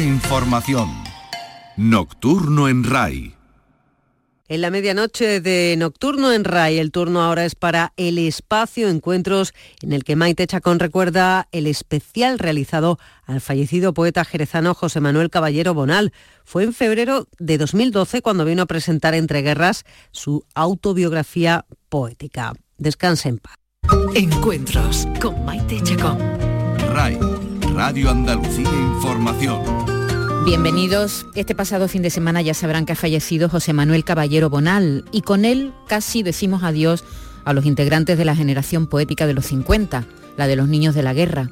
Información. 0.00 0.88
Nocturno 1.76 2.68
en 2.68 2.84
RAI. 2.84 3.34
En 4.48 4.62
la 4.62 4.70
medianoche 4.70 5.42
de 5.42 5.74
Nocturno 5.76 6.32
en 6.32 6.44
RAI, 6.44 6.78
el 6.78 6.90
turno 6.90 7.22
ahora 7.22 7.44
es 7.44 7.54
para 7.54 7.92
el 7.98 8.16
espacio 8.16 8.88
Encuentros, 8.88 9.52
en 9.82 9.92
el 9.92 10.02
que 10.02 10.16
Maite 10.16 10.46
Chacón 10.46 10.78
recuerda 10.78 11.48
el 11.52 11.66
especial 11.66 12.38
realizado 12.38 12.98
al 13.26 13.42
fallecido 13.42 13.92
poeta 13.92 14.24
jerezano 14.24 14.74
José 14.74 15.00
Manuel 15.00 15.28
Caballero 15.28 15.74
Bonal. 15.74 16.14
Fue 16.44 16.64
en 16.64 16.72
febrero 16.72 17.28
de 17.38 17.58
2012 17.58 18.22
cuando 18.22 18.46
vino 18.46 18.62
a 18.62 18.66
presentar 18.66 19.14
Entre 19.14 19.42
Guerras 19.42 19.84
su 20.12 20.46
autobiografía 20.54 21.66
poética. 21.90 22.54
Descanse 22.78 23.28
en 23.28 23.38
paz. 23.38 23.54
Encuentros 24.14 25.06
con 25.20 25.44
Maite 25.44 25.82
Chacón. 25.82 26.18
RAI, 26.88 27.18
Radio 27.80 28.10
Andalucía 28.10 28.68
Información. 28.68 29.62
Bienvenidos. 30.44 31.24
Este 31.34 31.54
pasado 31.54 31.88
fin 31.88 32.02
de 32.02 32.10
semana 32.10 32.42
ya 32.42 32.52
sabrán 32.52 32.84
que 32.84 32.92
ha 32.92 32.94
fallecido 32.94 33.48
José 33.48 33.72
Manuel 33.72 34.04
Caballero 34.04 34.50
Bonal 34.50 35.06
y 35.12 35.22
con 35.22 35.46
él 35.46 35.72
casi 35.88 36.22
decimos 36.22 36.62
adiós 36.62 37.04
a 37.46 37.54
los 37.54 37.64
integrantes 37.64 38.18
de 38.18 38.26
la 38.26 38.36
generación 38.36 38.86
poética 38.86 39.26
de 39.26 39.32
los 39.32 39.46
50, 39.46 40.04
la 40.36 40.46
de 40.46 40.56
los 40.56 40.68
niños 40.68 40.94
de 40.94 41.02
la 41.02 41.14
guerra. 41.14 41.48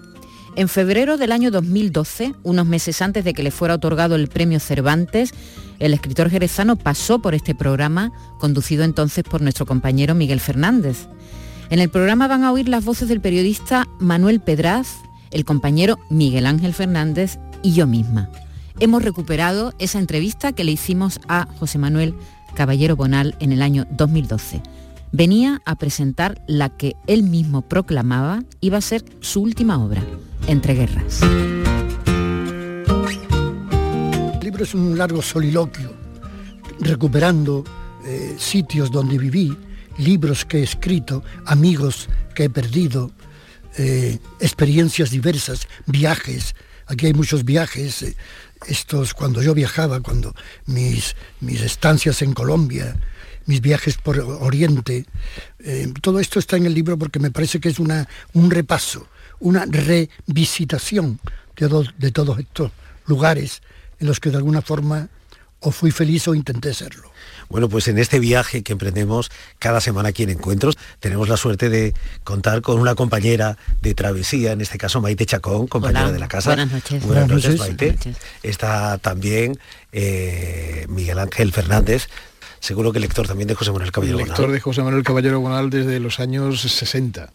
En 0.55 0.69
febrero 0.69 1.16
del 1.16 1.33
año 1.33 1.50
2012, 1.50 2.34
unos 2.42 2.66
meses 2.66 3.00
antes 3.00 3.24
de 3.24 3.33
que 3.33 3.42
le 3.42 3.50
fuera 3.50 3.77
otorgado 3.77 4.14
el 4.14 4.28
premio 4.28 4.60
Cervantes, 4.60 5.33
el 5.78 5.95
escritor 5.95 6.28
jerezano 6.28 6.77
pasó 6.77 7.20
por 7.20 7.34
este 7.34 7.55
programa, 7.55 8.12
conducido 8.38 8.84
entonces 8.84 9.24
por 9.24 9.41
nuestro 9.41 9.64
compañero 9.64 10.14
Miguel 10.14 10.41
Fernández. 10.41 11.08
En 11.70 11.78
el 11.78 11.88
programa 11.88 12.28
van 12.28 12.45
a 12.45 12.52
oír 12.52 12.69
las 12.69 12.84
voces 12.84 13.08
del 13.08 13.22
periodista 13.22 13.88
Manuel 13.98 14.41
Pedraz, 14.41 15.07
el 15.30 15.45
compañero 15.45 15.98
Miguel 16.10 16.46
Ángel 16.46 16.74
Fernández 16.74 17.38
y 17.62 17.73
yo 17.73 17.86
misma 17.86 18.30
hemos 18.80 19.02
recuperado 19.02 19.73
esa 19.78 19.98
entrevista 19.98 20.52
que 20.52 20.64
le 20.64 20.73
hicimos 20.73 21.20
a 21.28 21.48
José 21.59 21.78
Manuel 21.78 22.14
Caballero 22.55 22.97
Bonal 22.97 23.36
en 23.41 23.52
el 23.52 23.62
año 23.62 23.86
2012. 23.91 24.62
Venía 25.11 25.62
a 25.64 25.77
presentar 25.77 26.42
la 26.47 26.69
que 26.69 26.94
él 27.06 27.22
mismo 27.22 27.62
proclamaba 27.62 28.42
iba 28.61 28.78
a 28.78 28.83
ser 28.83 29.05
su 29.20 29.42
última 29.42 29.83
obra, 29.83 30.02
Entre 30.47 30.75
Guerras. 30.75 31.22
El 34.34 34.41
libro 34.41 34.64
es 34.64 34.74
un 34.74 34.98
largo 34.98 35.22
soliloquio, 35.22 35.92
recuperando 36.80 37.64
eh, 38.05 38.36
sitios 38.39 38.91
donde 38.91 39.19
viví, 39.19 39.56
libros 39.98 40.45
que 40.45 40.58
he 40.58 40.62
escrito, 40.62 41.22
amigos 41.47 42.08
que 42.34 42.45
he 42.45 42.50
perdido, 42.50 43.11
eh, 43.77 44.19
experiencias 44.41 45.11
diversas, 45.11 45.69
viajes. 45.86 46.55
Aquí 46.86 47.06
hay 47.06 47.14
muchos 47.14 47.44
viajes, 47.44 48.02
eh, 48.02 48.16
estos, 48.66 49.14
cuando 49.14 49.42
yo 49.42 49.55
viajaba, 49.55 50.00
cuando 50.00 50.34
mis, 50.66 51.14
mis 51.41 51.61
estancias 51.61 52.22
en 52.22 52.33
Colombia, 52.33 52.96
mis 53.46 53.61
viajes 53.61 53.96
por 53.96 54.19
Oriente, 54.19 55.06
eh, 55.61 55.92
todo 56.02 56.20
esto 56.20 56.39
está 56.39 56.56
en 56.56 56.66
el 56.66 56.74
libro 56.74 56.98
porque 56.98 57.19
me 57.19 57.30
parece 57.30 57.61
que 57.61 57.69
es 57.69 57.78
una, 57.78 58.08
un 58.34 58.50
repaso, 58.50 59.08
una 59.41 59.64
revisitación 59.66 61.20
de, 61.56 61.89
de 61.98 62.11
todos 62.11 62.39
estos 62.39 62.72
lugares 63.06 63.62
en 64.00 64.06
los 64.06 64.20
que 64.20 64.30
de 64.30 64.36
alguna 64.36 64.62
forma 64.62 65.08
o 65.61 65.70
fui 65.70 65.91
feliz 65.91 66.28
o 66.28 66.34
intenté 66.34 66.73
serlo. 66.75 67.11
Bueno, 67.48 67.69
pues 67.69 67.89
en 67.89 67.98
este 67.98 68.19
viaje 68.19 68.62
que 68.62 68.73
emprendemos 68.73 69.31
cada 69.59 69.81
semana 69.81 70.11
aquí 70.11 70.23
en 70.23 70.31
Encuentros, 70.31 70.77
tenemos 71.01 71.28
la 71.28 71.37
suerte 71.37 71.70
de 71.70 71.95
contar 72.23 72.61
con 72.61 72.78
una 72.78 72.95
compañera 72.95 73.56
de 73.81 73.95
travesía, 73.95 74.53
en 74.53 74.61
este 74.61 74.77
caso 74.79 75.01
Maite 75.01 75.25
Chacón, 75.25 75.67
compañera 75.67 76.12
de 76.12 76.19
la 76.19 76.29
casa. 76.29 76.51
Buenas 76.51 76.73
noches. 76.73 77.05
Buenas, 77.05 77.29
noches, 77.29 77.59
Maite. 77.59 77.97
Está 78.42 78.98
también 78.98 79.59
eh, 79.92 80.86
Miguel 80.89 81.19
Ángel 81.19 81.53
Fernández, 81.53 82.09
seguro 82.61 82.92
que 82.92 83.01
lector 83.01 83.27
también 83.27 83.48
de 83.48 83.55
José 83.55 83.73
Manuel 83.73 83.92
Caballero 83.92 84.19
Lector 84.19 84.53
de 84.53 84.61
José 84.61 84.83
Manuel 84.83 85.03
Caballero 85.03 85.41
Bonal 85.41 85.70
desde 85.70 86.01
los 86.01 86.20
años 86.20 86.61
60 86.61 87.33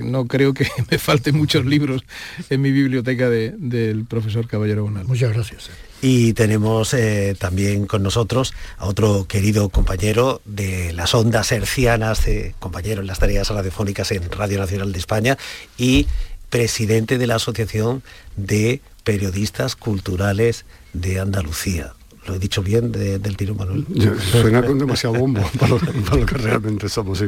no 0.00 0.26
creo 0.26 0.54
que 0.54 0.66
me 0.90 0.98
falten 0.98 1.36
muchos 1.36 1.64
libros 1.64 2.02
en 2.50 2.60
mi 2.60 2.70
biblioteca 2.70 3.28
del 3.28 4.04
profesor 4.04 4.46
Caballero 4.46 4.84
Bonal. 4.84 5.06
Muchas 5.06 5.32
gracias. 5.32 5.68
Eh. 5.68 5.72
Y 6.00 6.32
tenemos 6.32 6.94
eh, 6.94 7.34
también 7.38 7.86
con 7.86 8.02
nosotros 8.02 8.54
a 8.76 8.86
otro 8.86 9.26
querido 9.26 9.68
compañero 9.68 10.40
de 10.44 10.92
las 10.92 11.14
ondas 11.14 11.50
hercianas, 11.50 12.22
compañero 12.58 13.00
en 13.00 13.06
las 13.06 13.18
tareas 13.18 13.48
radiofónicas 13.50 14.12
en 14.12 14.30
Radio 14.30 14.58
Nacional 14.58 14.92
de 14.92 14.98
España 14.98 15.38
y 15.76 16.06
presidente 16.50 17.18
de 17.18 17.26
la 17.26 17.36
Asociación 17.36 18.02
de 18.36 18.80
Periodistas 19.04 19.74
Culturales 19.74 20.64
de 20.92 21.20
Andalucía 21.20 21.94
lo 22.28 22.34
he 22.34 22.38
dicho 22.38 22.62
bien 22.62 22.92
del 22.92 23.36
tiro 23.36 23.54
Manuel. 23.54 23.86
suena 24.30 24.62
con 24.62 24.78
demasiado 24.78 25.16
bombo 25.16 25.42
para 25.58 25.72
lo, 25.72 26.26
que 26.26 26.34
realmente 26.36 26.88
somos. 26.88 27.22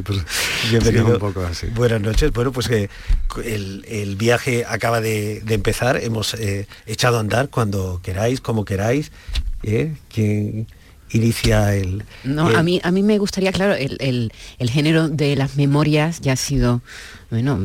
Bienvenido. 0.71 1.07
Un 1.07 1.19
poco 1.19 1.41
así. 1.41 1.67
Buenas 1.69 2.01
noches. 2.01 2.31
Bueno, 2.33 2.53
pues 2.53 2.69
que 2.69 2.91
el, 3.45 4.17
viaje 4.17 4.65
acaba 4.67 5.01
de, 5.01 5.43
empezar. 5.49 5.97
Hemos 5.97 6.35
eh, 6.35 6.67
echado 6.87 7.17
a 7.17 7.21
andar 7.21 7.49
cuando 7.49 8.01
queráis, 8.03 8.41
como 8.41 8.65
queráis. 8.65 9.11
¿eh? 9.63 9.95
Inicia 11.13 11.75
el... 11.75 12.05
No, 12.25 12.47
a, 12.49 12.63
mí, 12.63 12.81
a 12.83 12.91
mí 12.91 13.03
me 13.03 13.19
gustaría, 13.19 13.53
claro, 13.53 13.75
el, 13.75 14.33
género 14.71 15.09
de 15.09 15.37
las 15.37 15.57
memorias 15.57 16.21
ya 16.21 16.33
ha 16.33 16.37
sido, 16.37 16.83
bueno, 17.31 17.59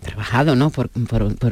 trabajado, 0.00 0.56
¿no? 0.56 0.70
Por, 0.70 0.90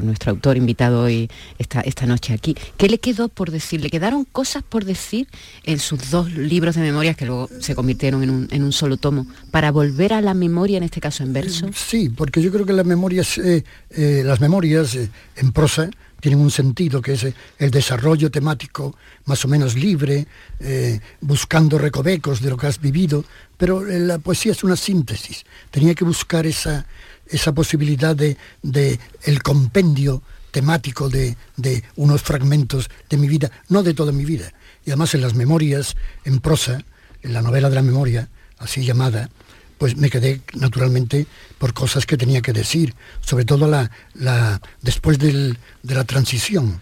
nuestro 0.02 0.32
autor 0.32 0.56
invitado 0.56 1.02
hoy 1.02 1.30
esta, 1.58 1.80
esta 1.80 2.06
noche 2.06 2.32
aquí. 2.32 2.56
¿Qué 2.76 2.88
le 2.88 2.98
quedó 2.98 3.28
por 3.28 3.50
decir? 3.50 3.80
¿Le 3.80 3.90
quedaron 3.90 4.24
cosas 4.24 4.62
por 4.62 4.84
decir 4.84 5.28
en 5.64 5.78
sus 5.78 6.10
dos 6.10 6.32
libros 6.32 6.74
de 6.74 6.82
memorias 6.82 7.16
que 7.16 7.26
luego 7.26 7.48
se 7.60 7.74
convirtieron 7.74 8.22
en 8.22 8.30
un, 8.30 8.48
en 8.50 8.62
un 8.62 8.72
solo 8.72 8.96
tomo, 8.96 9.26
para 9.50 9.70
volver 9.70 10.12
a 10.12 10.20
la 10.20 10.34
memoria, 10.34 10.78
en 10.78 10.84
este 10.84 11.00
caso 11.00 11.22
en 11.22 11.32
verso? 11.32 11.70
Sí, 11.74 12.08
porque 12.08 12.42
yo 12.42 12.50
creo 12.50 12.66
que 12.66 12.72
las 12.72 12.86
memorias, 12.86 13.38
eh, 13.38 13.64
eh, 13.90 14.22
las 14.24 14.40
memorias 14.40 14.94
eh, 14.94 15.10
en 15.36 15.52
prosa, 15.52 15.90
tienen 16.26 16.42
un 16.42 16.50
sentido, 16.50 17.00
que 17.00 17.12
es 17.12 17.22
eh, 17.22 17.34
el 17.56 17.70
desarrollo 17.70 18.32
temático 18.32 18.96
más 19.26 19.44
o 19.44 19.48
menos 19.48 19.76
libre, 19.76 20.26
eh, 20.58 20.98
buscando 21.20 21.78
recovecos 21.78 22.42
de 22.42 22.50
lo 22.50 22.56
que 22.56 22.66
has 22.66 22.80
vivido, 22.80 23.24
pero 23.56 23.86
eh, 23.86 24.00
la 24.00 24.18
poesía 24.18 24.50
es 24.50 24.64
una 24.64 24.74
síntesis. 24.74 25.44
Tenía 25.70 25.94
que 25.94 26.04
buscar 26.04 26.44
esa, 26.44 26.84
esa 27.28 27.52
posibilidad 27.52 28.16
de, 28.16 28.36
el 29.22 29.40
compendio 29.40 30.20
temático 30.50 31.08
de, 31.08 31.36
de, 31.56 31.84
unos 31.94 32.22
fragmentos 32.22 32.90
de 33.08 33.18
mi 33.18 33.28
vida, 33.28 33.52
no 33.68 33.84
de 33.84 33.94
toda 33.94 34.10
mi 34.10 34.24
vida. 34.24 34.52
Y 34.84 34.90
además 34.90 35.14
en 35.14 35.20
las 35.20 35.34
memorias, 35.34 35.94
en 36.24 36.40
prosa, 36.40 36.82
en 37.22 37.34
la 37.34 37.40
novela 37.40 37.68
de 37.68 37.76
la 37.76 37.82
memoria, 37.82 38.28
así 38.58 38.84
llamada, 38.84 39.30
pues 39.78 39.96
me 39.96 40.10
quedé 40.10 40.40
naturalmente 40.54 41.26
por 41.58 41.74
cosas 41.74 42.06
que 42.06 42.16
tenía 42.16 42.40
que 42.40 42.52
decir, 42.52 42.94
sobre 43.20 43.44
todo 43.44 43.68
la, 43.68 43.90
la 44.14 44.60
después 44.82 45.18
de 45.18 45.56
la 45.82 46.04
transición. 46.04 46.80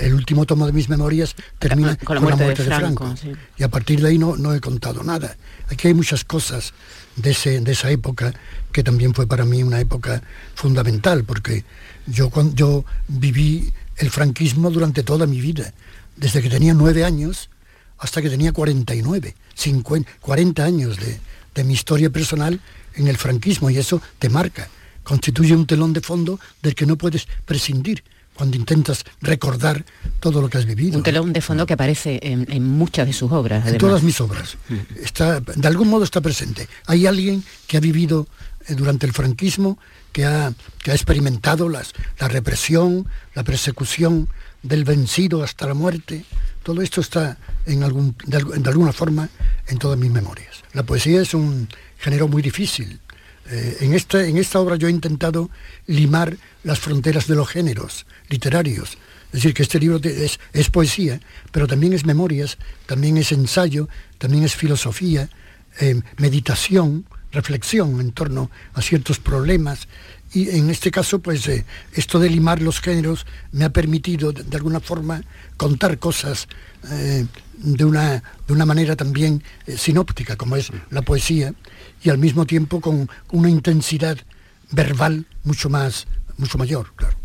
el 0.00 0.14
último 0.14 0.46
tomo 0.46 0.66
de 0.66 0.72
mis 0.72 0.88
memorias 0.88 1.36
termina 1.58 1.96
con 1.96 2.16
la, 2.16 2.20
muerte, 2.20 2.44
de 2.44 2.54
Franco. 2.64 3.14
Y 3.56 3.62
a 3.62 3.68
partir 3.68 4.00
de 4.00 4.08
ahí 4.08 4.18
no, 4.18 4.36
no 4.36 4.54
he 4.54 4.60
contado 4.60 5.04
nada. 5.04 5.36
Aquí 5.68 5.88
hay 5.88 5.94
muchas 5.94 6.24
cosas 6.24 6.72
de, 7.16 7.30
ese, 7.30 7.60
de 7.60 7.72
esa 7.72 7.90
época 7.90 8.34
que 8.72 8.82
también 8.82 9.14
fue 9.14 9.26
para 9.26 9.44
mí 9.44 9.62
una 9.62 9.80
época 9.80 10.22
fundamental, 10.54 11.24
porque 11.24 11.64
yo, 12.06 12.30
cuando, 12.30 12.54
yo 12.54 12.84
viví 13.06 13.72
el 13.96 14.10
franquismo 14.10 14.70
durante 14.70 15.02
toda 15.02 15.26
mi 15.26 15.40
vida, 15.40 15.72
desde 16.16 16.42
que 16.42 16.50
tenía 16.50 16.74
nueve 16.74 17.04
años 17.04 17.50
hasta 17.98 18.22
que 18.22 18.30
tenía 18.30 18.52
49, 18.52 19.34
50, 19.54 20.10
40 20.20 20.64
años 20.64 20.96
de, 20.96 21.20
de 21.60 21.64
mi 21.64 21.74
historia 21.74 22.08
personal 22.08 22.58
en 22.94 23.06
el 23.06 23.18
franquismo 23.18 23.68
y 23.68 23.76
eso 23.76 24.00
te 24.18 24.30
marca, 24.30 24.68
constituye 25.02 25.54
un 25.54 25.66
telón 25.66 25.92
de 25.92 26.00
fondo 26.00 26.40
del 26.62 26.74
que 26.74 26.86
no 26.86 26.96
puedes 26.96 27.28
prescindir 27.44 28.02
cuando 28.32 28.56
intentas 28.56 29.04
recordar 29.20 29.84
todo 30.20 30.40
lo 30.40 30.48
que 30.48 30.56
has 30.56 30.64
vivido. 30.64 30.96
Un 30.96 31.02
telón 31.02 31.34
de 31.34 31.42
fondo 31.42 31.66
que 31.66 31.74
aparece 31.74 32.18
en, 32.22 32.64
muchas 32.64 33.06
de 33.06 33.12
sus 33.12 33.30
obras. 33.30 33.66
En 33.66 33.76
todas 33.76 34.02
mis 34.02 34.18
obras. 34.22 34.56
Está, 35.02 35.40
de 35.40 35.68
algún 35.68 35.88
modo 35.88 36.04
está 36.04 36.22
presente. 36.22 36.66
Hay 36.86 37.06
alguien 37.06 37.44
que 37.66 37.76
ha 37.76 37.80
vivido 37.80 38.26
eh, 38.66 38.74
durante 38.74 39.04
el 39.04 39.12
franquismo, 39.12 39.78
que 40.12 40.24
ha, 40.24 40.54
que 40.82 40.90
ha 40.90 40.94
experimentado 40.94 41.68
las, 41.68 41.92
la 42.18 42.28
represión, 42.28 43.06
la 43.34 43.44
persecución 43.44 44.28
del 44.62 44.84
vencido 44.84 45.42
hasta 45.42 45.66
la 45.66 45.74
muerte. 45.74 46.24
Todo 46.62 46.82
esto 46.82 47.00
está 47.00 47.38
en 47.66 47.80
de 47.80 48.68
alguna 48.70 48.92
forma 48.92 49.28
en 49.66 49.78
todas 49.78 49.98
mis 49.98 50.10
memorias. 50.10 50.62
La 50.72 50.82
poesía 50.82 51.22
es 51.22 51.34
un 51.34 51.68
género 51.98 52.28
muy 52.28 52.42
difícil. 52.42 53.00
Eh, 53.50 53.78
en, 53.80 53.94
esta, 53.94 54.24
en 54.24 54.36
esta 54.36 54.60
obra 54.60 54.76
yo 54.76 54.86
he 54.86 54.90
intentado 54.90 55.50
limar 55.86 56.36
las 56.62 56.78
fronteras 56.78 57.26
de 57.26 57.34
los 57.34 57.48
géneros 57.48 58.06
literarios. 58.28 58.98
Es 59.26 59.32
decir, 59.32 59.54
que 59.54 59.62
este 59.62 59.78
libro 59.78 60.00
es, 60.02 60.38
es 60.52 60.70
poesía, 60.70 61.20
pero 61.52 61.66
también 61.66 61.92
es 61.92 62.04
memorias, 62.04 62.58
también 62.86 63.16
es 63.16 63.32
ensayo, 63.32 63.88
también 64.18 64.44
es 64.44 64.54
filosofía, 64.54 65.28
eh, 65.80 66.00
meditación, 66.18 67.06
reflexión 67.32 68.00
en 68.00 68.12
torno 68.12 68.50
a 68.74 68.82
ciertos 68.82 69.18
problemas 69.18 69.88
Y 70.32 70.50
en 70.50 70.70
este 70.70 70.90
caso, 70.90 71.18
pues 71.18 71.46
eh, 71.48 71.64
esto 71.92 72.20
de 72.20 72.30
limar 72.30 72.62
los 72.62 72.80
géneros 72.80 73.26
me 73.52 73.64
ha 73.64 73.70
permitido 73.70 74.32
de, 74.32 74.44
de 74.44 74.56
alguna 74.56 74.80
forma 74.80 75.22
contar 75.56 75.98
cosas 75.98 76.46
eh, 76.90 77.26
de, 77.58 77.84
una, 77.84 78.22
de 78.46 78.52
una 78.52 78.64
manera 78.64 78.94
también 78.94 79.42
eh, 79.66 79.76
sinóptica, 79.76 80.36
como 80.36 80.56
es 80.56 80.70
la 80.90 81.02
poesía, 81.02 81.52
y 82.02 82.10
al 82.10 82.18
mismo 82.18 82.46
tiempo 82.46 82.80
con 82.80 83.10
una 83.32 83.50
intensidad 83.50 84.18
verbal 84.70 85.26
mucho 85.42 85.68
más, 85.68 86.06
mucho 86.36 86.58
mayor, 86.58 86.92
claro. 86.94 87.16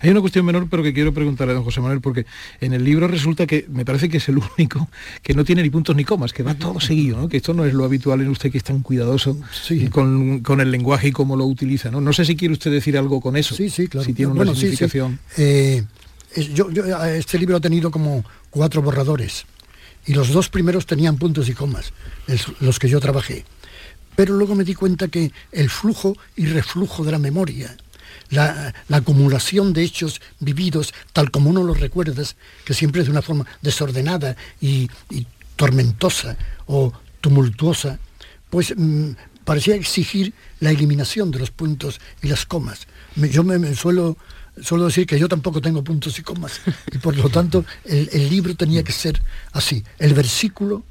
Hay 0.00 0.10
una 0.10 0.20
cuestión 0.20 0.44
menor, 0.44 0.66
pero 0.70 0.82
que 0.82 0.92
quiero 0.92 1.12
preguntarle 1.14 1.52
a 1.52 1.56
don 1.56 1.64
José 1.64 1.80
Manuel, 1.80 2.00
porque 2.00 2.26
en 2.60 2.72
el 2.72 2.84
libro 2.84 3.06
resulta 3.08 3.46
que 3.46 3.66
me 3.70 3.84
parece 3.84 4.08
que 4.08 4.16
es 4.18 4.28
el 4.28 4.38
único 4.58 4.88
que 5.22 5.34
no 5.34 5.44
tiene 5.44 5.62
ni 5.62 5.70
puntos 5.70 5.94
ni 5.96 6.04
comas, 6.04 6.32
que 6.32 6.42
va 6.42 6.54
todo 6.54 6.80
seguido, 6.80 7.16
¿no? 7.18 7.28
que 7.28 7.36
esto 7.36 7.54
no 7.54 7.64
es 7.64 7.74
lo 7.74 7.84
habitual 7.84 8.20
en 8.20 8.28
usted, 8.28 8.50
que 8.50 8.58
es 8.58 8.64
tan 8.64 8.80
cuidadoso 8.80 9.36
Sí. 9.62 9.88
con, 9.88 10.40
con 10.40 10.60
el 10.60 10.70
lenguaje 10.70 11.08
y 11.08 11.12
cómo 11.12 11.36
lo 11.36 11.44
utiliza. 11.46 11.90
¿no? 11.90 12.00
no 12.00 12.12
sé 12.12 12.24
si 12.24 12.36
quiere 12.36 12.52
usted 12.52 12.70
decir 12.72 12.96
algo 12.98 13.20
con 13.20 13.36
eso. 13.36 13.54
Sí, 13.54 13.70
sí, 13.70 13.88
claro. 13.88 14.04
Si 14.04 14.12
tiene 14.12 14.32
una 14.32 14.38
Bueno, 14.38 14.54
sí, 14.54 14.60
sí. 14.62 14.66
significación. 14.76 15.18
Eh, 15.36 15.84
es- 16.34 16.52
yo, 16.54 16.70
yo, 16.70 16.84
este 17.04 17.38
libro 17.38 17.56
ha 17.56 17.60
tenido 17.60 17.90
como 17.90 18.24
cuatro 18.50 18.82
borradores 18.82 19.44
y 20.06 20.14
los 20.14 20.28
dos 20.30 20.48
primeros 20.48 20.86
tenían 20.86 21.16
puntos 21.16 21.48
y 21.48 21.52
comas, 21.52 21.92
es- 22.26 22.46
los 22.60 22.78
que 22.78 22.88
yo 22.88 23.00
trabajé. 23.00 23.44
Pero 24.14 24.34
luego 24.34 24.54
me 24.54 24.64
di 24.64 24.74
cuenta 24.74 25.08
que 25.08 25.30
el 25.52 25.68
flujo 25.68 26.16
y 26.36 26.46
reflujo 26.46 27.04
de 27.04 27.12
la 27.12 27.18
memoria, 27.18 27.76
la, 28.30 28.74
la 28.88 28.96
acumulación 28.98 29.72
de 29.72 29.82
hechos 29.82 30.20
vividos 30.40 30.94
tal 31.12 31.30
como 31.30 31.50
uno 31.50 31.62
los 31.62 31.80
recuerdas, 31.80 32.36
que 32.64 32.74
siempre 32.74 33.00
es 33.00 33.06
de 33.06 33.12
una 33.12 33.22
forma 33.22 33.46
desordenada 33.62 34.36
y, 34.60 34.88
tormentosa 35.56 36.36
o 36.66 36.92
tumultuosa, 37.22 37.98
pues 38.50 38.74
mm, 38.76 39.12
parecía 39.44 39.74
exigir 39.74 40.34
la 40.60 40.70
eliminación 40.70 41.30
de 41.30 41.38
los 41.38 41.50
puntos 41.50 41.98
y 42.22 42.28
las 42.28 42.44
comas. 42.44 42.86
Yo 43.16 43.42
me, 43.42 43.74
suelo, 43.74 44.18
suelo 44.60 44.84
decir 44.84 45.06
que 45.06 45.18
yo 45.18 45.28
tampoco 45.28 45.62
tengo 45.62 45.82
puntos 45.82 46.18
y 46.18 46.22
comas 46.22 46.60
y 46.92 46.98
por 46.98 47.16
lo 47.16 47.30
tanto 47.30 47.64
el 47.84 48.28
libro 48.28 48.54
tenía 48.54 48.82
que 48.82 48.92
ser 48.92 49.22
así, 49.52 49.82
el 49.98 50.12
versículo 50.12 50.84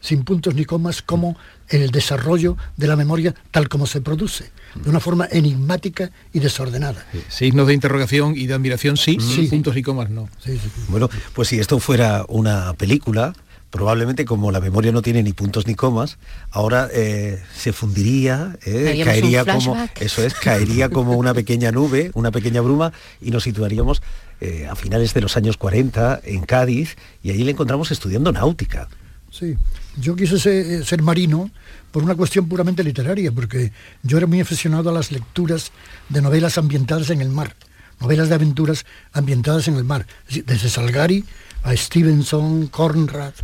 sin 0.00 0.24
puntos 0.24 0.54
ni 0.54 0.64
comas 0.64 1.02
como 1.02 1.36
el 1.68 1.90
desarrollo 1.90 2.56
de 2.76 2.86
la 2.86 2.96
memoria 2.96 3.34
tal 3.50 3.68
como 3.68 3.86
se 3.86 4.00
produce, 4.00 4.50
de 4.74 4.90
una 4.90 5.00
forma 5.00 5.28
enigmática 5.30 6.10
y 6.32 6.40
desordenada. 6.40 7.04
Signos 7.28 7.66
de 7.66 7.74
interrogación 7.74 8.34
y 8.36 8.46
de 8.46 8.54
admiración 8.54 8.96
sí, 8.96 9.18
Sí. 9.20 9.46
puntos 9.48 9.76
y 9.76 9.82
comas 9.82 10.10
no. 10.10 10.28
Sí, 10.44 10.58
sí. 10.58 10.70
Bueno, 10.88 11.08
pues 11.34 11.48
si 11.48 11.58
esto 11.58 11.78
fuera 11.78 12.24
una 12.28 12.72
película, 12.74 13.34
probablemente 13.70 14.24
como 14.24 14.50
la 14.50 14.60
memoria 14.60 14.90
no 14.90 15.02
tiene 15.02 15.22
ni 15.22 15.32
puntos 15.32 15.66
ni 15.66 15.74
comas, 15.74 16.18
ahora 16.50 16.88
eh, 16.92 17.40
se 17.54 17.72
fundiría, 17.72 18.58
eh, 18.66 19.02
caería 19.04 19.44
como 19.44 19.76
eso 20.00 20.24
es, 20.24 20.34
caería 20.34 20.88
como 20.88 21.16
una 21.16 21.34
pequeña 21.34 21.70
nube, 21.70 22.10
una 22.14 22.32
pequeña 22.32 22.62
bruma 22.62 22.92
y 23.20 23.30
nos 23.30 23.44
situaríamos 23.44 24.02
eh, 24.40 24.66
a 24.68 24.74
finales 24.74 25.14
de 25.14 25.20
los 25.20 25.36
años 25.36 25.56
40 25.56 26.20
en 26.24 26.40
Cádiz 26.42 26.96
y 27.22 27.30
allí 27.30 27.44
le 27.44 27.52
encontramos 27.52 27.90
estudiando 27.92 28.32
náutica. 28.32 28.88
Sí, 29.30 29.56
yo 30.00 30.16
quise 30.16 30.38
ser, 30.38 30.84
ser 30.84 31.02
marino 31.02 31.50
por 31.90 32.02
una 32.02 32.14
cuestión 32.14 32.48
puramente 32.48 32.82
literaria, 32.84 33.32
porque 33.32 33.72
yo 34.02 34.18
era 34.18 34.26
muy 34.26 34.40
aficionado 34.40 34.90
a 34.90 34.92
las 34.92 35.12
lecturas 35.12 35.72
de 36.08 36.22
novelas 36.22 36.58
ambientadas 36.58 37.10
en 37.10 37.20
el 37.20 37.28
mar, 37.28 37.54
novelas 38.00 38.28
de 38.28 38.34
aventuras 38.34 38.84
ambientadas 39.12 39.68
en 39.68 39.76
el 39.76 39.84
mar, 39.84 40.06
desde 40.28 40.68
Salgari 40.68 41.24
a 41.62 41.76
Stevenson, 41.76 42.68
Conrad, 42.68 43.34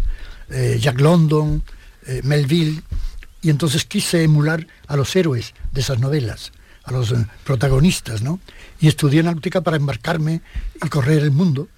eh, 0.50 0.78
Jack 0.80 1.00
London, 1.00 1.62
eh, 2.06 2.20
Melville, 2.24 2.82
y 3.42 3.50
entonces 3.50 3.84
quise 3.84 4.24
emular 4.24 4.66
a 4.86 4.96
los 4.96 5.14
héroes 5.14 5.54
de 5.72 5.80
esas 5.80 6.00
novelas, 6.00 6.52
a 6.84 6.92
los 6.92 7.12
eh, 7.12 7.26
protagonistas, 7.44 8.22
¿no? 8.22 8.40
Y 8.80 8.88
estudié 8.88 9.22
náutica 9.22 9.60
para 9.60 9.76
embarcarme 9.76 10.42
y 10.82 10.88
correr 10.88 11.22
el 11.22 11.30
mundo, 11.30 11.68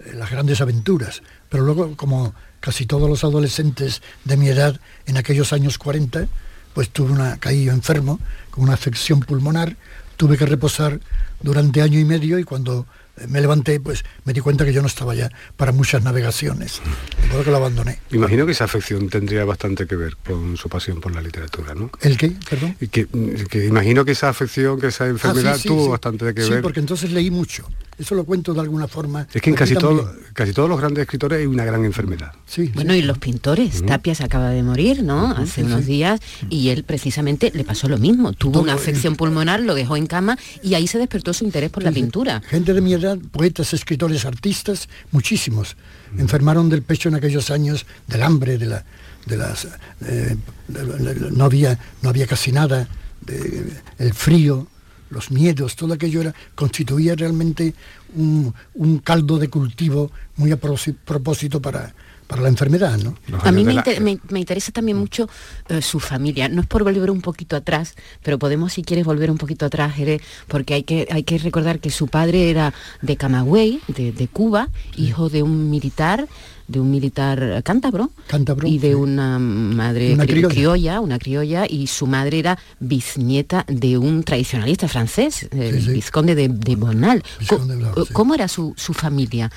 eh, 0.00 0.14
las 0.14 0.30
grandes 0.30 0.60
aventuras. 0.60 1.22
Pero 1.48 1.64
luego, 1.64 1.96
como 1.96 2.34
casi 2.62 2.86
todos 2.86 3.10
los 3.10 3.24
adolescentes 3.24 4.00
de 4.24 4.36
mi 4.38 4.48
edad 4.48 4.80
en 5.06 5.18
aquellos 5.18 5.52
años 5.52 5.76
40, 5.76 6.26
pues 6.72 6.88
tuve 6.88 7.12
una, 7.12 7.36
caí 7.38 7.68
enfermo 7.68 8.18
con 8.50 8.64
una 8.64 8.72
afección 8.74 9.20
pulmonar, 9.20 9.76
tuve 10.16 10.38
que 10.38 10.46
reposar 10.46 11.00
durante 11.42 11.82
año 11.82 11.98
y 11.98 12.04
medio 12.04 12.38
y 12.38 12.44
cuando 12.44 12.86
eh, 13.18 13.26
me 13.26 13.40
levanté, 13.40 13.80
pues 13.80 14.04
me 14.24 14.32
di 14.32 14.40
cuenta 14.40 14.64
que 14.64 14.72
yo 14.72 14.80
no 14.80 14.86
estaba 14.86 15.14
ya 15.14 15.28
para 15.56 15.72
muchas 15.72 16.02
navegaciones. 16.04 16.80
De 17.20 17.28
modo 17.28 17.42
que 17.44 17.50
lo 17.50 17.56
abandoné. 17.56 17.98
Imagino 18.12 18.46
que 18.46 18.52
esa 18.52 18.64
afección 18.64 19.08
tendría 19.10 19.44
bastante 19.44 19.86
que 19.86 19.96
ver 19.96 20.16
con 20.24 20.56
su 20.56 20.68
pasión 20.68 21.00
por 21.00 21.12
la 21.14 21.20
literatura, 21.20 21.74
¿no? 21.74 21.90
¿El 22.00 22.16
qué? 22.16 22.32
Perdón. 22.48 22.76
Y 22.80 22.86
que, 22.88 23.06
que 23.50 23.66
imagino 23.66 24.04
que 24.04 24.12
esa 24.12 24.28
afección, 24.28 24.80
que 24.80 24.86
esa 24.86 25.08
enfermedad 25.08 25.52
Ah, 25.54 25.56
sí, 25.56 25.62
sí, 25.62 25.68
tuvo 25.68 25.84
sí. 25.86 25.90
bastante 25.90 26.32
que 26.32 26.42
Sí, 26.42 26.50
ver. 26.50 26.62
porque 26.62 26.80
entonces 26.80 27.10
leí 27.10 27.30
mucho. 27.30 27.68
Eso 27.98 28.14
lo 28.14 28.24
cuento 28.24 28.54
de 28.54 28.60
alguna 28.60 28.88
forma. 28.88 29.26
Es 29.32 29.40
que 29.42 29.50
en 29.50 29.56
casi, 29.56 29.74
todo, 29.74 30.12
casi 30.32 30.52
todos 30.52 30.68
los 30.68 30.78
grandes 30.80 31.02
escritores 31.02 31.40
hay 31.40 31.46
una 31.46 31.64
gran 31.64 31.84
enfermedad. 31.84 32.32
Sí, 32.46 32.70
Bueno, 32.74 32.94
sí. 32.94 33.00
y 33.00 33.02
los 33.02 33.18
pintores, 33.18 33.84
Tapia 33.84 34.14
se 34.14 34.24
acaba 34.24 34.50
de 34.50 34.62
morir, 34.62 35.02
¿no? 35.02 35.30
Hace 35.30 35.60
sí, 35.60 35.62
unos 35.62 35.80
sí. 35.84 35.86
días 35.92 36.20
y 36.48 36.70
él 36.70 36.84
precisamente 36.84 37.52
le 37.54 37.64
pasó 37.64 37.88
lo 37.88 37.98
mismo. 37.98 38.32
Tuvo 38.32 38.52
Todo, 38.52 38.62
una 38.62 38.72
eh. 38.72 38.76
afección 38.76 39.14
pulmonar, 39.14 39.60
lo 39.60 39.74
dejó 39.74 39.96
en 39.96 40.06
cama 40.06 40.36
y 40.62 40.74
ahí 40.74 40.86
se 40.86 40.98
despertó 40.98 41.32
su 41.32 41.44
interés 41.44 41.70
por 41.70 41.82
la 41.82 41.92
pintura. 41.92 42.42
Gente 42.48 42.72
de 42.72 42.80
mi 42.80 42.94
edad, 42.94 43.18
poetas, 43.30 43.72
escritores, 43.74 44.24
artistas, 44.24 44.88
muchísimos. 45.10 45.76
Enfermaron 46.18 46.68
del 46.68 46.82
pecho 46.82 47.08
en 47.08 47.14
aquellos 47.14 47.50
años 47.50 47.86
del 48.08 48.22
hambre, 48.22 48.58
de 48.58 48.66
la, 48.66 48.84
de 49.26 49.36
las, 49.36 49.66
eh, 50.06 50.36
de- 50.68 50.84
de- 50.84 51.14
de- 51.14 51.30
no 51.30 51.44
había, 51.44 51.78
no 52.02 52.08
había 52.08 52.26
casi 52.26 52.52
nada, 52.52 52.88
de- 53.20 53.70
el 53.98 54.12
frío, 54.14 54.66
los 55.12 55.30
miedos, 55.30 55.76
todo 55.76 55.92
aquello 55.94 56.20
era, 56.22 56.34
constituía 56.54 57.14
realmente 57.14 57.74
un, 58.16 58.52
un 58.74 58.98
caldo 58.98 59.38
de 59.38 59.48
cultivo 59.48 60.10
muy 60.36 60.50
a 60.52 60.56
propósito 60.56 61.60
para, 61.60 61.94
para 62.26 62.42
la 62.42 62.48
enfermedad, 62.48 62.98
¿no? 62.98 63.14
A 63.42 63.52
mí 63.52 63.62
me, 63.62 63.68
de 63.70 63.74
la- 63.74 63.80
inter- 63.80 64.00
me- 64.00 64.18
me 64.30 64.40
interesa 64.40 64.72
también 64.72 64.96
mucho 64.96 65.28
eh, 65.68 65.82
su 65.82 66.00
familia. 66.00 66.48
No 66.48 66.62
es 66.62 66.66
por 66.66 66.82
volver 66.82 67.10
un 67.10 67.20
poquito 67.20 67.56
atrás, 67.56 67.94
pero 68.22 68.38
podemos, 68.38 68.72
si 68.72 68.82
quieres, 68.82 69.04
volver 69.04 69.30
un 69.30 69.38
poquito 69.38 69.66
atrás, 69.66 69.94
Jerez, 69.94 70.22
porque 70.48 70.74
hay 70.74 70.82
que, 70.84 71.06
hay 71.10 71.22
que 71.24 71.36
recordar 71.38 71.78
que 71.78 71.90
su 71.90 72.08
padre 72.08 72.50
era 72.50 72.72
de 73.02 73.16
Camagüey, 73.16 73.80
de, 73.88 74.12
de 74.12 74.28
Cuba, 74.28 74.68
hijo 74.96 75.28
de 75.28 75.42
un 75.42 75.68
militar, 75.70 76.26
de 76.72 76.80
un 76.80 76.90
militar 76.90 77.62
cántabro, 77.64 78.10
Cántabro, 78.26 78.66
y 78.66 78.78
de 78.78 78.88
sí. 78.88 78.94
una 78.94 79.38
madre 79.38 80.14
Una 80.14 80.26
criolla. 80.26 81.00
una 81.00 81.18
criolla, 81.18 81.66
y 81.68 81.86
su 81.86 82.06
madre 82.06 82.38
era 82.40 82.58
bisnieta 82.80 83.64
de 83.68 83.98
un 83.98 84.24
tradicionalista 84.24 84.88
francés, 84.88 85.48
el 85.52 85.80
Sí, 85.80 85.86
sí. 85.86 85.92
vizconde 85.92 86.34
de, 86.34 86.48
de 86.48 86.76
Bonal. 86.76 87.22
Vizconde 87.38 87.76
sí. 88.06 88.12
¿Cómo 88.12 88.34
era 88.34 88.48
su, 88.48 88.74
su 88.76 88.94
familia? 88.94 89.50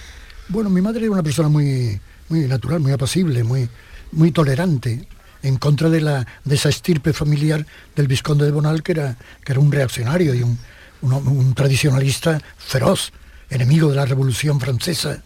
Bueno, 0.49 0.69
mi 0.69 0.81
madre 0.81 1.01
era 1.03 1.11
una 1.11 1.23
persona 1.23 1.49
muy, 1.49 1.99
muy 2.29 2.41
natural, 2.41 2.79
muy 2.81 2.91
apacible, 2.91 3.43
muy, 3.43 3.67
muy 4.11 4.31
tolerante, 4.31 5.07
en 5.41 5.57
contra 5.57 5.89
de, 5.89 6.01
la, 6.01 6.25
de 6.43 6.55
esa 6.55 6.69
estirpe 6.69 7.13
familiar 7.13 7.65
del 7.95 8.07
Visconde 8.07 8.45
de 8.45 8.51
Bonal, 8.51 8.83
que 8.83 8.91
era, 8.91 9.15
que 9.43 9.51
era 9.53 9.59
un 9.61 9.71
reaccionario 9.71 10.33
y 10.35 10.41
un, 10.43 10.57
un- 11.01 11.13
un 11.27 11.53
tradicionalista 11.53 12.41
feroz, 12.57 13.11
enemigo 13.49 13.89
de 13.89 13.95
la 13.95 14.05
Revolución 14.05 14.59
Francesa, 14.59 15.21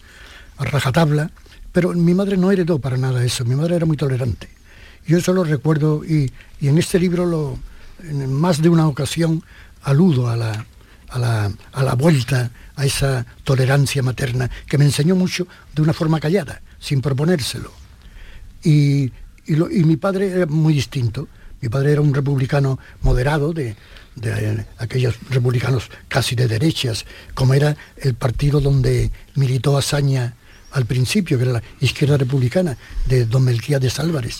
a 0.58 0.66
rajatabla. 0.66 1.32
Pero 1.72 1.94
mi 1.94 2.14
madre 2.14 2.38
no 2.38 2.52
heredó 2.52 2.80
para 2.80 2.98
nada 2.98 3.24
eso, 3.24 3.46
mi 3.46 3.56
madre 3.56 3.76
era 3.76 3.86
muy 3.86 3.98
tolerante. 3.98 4.50
Yo 5.06 5.18
eso 5.18 5.34
lo 5.34 5.44
recuerdo 5.44 6.04
y, 6.04 6.32
y 6.60 6.68
en 6.68 6.78
este 6.78 7.00
libro 7.00 7.26
lo, 7.26 7.60
en 8.04 8.32
más 8.34 8.62
de 8.62 8.70
una 8.70 8.88
ocasión 8.88 9.44
aludo 9.84 10.30
a 10.30 10.36
la, 10.36 10.66
a 11.10 11.20
la, 11.20 11.52
a 11.72 11.84
la 11.84 11.96
vuelta 11.96 12.52
a 12.76 12.86
esa 12.86 13.26
tolerancia 13.44 14.02
materna 14.04 14.50
que 14.68 14.78
me 14.78 14.86
enseñó 14.86 15.16
mucho 15.16 15.48
de 15.76 15.82
una 15.82 15.94
forma 15.94 16.20
callada, 16.20 16.62
sin 16.80 17.02
proponérselo. 17.02 17.72
Y, 18.64 19.12
y 19.46 19.56
lo- 19.56 19.70
y 19.70 19.84
mi 19.84 19.96
padre 19.98 20.28
era 20.32 20.46
muy 20.46 20.74
distinto. 20.74 21.28
Mi 21.62 21.70
padre 21.70 21.92
era 21.94 22.02
un 22.02 22.14
republicano 22.14 22.80
moderado, 23.02 23.54
de, 23.54 23.76
de, 24.16 24.32
eh, 24.32 24.66
aquellos 24.78 25.16
republicanos 25.30 25.90
casi 26.08 26.36
de 26.36 26.48
derechas, 26.48 27.06
como 27.34 27.54
era 27.54 27.76
el 27.98 28.14
partido 28.16 28.62
donde 28.62 29.12
militó 29.36 29.78
Azaña 29.78 30.36
al 30.72 30.86
principio, 30.86 31.38
que 31.38 31.44
era 31.44 31.54
la 31.54 31.64
izquierda 31.80 32.18
republicana, 32.18 32.78
de 33.08 33.26
don 33.26 33.44
Melquiades 33.44 34.00
Álvarez. 34.00 34.40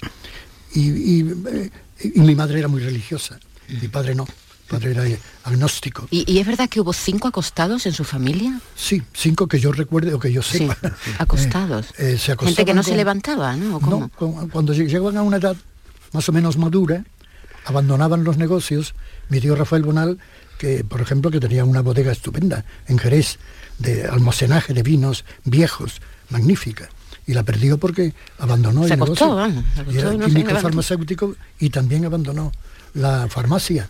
Y, 0.74 0.90
y, 0.90 1.36
eh, 1.52 1.70
y 2.16 2.20
mi 2.20 2.36
madre 2.36 2.60
era 2.60 2.68
muy 2.68 2.82
religiosa, 2.82 3.40
mi 3.82 3.88
padre 3.88 4.14
no, 4.16 4.26
mi 4.26 4.68
padre 4.70 4.92
era 4.92 5.08
eh, 5.08 5.20
agnóstico. 5.44 6.08
¿Y, 6.12 6.32
y 6.32 6.40
es 6.40 6.46
verdad 6.46 6.70
que 6.70 6.80
hubo 6.80 6.94
cinco 6.94 7.28
acostados 7.28 7.86
en 7.88 7.94
su 7.94 8.04
familia? 8.04 8.60
Sí, 8.76 9.02
cinco 9.14 9.48
que 9.48 9.60
yo 9.60 9.72
recuerde 9.72 10.14
o 10.14 10.20
que 10.20 10.32
yo 10.32 10.42
Sí, 10.44 10.60
sepa. 10.60 10.78
acostados. 11.18 11.88
Eh, 11.98 12.14
eh, 12.14 12.18
se 12.18 12.36
Gente 12.38 12.66
que 12.66 12.74
no 12.76 12.84
se 12.84 12.96
levantaba, 12.96 13.56
¿no? 13.56 13.80
No, 13.80 14.10
cu- 14.16 14.48
cuando 14.52 14.74
lleg- 14.74 14.88
llegaban 14.88 15.18
a 15.18 15.24
una 15.24 15.38
edad 15.38 15.56
más 16.14 16.30
o 16.30 16.32
menos 16.32 16.58
madura, 16.58 17.04
abandonaban 17.66 18.24
los 18.24 18.38
negocios. 18.38 18.94
Mi 19.30 19.40
tío 19.40 19.56
Rafael 19.56 19.84
Bonal, 19.84 20.18
que 20.58 20.84
por 20.84 21.02
ejemplo 21.02 21.32
que 21.32 21.40
tenía 21.40 21.66
una 21.66 21.82
bodega 21.82 22.12
estupenda 22.12 22.66
en 22.88 22.98
Jerez, 23.00 23.38
de 23.80 24.06
almacenaje 24.06 24.74
de 24.74 24.84
vinos 24.84 25.24
viejos, 25.46 26.02
magnífica. 26.30 26.90
Y 27.28 27.34
la 27.34 27.44
perdió 27.44 27.78
porque 27.78 28.14
abandonó 28.40 28.88
Se 28.88 28.94
el 28.96 29.04
acostó, 29.04 29.48
negocio. 29.48 29.64
se 29.86 29.92
Y 29.94 29.98
era 30.00 30.14
no 30.14 30.26
químico 30.26 30.56
farmacéutico 30.60 31.36
y 31.60 31.70
también 31.70 32.06
abandonó 32.06 32.52
la 32.94 33.28
farmacia. 33.30 33.88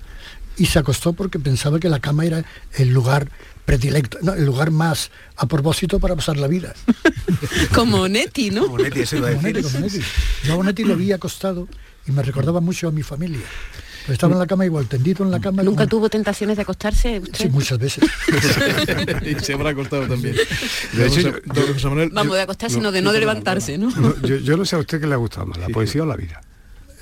y 0.58 0.65
se 0.65 0.77
acostó 0.77 1.13
porque 1.13 1.39
pensaba 1.39 1.79
que 1.79 1.88
la 1.88 2.00
cama 2.01 2.25
era 2.25 2.43
el 2.74 2.89
lugar 2.89 3.29
predilecto, 3.63 4.17
no, 4.24 4.34
el 4.34 4.43
lugar 4.46 4.72
más 4.72 5.10
a 5.38 5.46
propósito 5.48 6.00
para 6.00 6.15
pasar 6.17 6.36
la 6.38 6.48
vida. 6.48 6.74
como 7.74 8.08
Neti, 8.10 8.50
¿no? 8.51 8.63
Como 8.63 8.79
Neti, 8.79 9.00
eso 9.01 9.15
iba 9.17 9.29
a 9.29 9.34
Como 9.36 9.48
decir. 9.48 9.55
Neti, 9.63 9.72
como 9.74 9.86
Neti. 9.86 10.01
Yo 10.43 10.60
a 10.62 10.63
Neti 10.65 10.84
lo 10.84 10.98
vi 10.98 11.12
acostado 11.13 11.67
y 12.08 12.12
me 12.12 12.24
recordaba 12.24 12.60
mucho 12.60 12.88
a 12.89 12.91
mi 12.91 13.03
familia. 13.03 13.46
Pues 14.09 14.15
estaba 14.15 14.33
en 14.33 14.39
la 14.39 14.47
cama 14.47 14.65
igual, 14.65 14.87
tendido 14.87 15.23
en 15.23 15.29
la 15.29 15.39
cama. 15.39 15.61
¿Nunca 15.61 15.83
como- 15.83 15.89
tuvo 15.89 16.09
tentaciones 16.09 16.55
de 16.55 16.63
acostarse 16.63 17.19
usted? 17.19 17.43
Sí, 17.45 17.49
muchas 17.49 17.77
veces. 17.77 18.03
y 19.25 19.35
se 19.43 19.53
habrá 19.53 19.69
acostado 19.69 20.07
también. 20.07 20.35
De 20.93 21.05
hecho, 21.05 21.21
Don 21.21 21.31
José- 21.33 21.41
yo- 21.45 21.53
don 21.53 21.73
José 21.73 21.87
Manuel, 21.89 22.09
Vamos, 22.11 22.35
de 22.35 22.41
acostarse, 22.41 22.75
sino 22.75 22.91
de 22.91 23.01
no 23.03 23.11
de 23.13 23.19
levantarse, 23.19 23.77
¿no? 23.77 23.91
No, 23.91 24.19
yo, 24.21 24.37
yo 24.37 24.57
no 24.57 24.65
sé 24.65 24.75
a 24.75 24.79
usted 24.79 24.99
qué 24.99 25.05
le 25.05 25.13
ha 25.13 25.17
gustado 25.17 25.45
más, 25.45 25.59
la 25.59 25.67
poesía 25.69 26.01
o 26.01 26.05
la 26.07 26.15
vida. 26.15 26.41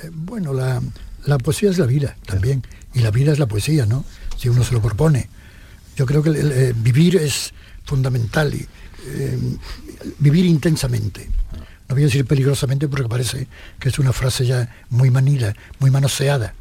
Eh, 0.04 0.10
Bueno, 0.12 0.54
la, 0.54 0.82
la 1.26 1.38
poesía 1.38 1.70
es 1.70 1.78
la 1.78 1.86
vida 1.86 2.18
también, 2.26 2.62
y 2.94 3.00
la 3.00 3.12
vida 3.12 3.32
es 3.32 3.40
la 3.40 3.46
poesía, 3.46 3.86
¿no? 3.86 4.04
Si 4.38 4.50
uno 4.50 4.64
se 4.66 4.74
lo 4.74 4.82
propone. 4.82 5.30
Yo 5.96 6.06
creo 6.06 6.22
que 6.22 6.30
el- 6.32 6.36
el, 6.36 6.52
eh, 6.52 6.74
vivir 6.76 7.16
es 7.16 7.54
fundamental, 7.86 8.54
y, 8.54 8.68
eh, 9.08 9.38
vivir 10.20 10.46
intensamente. 10.46 11.30
No 11.88 11.96
voy 11.96 12.04
a 12.04 12.08
decir 12.08 12.26
peligrosamente 12.26 12.90
porque 12.90 13.08
parece 13.08 13.48
que 13.80 13.88
es 13.88 13.98
una 13.98 14.12
frase 14.12 14.46
ya 14.46 14.76
muy 14.90 15.10
manida, 15.10 15.56
muy 15.80 15.90
manoseada, 15.90 16.54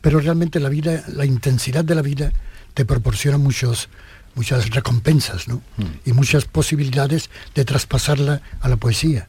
pero 0.00 0.20
realmente 0.20 0.60
la 0.60 0.68
vida, 0.68 1.04
la 1.08 1.24
intensidad 1.24 1.84
de 1.84 1.94
la 1.94 2.02
vida 2.02 2.32
te 2.74 2.84
proporciona 2.84 3.38
muchos, 3.38 3.88
muchas 4.34 4.70
recompensas, 4.70 5.48
¿no? 5.48 5.62
Y 6.04 6.12
muchas 6.12 6.44
posibilidades 6.44 7.30
de 7.54 7.64
traspasarla 7.64 8.40
a 8.60 8.68
la 8.68 8.76
poesía. 8.76 9.28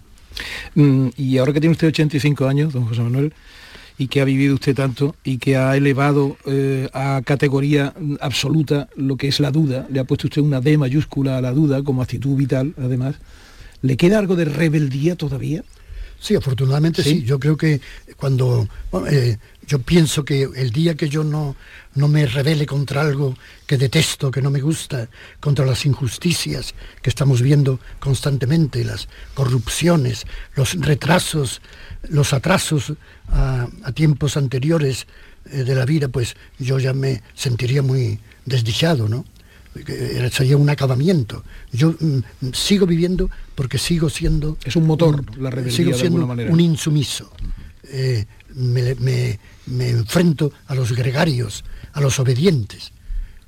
Mm, 0.75 1.07
y 1.17 1.38
ahora 1.38 1.53
que 1.53 1.59
tiene 1.59 1.73
usted 1.73 1.88
85 1.88 2.47
años, 2.47 2.73
don 2.73 2.85
José 2.85 3.01
Manuel, 3.01 3.33
y 3.97 4.07
que 4.07 4.21
ha 4.21 4.25
vivido 4.25 4.55
usted 4.55 4.75
tanto 4.75 5.15
y 5.25 5.39
que 5.39 5.57
ha 5.57 5.75
elevado 5.75 6.38
eh, 6.45 6.89
a 6.93 7.21
categoría 7.25 7.93
mm, 7.99 8.15
absoluta 8.21 8.88
lo 8.95 9.17
que 9.17 9.27
es 9.27 9.39
la 9.39 9.51
duda, 9.51 9.88
le 9.89 9.99
ha 9.99 10.05
puesto 10.05 10.27
usted 10.27 10.41
una 10.41 10.61
D 10.61 10.77
mayúscula 10.77 11.38
a 11.38 11.41
la 11.41 11.51
duda 11.51 11.83
como 11.83 12.01
actitud 12.01 12.35
vital, 12.35 12.73
además, 12.77 13.15
¿le 13.81 13.97
queda 13.97 14.19
algo 14.19 14.35
de 14.35 14.45
rebeldía 14.45 15.15
todavía? 15.15 15.63
Sí, 16.19 16.35
afortunadamente 16.35 17.03
sí. 17.03 17.09
¿Sí? 17.09 17.23
Yo 17.23 17.39
creo 17.39 17.55
que 17.57 17.81
cuando 18.17 18.67
bueno, 18.91 19.07
eh, 19.07 19.38
yo 19.69 19.79
pienso 19.79 20.25
que 20.25 20.49
el 20.55 20.71
día 20.71 20.95
que 20.95 21.09
yo 21.09 21.23
no, 21.23 21.55
no 21.93 22.07
me 22.07 22.25
rebele 22.25 22.65
contra 22.65 23.01
algo 23.01 23.38
que 23.67 23.77
detesto, 23.77 24.31
que 24.31 24.41
no 24.41 24.49
me 24.49 24.61
gusta, 24.61 25.07
contra 25.39 25.63
las 25.63 25.85
injusticias 25.85 26.73
que 27.03 27.09
estamos 27.11 27.43
viendo 27.43 27.79
constantemente, 27.99 28.83
las 28.83 29.07
corrupciones, 29.35 30.25
los 30.55 30.73
retrasos, 30.73 31.61
los 32.09 32.33
atrasos 32.33 32.93
a, 33.27 33.67
a 33.83 33.91
tiempos 33.91 34.38
anteriores 34.38 35.05
eh, 35.51 35.63
de 35.63 35.75
la 35.75 35.85
vida, 35.85 36.07
pues 36.07 36.35
yo 36.57 36.79
ya 36.79 36.93
me 36.93 37.21
sentiría 37.35 37.83
muy 37.83 38.19
desdichado, 38.45 39.07
¿no? 39.07 39.23
Sería 40.31 40.57
un 40.57 40.69
acabamiento. 40.69 41.43
Yo 41.71 41.91
mm, 41.99 42.19
sigo 42.53 42.85
viviendo 42.85 43.29
porque 43.55 43.77
sigo 43.77 44.09
siendo 44.09 44.57
Es 44.63 44.75
un 44.75 44.85
motor, 44.85 45.23
la 45.38 45.49
rebeldía 45.49 45.75
sigo 45.77 45.91
de 45.91 45.97
siendo 45.97 46.25
manera. 46.27 46.51
un 46.51 46.59
insumiso. 46.59 47.31
Eh, 47.83 48.25
me, 48.55 48.95
me- 48.95 49.39
me 49.67 49.89
enfrento 49.89 50.51
a 50.67 50.73
los 50.75 50.91
gregarios, 50.93 51.63
a 51.93 52.01
los 52.01 52.19
obedientes. 52.19 52.91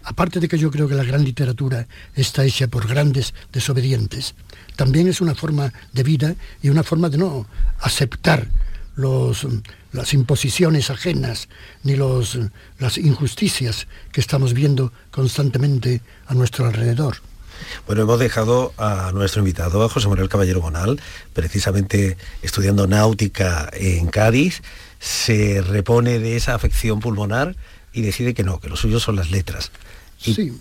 Aparte 0.04 0.40
de 0.40 0.48
que 0.48 0.58
yo 0.58 0.70
creo 0.72 0.88
que 0.88 0.96
la 0.96 1.04
gran 1.04 1.24
literatura 1.24 1.88
está 2.16 2.44
hecha 2.46 2.68
por 2.68 2.88
grandes 2.88 3.34
desobedientes, 3.51 4.34
también 4.75 5.08
es 5.08 5.22
una 5.22 5.36
forma 5.36 5.72
de 5.94 6.04
vida 6.04 6.36
y 6.62 6.70
una 6.70 6.84
forma 6.84 7.10
de 7.10 7.18
no 7.20 7.46
aceptar 7.80 8.48
los, 8.96 9.48
las 9.92 10.14
imposiciones 10.14 10.90
ajenas 10.90 11.48
ni 11.84 11.96
los, 11.96 12.38
las 12.80 12.98
injusticias 12.98 13.88
que 14.12 14.22
estamos 14.22 14.54
viendo 14.54 14.92
constantemente 15.12 16.02
a 16.28 16.34
nuestro 16.34 16.66
alrededor. 16.66 17.18
Bueno, 17.86 18.02
hemos 18.02 18.20
dejado 18.20 18.74
a 18.78 19.12
nuestro 19.14 19.40
invitado, 19.42 19.84
a 19.84 19.90
José 19.90 20.08
Manuel 20.08 20.30
Caballero 20.30 20.62
Bonal, 20.62 21.00
precisamente 21.34 22.18
estudiando 22.42 22.88
náutica 22.88 23.70
en 23.74 24.08
Cádiz, 24.08 24.62
se 25.00 25.62
repone 25.62 26.20
de 26.20 26.36
esa 26.36 26.56
afección 26.56 27.00
pulmonar 27.00 27.56
y 27.94 28.02
decide 28.02 28.34
que 28.34 28.44
no, 28.44 28.60
que 28.60 28.70
lo 28.70 28.76
suyo 28.76 29.00
son 29.00 29.16
las 29.16 29.32
letras. 29.32 29.72
Y 30.24 30.34
Sí. 30.36 30.54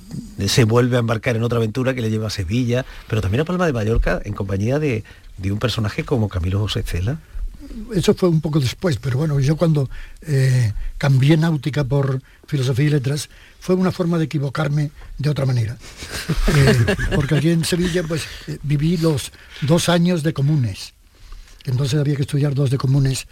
se 0.49 0.65
vuelve 0.65 0.97
a 0.97 1.01
embarcar 1.01 1.37
en 1.37 1.43
otra 1.43 1.59
aventura 1.59 1.95
que 1.95 2.01
le 2.01 2.11
lleva 2.11 2.29
a 2.29 2.31
Sevilla, 2.31 2.85
pero 3.09 3.21
también 3.21 3.43
a 3.43 3.45
Palma 3.45 3.67
de 3.67 3.73
Mallorca 3.75 4.21
en 4.25 4.33
compañía 4.33 4.79
de, 4.79 5.05
de 5.37 5.53
un 5.53 5.59
personaje 5.59 6.05
como 6.05 6.29
Camilo 6.29 6.59
José 6.61 6.83
Cela. 6.83 7.19
Eso 7.95 8.15
fue 8.15 8.29
un 8.29 8.41
poco 8.41 8.61
después, 8.61 8.97
pero 8.99 9.19
bueno, 9.19 9.39
yo 9.41 9.57
cuando 9.57 9.89
eh, 10.23 10.73
cambié 10.99 11.37
náutica 11.37 11.85
por 11.85 12.21
filosofía 12.47 12.87
y 12.87 12.91
letras, 12.91 13.29
fue 13.61 13.75
una 13.75 13.93
forma 13.93 14.19
de 14.19 14.25
equivocarme 14.25 14.91
de 15.19 15.31
otra 15.31 15.47
manera. 15.47 15.77
Eh, 16.57 16.97
porque 17.15 17.37
allí 17.37 17.51
en 17.51 17.65
Sevilla 17.65 18.03
pues 18.03 18.23
eh, 18.49 18.59
viví 18.63 18.97
los 18.97 19.31
dos 19.63 19.89
años 19.89 20.23
de 20.23 20.33
comunes. 20.33 20.95
Entonces 21.65 21.99
había 22.01 22.17
que 22.17 22.23
estudiar 22.23 22.55
dos 22.55 22.71
de 22.71 22.79
comunes. 22.79 23.27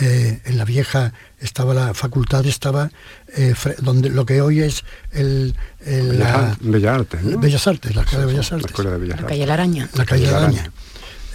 Eh, 0.00 0.40
en 0.44 0.56
la 0.56 0.64
vieja 0.64 1.12
estaba 1.40 1.74
la 1.74 1.94
facultad, 1.94 2.46
estaba 2.46 2.90
eh, 3.34 3.54
donde 3.80 4.08
lo 4.10 4.24
que 4.24 4.40
hoy 4.40 4.60
es 4.60 4.84
el, 5.10 5.54
el- 5.84 6.10
Bellas, 6.10 6.18
la- 6.18 6.34
Ar- 6.50 6.56
Bellas 6.60 6.96
Artes, 6.98 7.22
¿no? 7.24 7.38
Bellas 7.38 7.66
Artes, 7.66 7.94
la 7.96 8.02
Escuela 8.02 8.24
de 8.26 8.32
Bellas 8.32 8.50
La 8.50 8.56
Artes 8.56 8.70
Escuela 8.70 8.90
de 8.92 8.98
Bellas 8.98 9.16
La 9.16 9.22
Artes. 9.22 9.28
calle 9.36 9.46
La 9.46 9.54
Araña. 9.54 9.88
la 9.94 10.04
calle 10.04 10.26
de 10.26 10.30
la 10.32 10.38
Araña. 10.38 10.72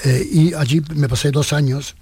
Eh, 0.06 0.30
y 0.32 0.54
allí 0.54 0.82
me 0.96 1.10
pasé 1.10 1.32
dos 1.32 1.52
años, 1.54 1.96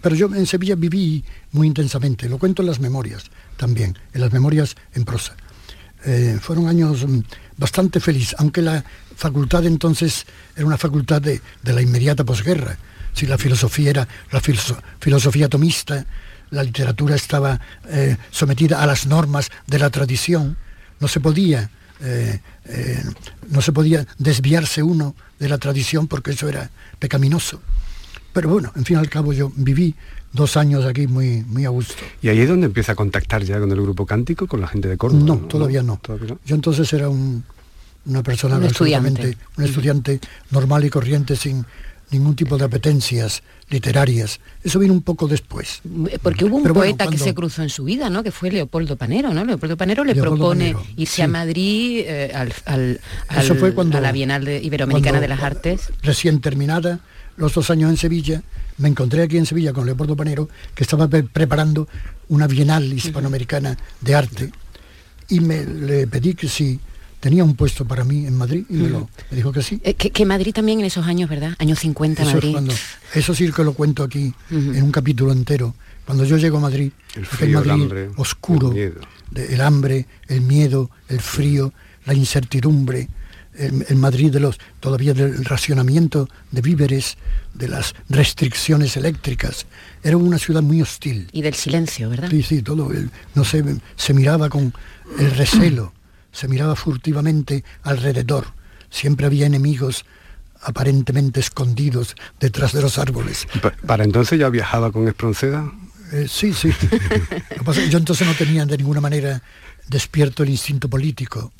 pero 0.00 0.14
yo 0.14 0.26
en 0.34 0.46
Sevilla 0.46 0.74
viví 0.74 1.24
muy 1.52 1.66
intensamente, 1.66 2.28
lo 2.28 2.38
cuento 2.38 2.62
en 2.62 2.68
las 2.68 2.80
memorias 2.80 3.24
también, 3.56 3.98
en 4.12 4.20
las 4.20 4.32
memorias 4.32 4.74
en 4.94 5.04
prosa. 5.04 5.34
Eh, 6.04 6.38
fueron 6.40 6.66
años 6.68 7.06
mm, 7.06 7.20
bastante 7.56 8.00
felices, 8.00 8.34
aunque 8.38 8.62
la 8.62 8.84
facultad 9.16 9.64
entonces 9.66 10.26
era 10.56 10.66
una 10.66 10.78
facultad 10.78 11.22
de, 11.22 11.40
de 11.62 11.72
la 11.72 11.82
inmediata 11.82 12.24
posguerra. 12.24 12.76
Si 13.12 13.26
la 13.26 13.38
filosofía 13.38 13.90
era 13.90 14.08
la 14.30 14.40
filoso- 14.40 14.80
filosofía 15.00 15.48
tomista, 15.48 16.04
la 16.50 16.62
literatura 16.62 17.14
estaba 17.14 17.60
eh, 17.88 18.16
sometida 18.30 18.82
a 18.82 18.86
las 18.86 19.06
normas 19.06 19.50
de 19.66 19.78
la 19.78 19.90
tradición, 19.90 20.56
no 21.00 21.08
se 21.08 21.20
podía 21.20 21.70
eh, 22.04 22.40
no 23.48 23.62
se 23.62 23.70
podía 23.70 24.04
desviarse 24.18 24.82
uno 24.82 25.14
de 25.38 25.48
la 25.48 25.58
tradición 25.58 26.08
porque 26.08 26.32
eso 26.32 26.48
era 26.48 26.68
pecaminoso. 26.98 27.60
Pero 28.32 28.48
bueno, 28.48 28.72
en 28.76 28.84
fin 28.84 28.96
y 28.96 29.00
al 29.00 29.08
cabo 29.08 29.32
yo 29.32 29.52
viví 29.56 29.94
dos 30.32 30.56
años 30.56 30.84
aquí 30.86 31.06
muy, 31.06 31.42
muy 31.42 31.64
a 31.64 31.68
gusto. 31.68 31.94
Y 32.22 32.28
ahí 32.28 32.40
es 32.40 32.48
donde 32.48 32.66
empieza 32.66 32.92
a 32.92 32.94
contactar 32.94 33.42
ya 33.44 33.58
con 33.60 33.70
el 33.70 33.80
grupo 33.82 34.06
cántico, 34.06 34.46
con 34.46 34.60
la 34.60 34.68
gente 34.68 34.88
de 34.88 34.96
Córdoba. 34.96 35.24
No, 35.24 35.36
todavía 35.36 35.82
no. 35.82 35.98
Todavía 36.02 36.28
no. 36.28 36.38
Yo 36.44 36.54
entonces 36.54 36.90
era 36.92 37.08
un- 37.08 37.44
una 38.06 38.22
persona 38.22 38.56
Un 38.56 38.64
absolutamente- 38.64 39.22
estudiante. 39.30 39.46
un 39.58 39.64
estudiante 39.64 40.20
normal 40.50 40.84
y 40.84 40.90
corriente 40.90 41.36
sin 41.36 41.64
ningún 42.10 42.34
tipo 42.36 42.58
de 42.58 42.64
apetencias 42.64 43.42
literarias. 43.70 44.38
Eso 44.62 44.78
vino 44.78 44.92
un 44.92 45.00
poco 45.02 45.28
después. 45.28 45.80
Porque 46.22 46.44
hubo 46.44 46.56
un 46.56 46.62
Pero 46.62 46.74
bueno, 46.74 46.94
poeta 46.96 47.10
que 47.10 47.16
se 47.16 47.32
cruzó 47.32 47.62
en 47.62 47.70
su 47.70 47.84
vida, 47.84 48.10
¿no? 48.10 48.22
Que 48.22 48.30
fue 48.30 48.50
Leopoldo 48.50 48.96
Panero, 48.96 49.32
¿no? 49.32 49.44
Leopoldo 49.46 49.76
Panero 49.78 50.04
le 50.04 50.14
Leopoldo 50.14 50.36
propone 50.36 50.72
Panero, 50.74 50.86
irse 50.96 51.16
sí. 51.16 51.22
a 51.22 51.28
Madrid 51.28 52.04
eh, 52.06 52.32
al, 52.34 52.52
al- 52.66 53.00
Eso 53.40 53.52
al- 53.54 53.58
fue 53.58 53.72
cuando, 53.72 53.96
a 53.96 54.00
la 54.02 54.12
Bienal 54.12 54.44
de- 54.44 54.60
Iberoamericana 54.62 55.18
cuando, 55.18 55.22
de 55.22 55.28
las 55.28 55.42
Artes. 55.42 55.90
Recién 56.02 56.40
terminada 56.42 57.00
los 57.36 57.54
dos 57.54 57.70
años 57.70 57.90
en 57.90 57.96
Sevilla, 57.96 58.42
me 58.78 58.88
encontré 58.88 59.22
aquí 59.22 59.36
en 59.38 59.46
Sevilla 59.46 59.72
con 59.72 59.86
Leopoldo 59.86 60.16
Panero, 60.16 60.48
que 60.74 60.84
estaba 60.84 61.08
pre- 61.08 61.22
preparando 61.24 61.88
una 62.28 62.46
Bienal 62.46 62.92
hispanoamericana 62.92 63.76
de 64.00 64.14
arte, 64.14 64.50
y 65.28 65.40
me 65.40 65.64
le 65.64 66.06
pedí 66.06 66.34
que 66.34 66.48
si 66.48 66.78
tenía 67.20 67.44
un 67.44 67.54
puesto 67.54 67.84
para 67.86 68.02
mí 68.04 68.26
en 68.26 68.36
Madrid, 68.36 68.64
y 68.68 68.74
me, 68.74 68.88
lo, 68.88 69.08
me 69.30 69.36
dijo 69.36 69.52
que 69.52 69.62
sí. 69.62 69.80
Eh, 69.84 69.94
que, 69.94 70.10
que 70.10 70.24
Madrid 70.26 70.52
también 70.52 70.80
en 70.80 70.86
esos 70.86 71.06
años, 71.06 71.30
¿verdad? 71.30 71.54
Años 71.58 71.78
50 71.78 72.22
Eso, 72.22 72.30
es 72.30 72.34
Madrid. 72.34 72.52
cuando- 72.52 72.74
eso 73.14 73.34
sí 73.34 73.50
que 73.52 73.62
lo 73.64 73.74
cuento 73.74 74.02
aquí 74.02 74.34
en 74.50 74.82
un 74.82 74.90
capítulo 74.90 75.32
entero. 75.32 75.74
Cuando 76.04 76.24
yo 76.24 76.36
llego 76.36 76.56
a 76.58 76.60
Madrid, 76.60 76.90
El 77.14 77.24
frío, 77.26 77.60
el 77.60 77.66
Madrid 77.66 77.82
hambre, 77.84 78.10
oscuro, 78.16 78.68
el 78.68 78.74
miedo. 78.74 79.00
de- 79.30 79.54
el 79.54 79.60
hambre, 79.60 80.06
el 80.26 80.40
miedo, 80.40 80.90
el 81.08 81.20
frío, 81.20 81.72
la 82.06 82.14
incertidumbre, 82.14 83.08
el 83.58 83.96
Madrid 83.96 84.32
de 84.32 84.40
los 84.40 84.58
todavía 84.80 85.12
del 85.14 85.44
racionamiento 85.44 86.28
de 86.50 86.60
víveres, 86.62 87.16
de 87.54 87.68
las 87.68 87.94
restricciones 88.08 88.96
eléctricas. 88.96 89.66
Era 90.02 90.16
una 90.16 90.38
ciudad 90.38 90.62
muy 90.62 90.80
hostil. 90.80 91.28
Y 91.32 91.42
del 91.42 91.54
silencio, 91.54 92.08
¿verdad? 92.10 92.30
Sí, 92.30 92.42
sí, 92.42 92.62
todo, 92.62 92.90
el- 92.92 93.10
no 93.34 93.44
sé, 93.44 93.62
se 93.96 94.14
miraba 94.14 94.48
con 94.48 94.72
el 95.18 95.30
recelo, 95.32 95.92
se 96.32 96.48
miraba 96.48 96.74
furtivamente 96.76 97.62
alrededor. 97.82 98.46
Siempre 98.90 99.26
había 99.26 99.46
enemigos 99.46 100.04
aparentemente 100.62 101.40
escondidos 101.40 102.14
detrás 102.40 102.72
de 102.72 102.82
los 102.82 102.98
árboles. 102.98 103.46
Pa- 103.60 103.74
Para 103.86 104.04
entonces 104.04 104.38
ya 104.38 104.48
viajaba 104.48 104.92
con 104.92 105.08
Espronceda. 105.08 105.70
Eh, 106.12 106.26
sí, 106.28 106.52
sí. 106.52 106.70
Yo 107.90 107.98
entonces 107.98 108.26
no 108.26 108.34
tenía 108.34 108.64
de 108.66 108.76
ninguna 108.78 109.00
manera 109.00 109.42
despierto 109.88 110.42
el 110.42 110.50
instinto 110.50 110.88
político 110.88 111.52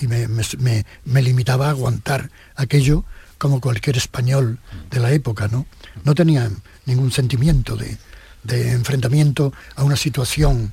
y 0.00 0.06
me, 0.06 0.28
me- 0.28 1.22
limitaba 1.22 1.66
a 1.66 1.70
aguantar 1.70 2.30
aquello 2.56 3.04
como 3.38 3.60
cualquier 3.60 3.96
español 3.96 4.58
de 4.90 5.00
la 5.00 5.12
época, 5.12 5.48
¿no? 5.48 5.66
No 6.04 6.14
tenía 6.14 6.50
ningún 6.86 7.10
sentimiento 7.10 7.76
de, 7.76 7.96
de 8.42 8.72
enfrentamiento 8.72 9.52
a 9.76 9.84
una 9.84 9.96
situación 9.96 10.72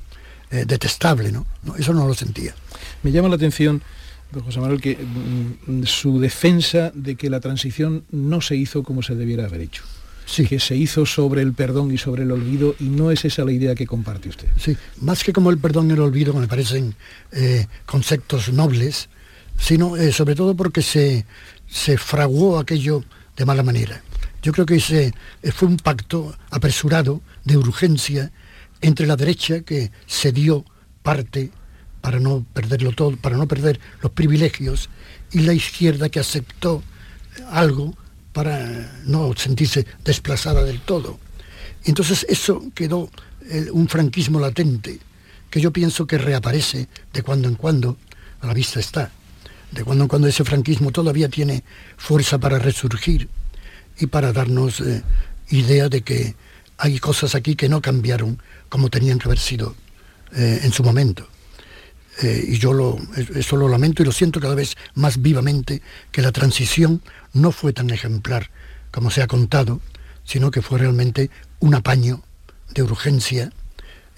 eh, 0.50 0.64
detestable, 0.66 1.32
¿no? 1.32 1.46
Eso 1.78 1.92
no 1.92 2.06
lo 2.06 2.14
sentía. 2.14 2.54
Me 3.02 3.10
llama 3.12 3.28
la 3.28 3.36
atención, 3.36 3.82
don 4.30 4.42
José 4.44 4.60
Manuel, 4.60 4.80
que 4.80 4.96
mm, 4.96 5.84
su 5.84 6.20
defensa 6.20 6.90
de 6.94 7.16
que 7.16 7.28
la 7.30 7.40
transición 7.40 8.04
no 8.10 8.40
se 8.40 8.56
hizo 8.56 8.82
como 8.82 9.02
se 9.02 9.14
debiera 9.14 9.46
haber 9.46 9.60
hecho. 9.62 9.82
Sí. 10.24 10.46
que 10.46 10.60
se 10.60 10.76
hizo 10.76 11.04
sobre 11.04 11.42
el 11.42 11.52
perdón 11.52 11.92
y 11.92 11.98
sobre 11.98 12.22
el 12.22 12.32
olvido 12.32 12.74
y 12.80 12.84
no 12.84 13.10
es 13.10 13.24
esa 13.24 13.44
la 13.44 13.52
idea 13.52 13.74
que 13.74 13.86
comparte 13.86 14.28
usted. 14.28 14.48
Sí, 14.58 14.76
más 15.00 15.24
que 15.24 15.32
como 15.32 15.50
el 15.50 15.58
perdón 15.58 15.90
y 15.90 15.92
el 15.92 16.00
olvido, 16.00 16.32
que 16.32 16.40
me 16.40 16.48
parecen 16.48 16.94
eh, 17.32 17.66
conceptos 17.86 18.52
nobles, 18.52 19.08
sino 19.58 19.96
eh, 19.96 20.12
sobre 20.12 20.34
todo 20.34 20.54
porque 20.54 20.82
se, 20.82 21.26
se 21.68 21.98
fraguó 21.98 22.58
aquello 22.58 23.04
de 23.36 23.44
mala 23.44 23.62
manera. 23.62 24.02
Yo 24.42 24.52
creo 24.52 24.66
que 24.66 24.76
ese 24.76 25.14
eh, 25.42 25.52
fue 25.52 25.68
un 25.68 25.76
pacto 25.76 26.34
apresurado, 26.50 27.20
de 27.44 27.56
urgencia, 27.56 28.32
entre 28.80 29.06
la 29.06 29.16
derecha, 29.16 29.60
que 29.60 29.90
cedió 30.06 30.64
parte 31.02 31.50
para 32.00 32.18
no 32.18 32.44
perderlo 32.52 32.92
todo, 32.92 33.16
para 33.16 33.36
no 33.36 33.46
perder 33.46 33.78
los 34.02 34.12
privilegios, 34.12 34.88
y 35.32 35.40
la 35.40 35.52
izquierda 35.52 36.08
que 36.08 36.20
aceptó 36.20 36.82
algo 37.50 37.94
para 38.32 39.02
no 39.04 39.32
sentirse 39.36 39.86
desplazada 40.04 40.64
del 40.64 40.80
todo. 40.80 41.18
Entonces 41.84 42.26
eso 42.28 42.62
quedó 42.74 43.10
eh, 43.50 43.68
un 43.72 43.88
franquismo 43.88 44.40
latente, 44.40 44.98
que 45.50 45.60
yo 45.60 45.72
pienso 45.72 46.06
que 46.06 46.18
reaparece 46.18 46.88
de 47.12 47.22
cuando 47.22 47.48
en 47.48 47.56
cuando, 47.56 47.96
a 48.40 48.46
la 48.46 48.54
vista 48.54 48.80
está. 48.80 49.10
De 49.70 49.84
cuando 49.84 50.04
en 50.04 50.08
cuando 50.08 50.28
ese 50.28 50.44
franquismo 50.44 50.92
todavía 50.92 51.28
tiene 51.28 51.64
fuerza 51.96 52.38
para 52.38 52.58
resurgir 52.58 53.28
y 53.98 54.06
para 54.06 54.32
darnos 54.32 54.80
eh, 54.80 55.02
idea 55.50 55.88
de 55.88 56.02
que 56.02 56.34
hay 56.78 56.98
cosas 56.98 57.34
aquí 57.34 57.54
que 57.54 57.68
no 57.68 57.80
cambiaron 57.80 58.40
como 58.68 58.88
tenían 58.88 59.18
que 59.18 59.28
haber 59.28 59.38
sido 59.38 59.74
eh, 60.34 60.60
en 60.62 60.72
su 60.72 60.82
momento. 60.82 61.28
Eh, 62.22 62.44
y 62.48 62.58
yo 62.58 62.72
lo, 62.72 62.98
eso 63.34 63.56
lo 63.56 63.68
lamento 63.68 64.02
y 64.02 64.06
lo 64.06 64.12
siento 64.12 64.38
cada 64.40 64.54
vez 64.54 64.76
más 64.94 65.20
vivamente, 65.20 65.82
que 66.12 66.22
la 66.22 66.30
transición 66.32 67.02
no 67.32 67.50
fue 67.52 67.72
tan 67.72 67.90
ejemplar 67.90 68.50
como 68.92 69.10
se 69.10 69.22
ha 69.22 69.26
contado, 69.26 69.80
sino 70.24 70.50
que 70.50 70.62
fue 70.62 70.78
realmente 70.78 71.30
un 71.58 71.74
apaño 71.74 72.22
de 72.74 72.82
urgencia 72.82 73.52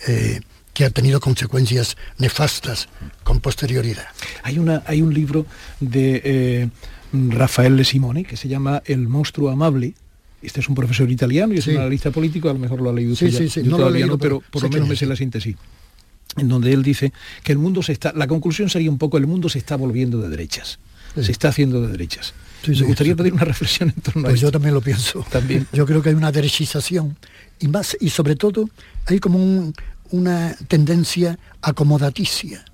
eh, 0.06 0.40
que 0.74 0.84
ha 0.84 0.90
tenido 0.90 1.20
consecuencias 1.20 1.96
nefastas 2.18 2.88
con 3.22 3.40
posterioridad. 3.40 4.06
Hay, 4.42 4.58
una, 4.58 4.82
hay 4.86 5.00
un 5.02 5.14
libro 5.14 5.46
de 5.80 6.20
eh, 6.24 6.68
Rafael 7.12 7.76
Le 7.76 7.84
Simone 7.84 8.24
que 8.24 8.36
se 8.36 8.48
llama 8.48 8.82
El 8.84 9.08
monstruo 9.08 9.50
amable, 9.50 9.94
este 10.42 10.60
es 10.60 10.68
un 10.68 10.74
profesor 10.74 11.10
italiano 11.10 11.54
y 11.54 11.58
es 11.58 11.64
Sí. 11.64 11.70
un 11.70 11.78
analista 11.78 12.10
político, 12.10 12.50
a 12.50 12.52
lo 12.52 12.58
mejor 12.58 12.82
lo 12.82 12.90
ha 12.90 12.92
leído 12.92 13.12
usted 13.14 13.28
Sí, 13.30 13.44
ya. 13.46 13.50
sí, 13.50 13.62
Yo 13.62 13.70
no 13.70 13.70
lo 13.70 13.76
he 13.76 13.78
todavía 13.78 14.00
leído, 14.00 14.08
no, 14.08 14.18
pero 14.18 14.42
por 14.50 14.62
lo 14.64 14.68
menos 14.68 14.88
me 14.88 14.96
sé 14.96 15.06
la 15.06 15.16
síntesis 15.16 15.56
en 16.36 16.48
donde 16.48 16.72
él 16.72 16.82
dice 16.82 17.12
que 17.42 17.52
el 17.52 17.58
mundo 17.58 17.82
se 17.82 17.92
está, 17.92 18.12
la 18.14 18.26
conclusión 18.26 18.68
sería 18.70 18.90
un 18.90 18.98
poco 18.98 19.16
el 19.18 19.26
mundo 19.26 19.48
se 19.48 19.58
está 19.58 19.76
volviendo 19.76 20.20
de 20.20 20.28
derechas, 20.28 20.78
Sí. 21.14 21.24
se 21.24 21.32
está 21.32 21.48
haciendo 21.48 21.80
de 21.82 21.88
derechas. 21.88 22.34
Sí, 22.64 22.70
Me 22.80 22.86
gustaría 22.86 23.12
sí. 23.12 23.16
pedir 23.18 23.32
una 23.34 23.44
reflexión 23.44 23.90
en 23.94 24.00
torno 24.02 24.22
a 24.22 24.30
Pues 24.30 24.40
yo 24.40 24.48
esto. 24.48 24.52
también 24.58 24.74
lo 24.74 24.80
pienso. 24.80 25.24
También. 25.30 25.66
Yo 25.72 25.84
creo 25.86 26.02
que 26.02 26.08
hay 26.08 26.14
una 26.14 26.32
derechización 26.32 27.16
y 27.60 27.68
más 27.68 27.96
y 28.00 28.08
sobre 28.10 28.36
todo 28.36 28.68
hay 29.06 29.18
como 29.18 29.38
un- 29.38 29.74
una 30.10 30.56
tendencia 30.68 31.38
acomodaticia. 31.62 32.64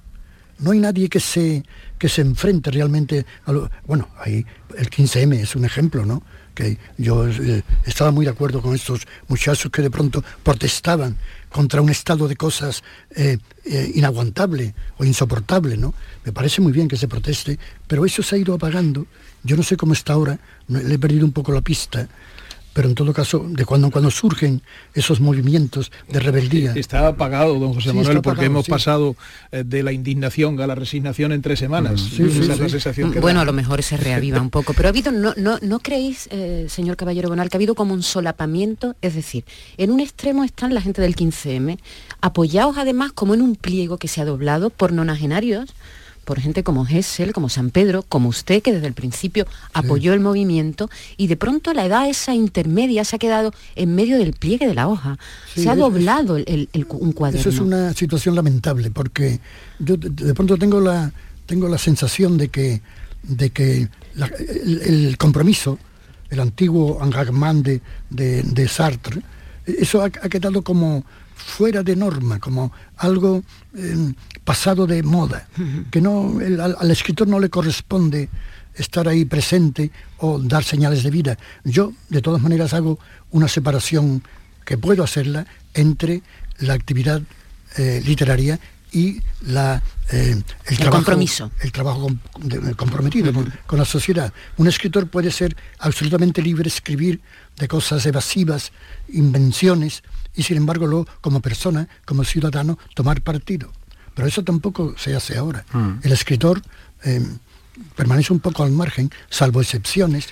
No 0.58 0.70
hay 0.72 0.78
nadie 0.78 1.08
que 1.08 1.20
se 1.20 1.64
que 1.98 2.08
se 2.08 2.22
enfrente 2.22 2.70
realmente 2.70 3.26
a 3.44 3.52
lo 3.52 3.70
bueno, 3.86 4.08
hay 4.18 4.46
el 4.78 4.88
15M 4.88 5.40
es 5.40 5.54
un 5.56 5.64
ejemplo, 5.64 6.06
¿no? 6.06 6.22
Yo 6.98 7.28
eh, 7.28 7.62
estaba 7.84 8.10
muy 8.10 8.24
de 8.24 8.30
acuerdo 8.30 8.60
con 8.60 8.74
estos 8.74 9.06
muchachos 9.28 9.70
que 9.70 9.82
de 9.82 9.90
pronto 9.90 10.22
protestaban 10.42 11.16
contra 11.48 11.80
un 11.80 11.90
estado 11.90 12.28
de 12.28 12.36
cosas 12.36 12.82
eh, 13.16 13.38
eh, 13.64 13.92
inaguantable 13.94 14.74
o 14.98 15.04
insoportable, 15.04 15.76
¿no? 15.76 15.94
Me 16.24 16.32
parece 16.32 16.60
muy 16.60 16.72
bien 16.72 16.88
que 16.88 16.96
se 16.96 17.08
proteste, 17.08 17.58
pero 17.86 18.04
eso 18.04 18.22
se 18.22 18.36
ha 18.36 18.38
ido 18.38 18.54
apagando. 18.54 19.06
Yo 19.42 19.56
no 19.56 19.62
sé 19.62 19.76
cómo 19.76 19.92
está 19.92 20.12
ahora, 20.12 20.38
le 20.68 20.94
he 20.94 20.98
perdido 20.98 21.24
un 21.24 21.32
poco 21.32 21.52
la 21.52 21.62
pista, 21.62 22.08
pero 22.72 22.88
en 22.88 22.94
todo 22.94 23.12
caso, 23.12 23.44
de 23.48 23.64
cuando 23.64 23.88
en 23.88 23.90
cuando 23.90 24.10
surgen 24.10 24.62
esos 24.94 25.20
movimientos 25.20 25.90
de 26.08 26.20
rebeldía. 26.20 26.72
Está 26.74 27.08
apagado, 27.08 27.58
don 27.58 27.74
José 27.74 27.90
Sí, 27.90 27.96
Manuel, 27.96 28.22
porque 28.22 28.44
hemos 28.46 28.66
sí. 28.66 28.70
pasado 28.70 29.16
eh, 29.52 29.64
de 29.66 29.82
la 29.82 29.92
indignación 29.92 30.60
a 30.60 30.66
la 30.66 30.74
resignación 30.74 31.32
en 31.32 31.42
tres 31.42 31.58
semanas. 31.58 32.00
Sí, 32.00 32.16
sí, 32.30 32.40
Esa 32.40 32.52
es 32.54 32.58
la 32.60 32.64
sí. 32.66 32.70
sensación 32.70 33.12
que 33.12 33.20
Bueno, 33.20 33.38
da. 33.38 33.42
a 33.42 33.46
lo 33.46 33.52
mejor 33.52 33.82
se 33.82 33.96
reaviva 33.96 34.40
un 34.40 34.50
poco, 34.50 34.72
pero 34.74 34.88
ha 34.88 34.90
habido, 34.90 35.10
¿no, 35.12 35.34
no, 35.36 35.58
no 35.62 35.80
creéis, 35.80 36.28
eh, 36.30 36.66
señor 36.68 36.96
Caballero 36.96 37.28
Bonal, 37.28 37.48
que 37.50 37.56
ha 37.56 37.58
habido 37.58 37.74
como 37.74 37.92
un 37.94 38.02
solapamiento? 38.02 38.94
Es 39.02 39.14
decir, 39.14 39.44
en 39.76 39.90
un 39.90 40.00
extremo 40.00 40.44
están 40.44 40.72
la 40.74 40.80
gente 40.80 41.02
del 41.02 41.16
15M, 41.16 41.78
apoyados 42.20 42.78
además 42.78 43.12
como 43.12 43.34
en 43.34 43.42
un 43.42 43.56
pliego 43.56 43.98
que 43.98 44.08
se 44.08 44.20
ha 44.20 44.24
doblado 44.24 44.70
por 44.70 44.92
nonagenarios, 44.92 45.70
por 46.30 46.38
gente 46.38 46.62
como 46.62 46.86
Hessel, 46.86 47.32
como 47.32 47.48
San 47.48 47.70
Pedro, 47.70 48.04
como 48.08 48.28
usted, 48.28 48.62
que 48.62 48.72
desde 48.72 48.86
el 48.86 48.92
principio 48.92 49.48
apoyó 49.72 50.12
el 50.12 50.20
movimiento, 50.20 50.88
y 51.16 51.26
de 51.26 51.36
pronto 51.36 51.74
la 51.74 51.84
edad 51.84 52.08
esa 52.08 52.36
intermedia 52.36 53.04
se 53.04 53.16
ha 53.16 53.18
quedado 53.18 53.52
en 53.74 53.96
medio 53.96 54.16
del 54.16 54.32
pliegue 54.34 54.68
de 54.68 54.74
la 54.74 54.86
hoja. 54.86 55.18
Sí, 55.52 55.64
se 55.64 55.68
ha 55.70 55.74
doblado 55.74 56.36
el, 56.36 56.68
el- 56.72 56.86
un 56.88 57.10
cuaderno. 57.10 57.40
Eso 57.40 57.48
es 57.48 57.58
una 57.58 57.92
situación 57.94 58.36
lamentable 58.36 58.92
porque 58.92 59.40
yo 59.80 59.96
de, 59.96 60.08
de 60.10 60.32
pronto 60.32 60.56
tengo 60.56 60.80
la, 60.80 61.10
tengo 61.46 61.68
la 61.68 61.78
sensación 61.78 62.38
de 62.38 62.46
que, 62.48 62.80
de 63.24 63.50
que 63.50 63.88
la- 64.14 64.26
el, 64.28 64.82
el 64.82 65.18
compromiso, 65.18 65.80
el 66.30 66.38
antiguo 66.38 67.00
engagement 67.02 67.66
de, 67.66 67.80
de- 68.08 68.44
de 68.44 68.68
Sartre, 68.68 69.20
eso 69.66 70.00
ha, 70.02 70.04
ha 70.04 70.28
quedado 70.28 70.62
como 70.62 71.02
fuera 71.40 71.82
de 71.82 71.96
norma, 71.96 72.38
como 72.38 72.72
algo 72.96 73.42
eh, 73.74 74.12
pasado 74.44 74.86
de 74.86 75.02
moda, 75.02 75.48
que 75.90 76.00
no, 76.00 76.40
el- 76.40 76.60
al, 76.60 76.76
al 76.78 76.90
escritor 76.90 77.26
no 77.28 77.40
le 77.40 77.48
corresponde 77.48 78.28
estar 78.74 79.08
ahí 79.08 79.24
presente 79.24 79.90
o 80.18 80.38
dar 80.38 80.62
señales 80.64 81.02
de 81.02 81.10
vida. 81.10 81.38
Yo, 81.64 81.92
de 82.08 82.22
todas 82.22 82.40
maneras, 82.40 82.72
hago 82.74 82.98
una 83.30 83.48
separación 83.48 84.22
que 84.64 84.78
puedo 84.78 85.02
hacerla 85.02 85.46
entre 85.74 86.22
la 86.58 86.74
actividad 86.74 87.22
eh, 87.76 88.02
literaria 88.04 88.58
y 88.92 89.20
la, 89.46 89.82
eh, 90.10 90.40
el, 90.66 90.76
trabajo, 90.76 90.96
compromiso. 90.96 91.50
el 91.60 91.70
trabajo 91.72 92.00
com- 92.02 92.18
de- 92.42 92.74
comprometido 92.74 93.32
con, 93.32 93.52
con 93.66 93.78
la 93.78 93.84
sociedad. 93.84 94.32
Un 94.56 94.66
escritor 94.68 95.08
puede 95.08 95.30
ser 95.30 95.56
absolutamente 95.78 96.42
libre, 96.42 96.68
escribir 96.68 97.20
de 97.56 97.68
cosas 97.68 98.04
evasivas, 98.06 98.72
invenciones, 99.12 100.02
y 100.34 100.42
sin 100.42 100.56
embargo 100.56 100.86
luego 100.86 101.06
como 101.20 101.40
persona, 101.40 101.88
como 102.04 102.24
ciudadano, 102.24 102.78
tomar 102.94 103.20
partido. 103.22 103.70
Pero 104.14 104.28
eso 104.28 104.42
tampoco 104.44 104.94
se 104.98 105.14
hace 105.14 105.36
ahora. 105.38 105.64
El 106.02 106.12
escritor 106.12 106.62
eh, 107.04 107.24
permanece 107.96 108.32
un 108.32 108.40
poco 108.40 108.62
al 108.62 108.70
margen, 108.72 109.10
salvo 109.30 109.60
excepciones, 109.60 110.28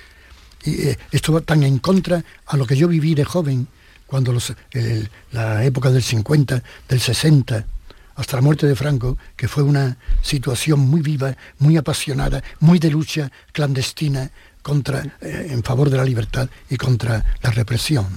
y 0.63 0.81
eh, 0.89 0.99
esto 1.11 1.33
va 1.33 1.41
tan 1.41 1.63
en 1.63 1.79
contra 1.79 2.23
a 2.45 2.57
lo 2.57 2.65
que 2.67 2.75
yo 2.75 2.87
viví 2.87 3.15
de 3.15 3.23
joven, 3.25 3.67
cuando 4.05 4.31
los- 4.33 4.53
el- 4.71 5.09
la 5.31 5.63
época 5.63 5.89
del 5.91 6.03
50, 6.03 6.61
del 6.87 6.99
60, 6.99 7.65
hasta 8.15 8.35
la 8.35 8.41
muerte 8.41 8.67
de 8.67 8.75
Franco, 8.75 9.17
que 9.37 9.47
fue 9.47 9.63
una 9.63 9.95
situación 10.21 10.79
muy 10.81 11.01
viva, 11.01 11.35
muy 11.59 11.77
apasionada, 11.77 12.43
muy 12.59 12.77
de 12.79 12.89
lucha 12.91 13.31
clandestina 13.53 14.29
contra, 14.61 15.03
eh, 15.21 15.47
en 15.51 15.63
favor 15.63 15.89
de 15.89 15.97
la 15.97 16.05
libertad 16.05 16.49
y 16.69 16.77
contra 16.77 17.25
la 17.41 17.51
represión. 17.51 18.07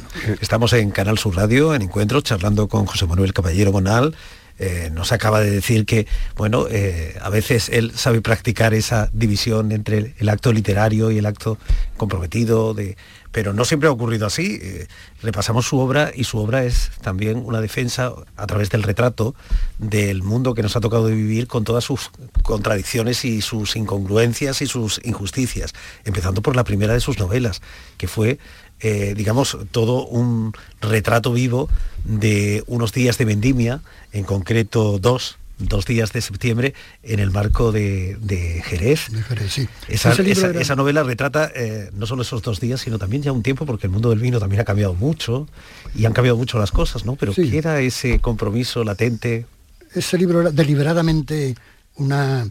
Estamos 0.41 0.73
en 0.73 0.91
Canal 0.91 1.19
Sur 1.19 1.37
Radio, 1.37 1.75
en 1.75 1.83
Encuentro, 1.83 2.21
charlando 2.21 2.69
con 2.69 2.87
José 2.87 3.07
Manuel 3.07 3.33
Caballero 3.33 3.73
Bonal. 3.73 4.15
Eh, 4.59 4.91
nos 4.93 5.13
acaba 5.13 5.41
de 5.41 5.51
decir 5.51 5.87
que, 5.87 6.07
bueno, 6.37 6.67
eh, 6.71 7.17
a 7.21 7.31
veces 7.31 7.69
él 7.69 7.93
sabe 7.97 8.21
practicar 8.21 8.75
esa 8.75 9.09
división 9.13 9.73
entre 9.73 9.99
el, 9.99 10.15
el 10.19 10.29
acto 10.29 10.53
literario 10.53 11.11
y 11.11 11.19
el 11.19 11.27
acto 11.27 11.59
comprometido, 11.97 12.75
de, 12.75 12.97
pero 13.33 13.53
no 13.53 13.65
siempre 13.65 13.89
ha 13.89 13.93
ocurrido 13.93 14.27
así. 14.27 14.59
Eh, 14.63 14.87
repasamos 15.23 15.67
su 15.67 15.79
obra 15.79 16.13
y 16.15 16.25
su 16.25 16.39
obra 16.39 16.65
es 16.65 16.91
también 17.01 17.43
una 17.45 17.61
defensa 17.61 18.13
a 18.37 18.47
través 18.47 18.71
del 18.71 18.83
retrato 18.83 19.35
del 19.79 20.23
mundo 20.23 20.55
que 20.55 20.63
nos 20.63 20.77
ha 20.77 20.81
tocado 20.81 21.07
vivir 21.07 21.49
con 21.49 21.65
todas 21.65 21.85
sus 21.85 22.11
contradicciones 22.43 23.25
y 23.25 23.41
sus 23.41 23.75
incongruencias 23.75 24.63
y 24.63 24.67
sus 24.67 25.01
injusticias, 25.05 25.73
empezando 26.05 26.43
por 26.43 26.55
la 26.55 26.65
primera 26.65 26.93
de 26.93 27.01
sus 27.01 27.19
novelas, 27.19 27.63
que 27.97 28.07
fue 28.07 28.39
eh, 28.85 29.15
digamos, 29.17 29.57
todo 29.71 30.05
un 30.07 30.53
retrato 30.81 31.33
vivo 31.33 31.69
de 32.05 32.65
unos 32.67 32.93
días 32.93 33.17
de 33.17 33.25
vendimia, 33.25 33.81
en 34.13 34.25
concreto 34.25 34.99
dos, 34.99 35.39
dos 35.67 35.85
días 35.87 36.13
de 36.13 36.21
septiembre, 36.21 36.75
en 37.03 37.21
el 37.21 37.31
marco 37.31 37.73
de, 37.73 38.17
de 38.21 38.63
Jerez. 38.65 39.11
De 39.11 39.23
Jerez, 39.23 39.53
sí. 39.53 39.69
Esa, 39.89 40.13
era- 40.13 40.77
novela 40.77 41.03
retrata 41.03 41.51
eh, 41.55 41.91
no 41.95 42.07
solo 42.07 42.23
esos 42.23 42.43
dos 42.43 42.61
días, 42.61 42.81
sino 42.81 42.99
también 42.99 43.23
ya 43.23 43.33
un 43.33 43.43
tiempo, 43.43 43.67
porque 43.67 43.87
el 43.87 43.93
mundo 43.93 44.11
del 44.11 44.19
vino 44.19 44.39
también 44.39 44.61
ha 44.61 44.65
cambiado 44.65 44.95
mucho 44.95 45.49
y 45.95 46.05
han 46.05 46.13
cambiado 46.13 46.37
mucho 46.37 46.59
las 46.59 46.71
cosas, 46.73 47.05
¿no? 47.05 47.17
Pero 47.17 47.33
Sí. 47.35 47.51
queda 47.51 47.81
ese 47.81 48.19
compromiso 48.21 48.85
latente. 48.85 49.47
Ese 49.95 50.17
libro 50.19 50.41
era 50.41 50.51
deliberadamente 50.51 51.55
una, 51.97 52.47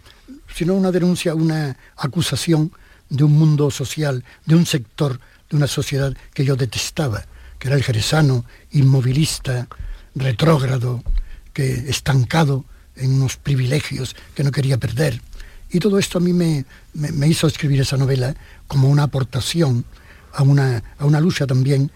si 0.54 0.65
no 0.65 0.76
una 0.76 0.91
denuncia, 0.91 1.34
una 1.36 1.76
acusación 1.97 2.71
de 3.10 3.24
un 3.24 3.34
mundo 3.34 3.71
social, 3.71 4.24
de 4.45 4.56
un 4.56 4.65
sector, 4.65 5.19
de 5.50 5.58
una 5.58 5.67
sociedad 5.67 6.15
que 6.34 6.45
yo 6.45 6.56
detestaba, 6.56 7.26
que 7.60 7.67
era 7.67 7.76
el 7.76 7.84
jerezano, 7.84 8.45
inmovilista, 8.71 9.67
retrógrado, 10.15 11.04
que 11.54 11.74
estancado 11.89 12.65
en 12.95 13.13
unos 13.13 13.38
privilegios 13.38 14.15
que 14.36 14.43
no 14.43 14.51
quería 14.51 14.77
perder. 14.77 15.21
Y 15.71 15.80
todo 15.80 15.99
esto 15.99 16.17
a 16.17 16.21
mí 16.21 16.34
me, 16.34 16.65
me, 16.93 17.27
hizo 17.27 17.47
escribir 17.47 17.82
esa 17.82 17.97
novela 17.97 18.36
como 18.67 18.89
una 18.89 19.04
aportación 19.04 19.86
a 20.34 20.43
una, 20.43 20.84
a 20.97 21.06
una 21.06 21.21
lucha 21.21 21.47
también, 21.47 21.91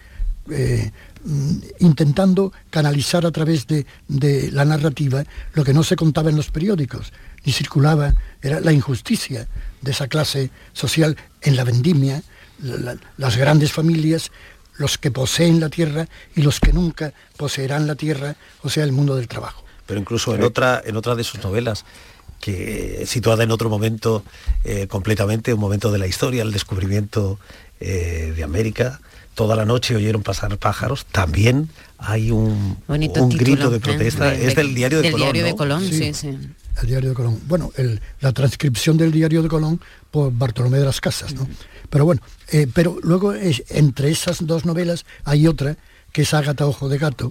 eh, 0.50 0.90
mm, 1.24 1.56
intentando 1.80 2.52
canalizar 2.70 3.26
a 3.26 3.30
través 3.30 3.66
de, 3.66 3.84
de, 4.08 4.50
la 4.50 4.64
narrativa 4.64 5.24
lo 5.52 5.64
que 5.64 5.74
no 5.74 5.82
se 5.82 5.96
contaba 5.96 6.30
en 6.30 6.36
los 6.36 6.50
periódicos, 6.50 7.12
ni 7.44 7.52
circulaba, 7.52 8.14
era 8.40 8.60
la 8.60 8.72
injusticia 8.72 9.46
de 9.82 9.90
esa 9.90 10.08
clase 10.08 10.50
social 10.72 11.16
en 11.42 11.56
la 11.56 11.64
vendimia, 11.64 12.22
las 13.18 13.36
grandes 13.36 13.72
familias, 13.72 14.30
los 14.78 14.96
que 14.96 15.10
poseen 15.10 15.60
la 15.60 15.68
tierra 15.68 16.08
y 16.34 16.42
los 16.42 16.60
que 16.60 16.72
nunca 16.72 17.12
poseerán 17.36 17.86
la 17.86 17.94
tierra, 17.94 18.36
o 18.62 18.70
sea, 18.70 18.84
el 18.84 18.92
mundo 18.92 19.16
del 19.16 19.28
trabajo. 19.28 19.65
Pero 19.86 20.00
incluso 20.00 20.34
en 20.34 20.42
otra, 20.42 20.82
en 20.84 20.96
otra 20.96 21.14
de 21.14 21.24
sus 21.24 21.42
novelas, 21.42 21.84
que 22.40 23.04
situada 23.06 23.44
en 23.44 23.50
otro 23.50 23.70
momento 23.70 24.22
eh, 24.64 24.86
completamente, 24.86 25.54
un 25.54 25.60
momento 25.60 25.90
de 25.90 25.98
la 25.98 26.06
historia, 26.06 26.42
el 26.42 26.52
descubrimiento 26.52 27.38
eh, 27.80 28.32
de 28.36 28.42
América, 28.44 29.00
toda 29.34 29.56
la 29.56 29.64
noche 29.64 29.96
oyeron 29.96 30.22
pasar 30.22 30.56
pájaros, 30.58 31.06
también 31.06 31.68
hay 31.98 32.30
un, 32.30 32.78
un 32.86 33.28
grito 33.30 33.70
de 33.70 33.78
¿eh? 33.78 33.80
protesta, 33.80 34.34
es 34.34 34.54
del 34.54 34.74
diario 34.74 35.02
de 35.02 35.10
Colón. 35.10 35.32
Diario 35.32 35.44
de 35.44 35.56
Colón, 35.56 35.82
sí, 35.88 36.14
sí. 36.14 36.38
El 36.82 36.86
diario 36.86 37.10
de 37.10 37.14
Colón. 37.14 37.40
Bueno, 37.46 37.72
la 38.20 38.32
transcripción 38.32 38.96
del 38.98 39.10
diario 39.10 39.42
de 39.42 39.48
Colón 39.48 39.80
por 40.10 40.30
Bartolomé 40.32 40.78
de 40.78 40.84
las 40.84 41.00
Casas, 41.00 41.34
¿no? 41.34 41.48
Pero 41.88 42.04
bueno, 42.04 42.20
pero 42.74 42.98
luego 43.02 43.32
entre 43.34 44.10
esas 44.10 44.46
dos 44.46 44.66
novelas 44.66 45.06
hay 45.24 45.46
otra 45.46 45.76
que 46.16 46.22
es 46.22 46.32
Ágata 46.32 46.66
Ojo 46.66 46.88
de 46.88 46.96
Gato, 46.96 47.30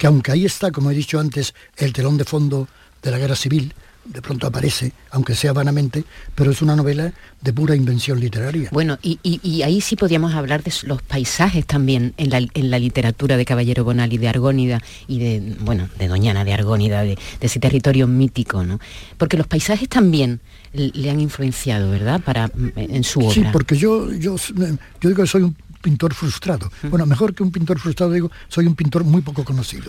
que 0.00 0.08
aunque 0.08 0.32
ahí 0.32 0.44
está, 0.44 0.72
como 0.72 0.90
he 0.90 0.94
dicho 0.94 1.20
antes, 1.20 1.54
el 1.76 1.92
telón 1.92 2.18
de 2.18 2.24
fondo 2.24 2.66
de 3.00 3.12
la 3.12 3.18
guerra 3.18 3.36
civil, 3.36 3.72
de 4.04 4.20
pronto 4.20 4.48
aparece, 4.48 4.90
aunque 5.12 5.36
sea 5.36 5.52
vanamente, 5.52 6.02
pero 6.34 6.50
es 6.50 6.60
una 6.60 6.74
novela 6.74 7.12
de 7.40 7.52
pura 7.52 7.76
invención 7.76 8.18
literaria. 8.18 8.70
Bueno, 8.72 8.98
y, 9.00 9.62
ahí 9.62 9.80
sí 9.80 9.94
podríamos 9.94 10.34
hablar 10.34 10.64
de 10.64 10.72
los 10.82 11.02
paisajes 11.02 11.64
también 11.66 12.14
en 12.16 12.30
la, 12.70 12.78
literatura 12.80 13.36
de 13.36 13.44
Caballero 13.44 13.84
Bonal 13.84 14.12
y 14.12 14.18
de 14.18 14.26
Argónida 14.26 14.82
y 15.06 15.20
de, 15.20 15.54
bueno, 15.60 15.88
de 15.96 16.08
Doñana 16.08 16.44
de 16.44 16.52
Argónida, 16.52 17.02
de, 17.02 17.16
ese 17.40 17.60
territorio 17.60 18.08
mítico, 18.08 18.64
¿no? 18.64 18.80
Porque 19.18 19.36
los 19.36 19.46
paisajes 19.46 19.88
también 19.88 20.40
le 20.72 21.10
han 21.10 21.20
influenciado, 21.20 21.92
¿verdad?, 21.92 22.20
para, 22.22 22.50
en 22.74 23.04
su 23.04 23.20
obra. 23.20 23.34
Sí, 23.34 23.44
porque 23.52 23.76
yo, 23.76 24.12
yo, 24.12 24.34
yo 24.36 25.08
digo 25.08 25.22
que 25.22 25.28
soy 25.28 25.42
un 25.42 25.54
pintor 25.86 26.14
frustrado. 26.14 26.68
Bueno, 26.90 27.06
mejor 27.06 27.32
que 27.32 27.44
un 27.44 27.52
pintor 27.52 27.78
frustrado 27.78 28.10
digo, 28.10 28.28
soy 28.48 28.66
un 28.66 28.74
pintor 28.74 29.04
muy 29.04 29.22
poco 29.22 29.44
conocido. 29.44 29.84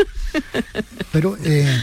Pero 1.12 1.36
eh, 1.44 1.76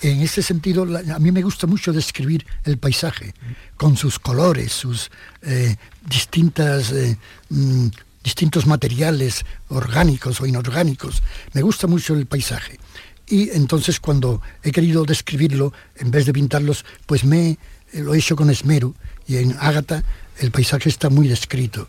en 0.00 0.22
ese 0.22 0.42
sentido, 0.42 0.84
a 0.84 1.18
mí 1.18 1.30
me 1.32 1.42
gusta 1.42 1.66
mucho 1.66 1.92
describir 1.92 2.46
el 2.64 2.78
paisaje, 2.78 3.34
con 3.76 3.98
sus 3.98 4.18
colores, 4.18 4.72
sus 4.72 5.10
eh, 5.42 5.76
distintas, 6.08 6.92
eh, 6.92 7.18
mm, 7.50 7.88
distintos 8.24 8.66
materiales 8.66 9.44
orgánicos 9.68 10.40
o 10.40 10.46
inorgánicos. 10.46 11.22
Me 11.52 11.60
gusta 11.60 11.86
mucho 11.86 12.14
el 12.14 12.24
paisaje. 12.24 12.78
Y 13.26 13.50
entonces 13.50 14.00
cuando 14.00 14.40
he 14.62 14.72
querido 14.72 15.04
describirlo, 15.04 15.74
en 15.96 16.10
vez 16.10 16.24
de 16.24 16.32
pintarlos, 16.32 16.86
pues 17.04 17.22
me 17.22 17.58
lo 17.92 18.14
he 18.14 18.18
hecho 18.18 18.34
con 18.34 18.48
esmero. 18.48 18.94
Y 19.26 19.36
en 19.36 19.54
Ágata 19.60 20.04
el 20.38 20.52
paisaje 20.52 20.88
está 20.88 21.10
muy 21.10 21.28
descrito. 21.28 21.86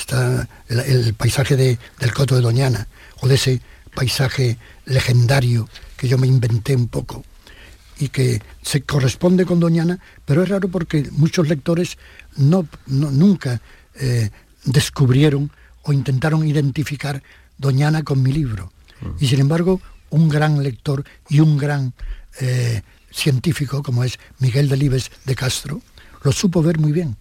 Está 0.00 0.48
el, 0.68 1.12
paisaje 1.14 1.56
del 1.56 2.14
Coto 2.14 2.34
de 2.34 2.40
Doñana, 2.40 2.88
o 3.20 3.28
de 3.28 3.34
ese 3.34 3.60
paisaje 3.94 4.56
legendario 4.86 5.68
que 5.96 6.08
yo 6.08 6.16
me 6.16 6.26
inventé 6.26 6.74
un 6.74 6.88
poco 6.88 7.22
y 7.98 8.08
que 8.08 8.40
se 8.62 8.80
corresponde 8.80 9.44
con 9.44 9.60
Doñana, 9.60 9.98
pero 10.24 10.42
es 10.42 10.48
raro 10.48 10.68
porque 10.68 11.06
muchos 11.12 11.48
lectores 11.48 11.98
no, 12.36 12.66
nunca 12.86 13.60
eh, 13.94 14.30
descubrieron 14.64 15.50
o 15.82 15.92
intentaron 15.92 16.48
identificar 16.48 17.22
Doñana 17.58 18.02
con 18.02 18.22
mi 18.22 18.32
libro. 18.32 18.72
Y 19.18 19.26
sin 19.28 19.40
embargo, 19.40 19.82
un 20.08 20.30
gran 20.30 20.62
lector 20.62 21.04
y 21.28 21.40
un 21.40 21.58
gran 21.58 21.92
eh, 22.40 22.82
científico 23.10 23.82
como 23.82 24.02
es 24.02 24.18
Miguel 24.38 24.68
Delibes 24.70 25.10
de 25.26 25.34
Castro, 25.34 25.82
lo 26.22 26.32
supo 26.32 26.62
ver 26.62 26.78
muy 26.78 26.92
bien. 26.92 27.16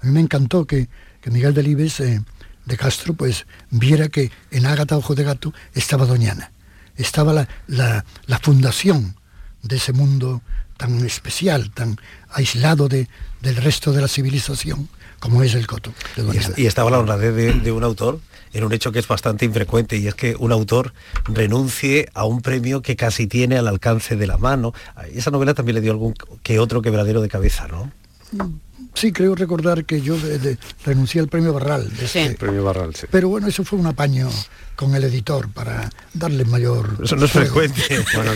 A 0.00 0.06
mí 0.06 0.12
me 0.12 0.20
encantó 0.20 0.66
que, 0.66 0.88
Miguel 1.30 1.54
Delibes 1.54 2.00
eh, 2.00 2.22
de 2.64 2.76
Castro 2.76 3.14
pues 3.14 3.46
viera 3.70 4.08
que 4.08 4.30
en 4.50 4.66
Ágata 4.66 4.96
Ojo 4.96 5.14
de 5.14 5.24
Gato 5.24 5.52
estaba 5.74 6.06
Doñana, 6.06 6.52
estaba 6.96 7.46
la, 7.66 8.04
la 8.26 8.38
fundación 8.38 9.16
de 9.62 9.76
ese 9.76 9.92
mundo 9.92 10.42
tan 10.82 11.04
especial, 11.06 11.70
tan 11.70 11.96
aislado 12.30 12.88
de, 12.88 13.08
del 13.40 13.56
resto 13.56 13.92
de 13.92 14.00
la 14.00 14.08
civilización, 14.08 14.88
como 15.20 15.42
es 15.44 15.54
el 15.54 15.66
Coto. 15.68 15.92
y, 16.56 16.66
estaba 16.66 16.90
la 16.90 16.98
honradez 16.98 17.62
de, 17.62 17.70
un 17.70 17.84
autor 17.84 18.18
en 18.52 18.64
un 18.64 18.72
hecho 18.72 18.90
que 18.90 18.98
es 18.98 19.06
bastante 19.06 19.44
infrecuente 19.44 19.96
y 19.96 20.08
es 20.08 20.16
que 20.16 20.34
un 20.36 20.50
autor 20.50 20.92
renuncie 21.24 22.08
a 22.14 22.24
un 22.24 22.42
premio 22.42 22.82
que 22.82 22.96
casi 22.96 23.28
tiene 23.28 23.56
al 23.56 23.68
alcance 23.68 24.16
de 24.16 24.26
la 24.26 24.38
mano. 24.38 24.74
Esa 25.14 25.30
novela 25.30 25.54
también 25.54 25.76
le 25.76 25.80
dio 25.80 25.92
algún 25.92 26.14
que 26.42 26.58
otro 26.58 26.82
quebradero 26.82 27.22
de 27.22 27.28
cabeza, 27.28 27.68
¿no? 27.68 27.92
Sí, 28.94 29.12
creo 29.12 29.34
recordar 29.34 29.84
que 29.84 30.00
yo 30.00 30.16
renuncié 30.84 31.20
al 31.20 31.28
premio 31.28 31.52
Barral. 31.52 31.90
Este 32.00 32.34
premio 32.34 32.64
Barral, 32.64 32.94
sí. 32.94 33.06
Pero 33.10 33.28
bueno, 33.28 33.46
eso 33.46 33.64
fue 33.64 33.78
un 33.78 33.86
apaño 33.86 34.28
con 34.76 34.94
el 34.94 35.04
editor 35.04 35.48
para 35.50 35.88
darle 36.12 36.44
mayor... 36.44 36.98
Eso 37.02 37.16
no 37.16 37.24
es 37.24 37.30
frecuente. 37.30 37.80
bueno, 38.14 38.32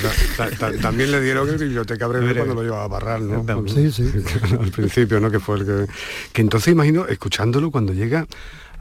también 0.80 1.10
le 1.10 1.20
dieron 1.20 1.48
el 1.48 1.58
biblioteca 1.58 2.06
breve 2.06 2.34
cuando 2.34 2.54
lo 2.54 2.62
llevaba 2.62 2.84
a 2.84 2.88
Barral, 2.88 3.28
¿no? 3.28 3.68
Sí, 3.68 3.90
sí. 3.90 4.10
Al 4.60 4.70
principio, 4.70 5.20
¿no? 5.20 5.30
Que 5.30 5.40
fue 5.40 5.58
el 5.58 5.66
que... 5.66 5.86
Que 6.32 6.42
entonces 6.42 6.72
imagino, 6.72 7.06
escuchándolo 7.06 7.70
cuando 7.70 7.92
llega 7.92 8.26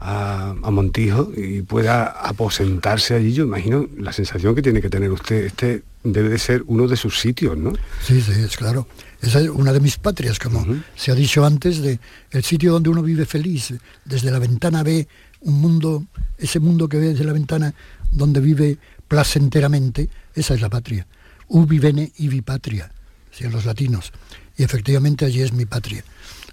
a, 0.00 0.54
a, 0.62 0.70
Montijo 0.70 1.32
y 1.36 1.62
pueda 1.62 2.06
aposentarse 2.06 3.14
allí, 3.14 3.32
yo 3.32 3.44
imagino 3.44 3.88
la 3.98 4.12
sensación 4.12 4.54
que 4.54 4.62
tiene 4.62 4.80
que 4.80 4.90
tener 4.90 5.10
usted. 5.10 5.44
Este 5.44 5.82
debe 6.12 6.28
de 6.28 6.38
ser 6.38 6.62
uno 6.66 6.86
de 6.86 6.96
sus 6.96 7.20
sitios, 7.20 7.56
¿no? 7.56 7.72
Sí, 8.02 8.20
sí, 8.20 8.32
es 8.32 8.56
claro. 8.56 8.86
Esa 9.20 9.40
es 9.40 9.48
una 9.48 9.72
de 9.72 9.80
mis 9.80 9.96
patrias, 9.96 10.38
como 10.38 10.64
se 10.94 11.10
ha 11.10 11.14
dicho 11.14 11.44
antes, 11.44 11.78
de 11.80 11.98
el 12.30 12.44
sitio 12.44 12.72
donde 12.72 12.90
uno 12.90 13.02
vive 13.02 13.26
feliz. 13.26 13.74
Desde 14.04 14.30
la 14.30 14.38
ventana 14.38 14.82
ve 14.82 15.08
un 15.40 15.60
mundo, 15.60 16.04
ese 16.38 16.60
mundo 16.60 16.88
que 16.88 16.98
ve 16.98 17.08
desde 17.08 17.24
la 17.24 17.32
ventana 17.32 17.74
donde 18.10 18.40
vive 18.40 18.78
placenteramente, 19.08 20.08
esa 20.34 20.54
es 20.54 20.60
la 20.60 20.68
patria. 20.68 21.06
Ubi 21.48 21.78
bene 21.78 22.12
ibi 22.18 22.42
patria, 22.42 22.90
decían 23.30 23.52
los 23.52 23.64
latinos. 23.64 24.12
Y 24.56 24.62
efectivamente 24.62 25.24
allí 25.24 25.42
es 25.42 25.52
mi 25.52 25.66
patria. 25.66 26.04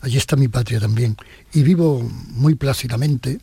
Allí 0.04 0.18
está 0.18 0.36
mi 0.36 0.50
patria 0.50 0.82
también. 0.82 1.16
Y 1.54 1.64
vivo 1.64 2.04
muy 2.28 2.56
plácidamente, 2.56 3.40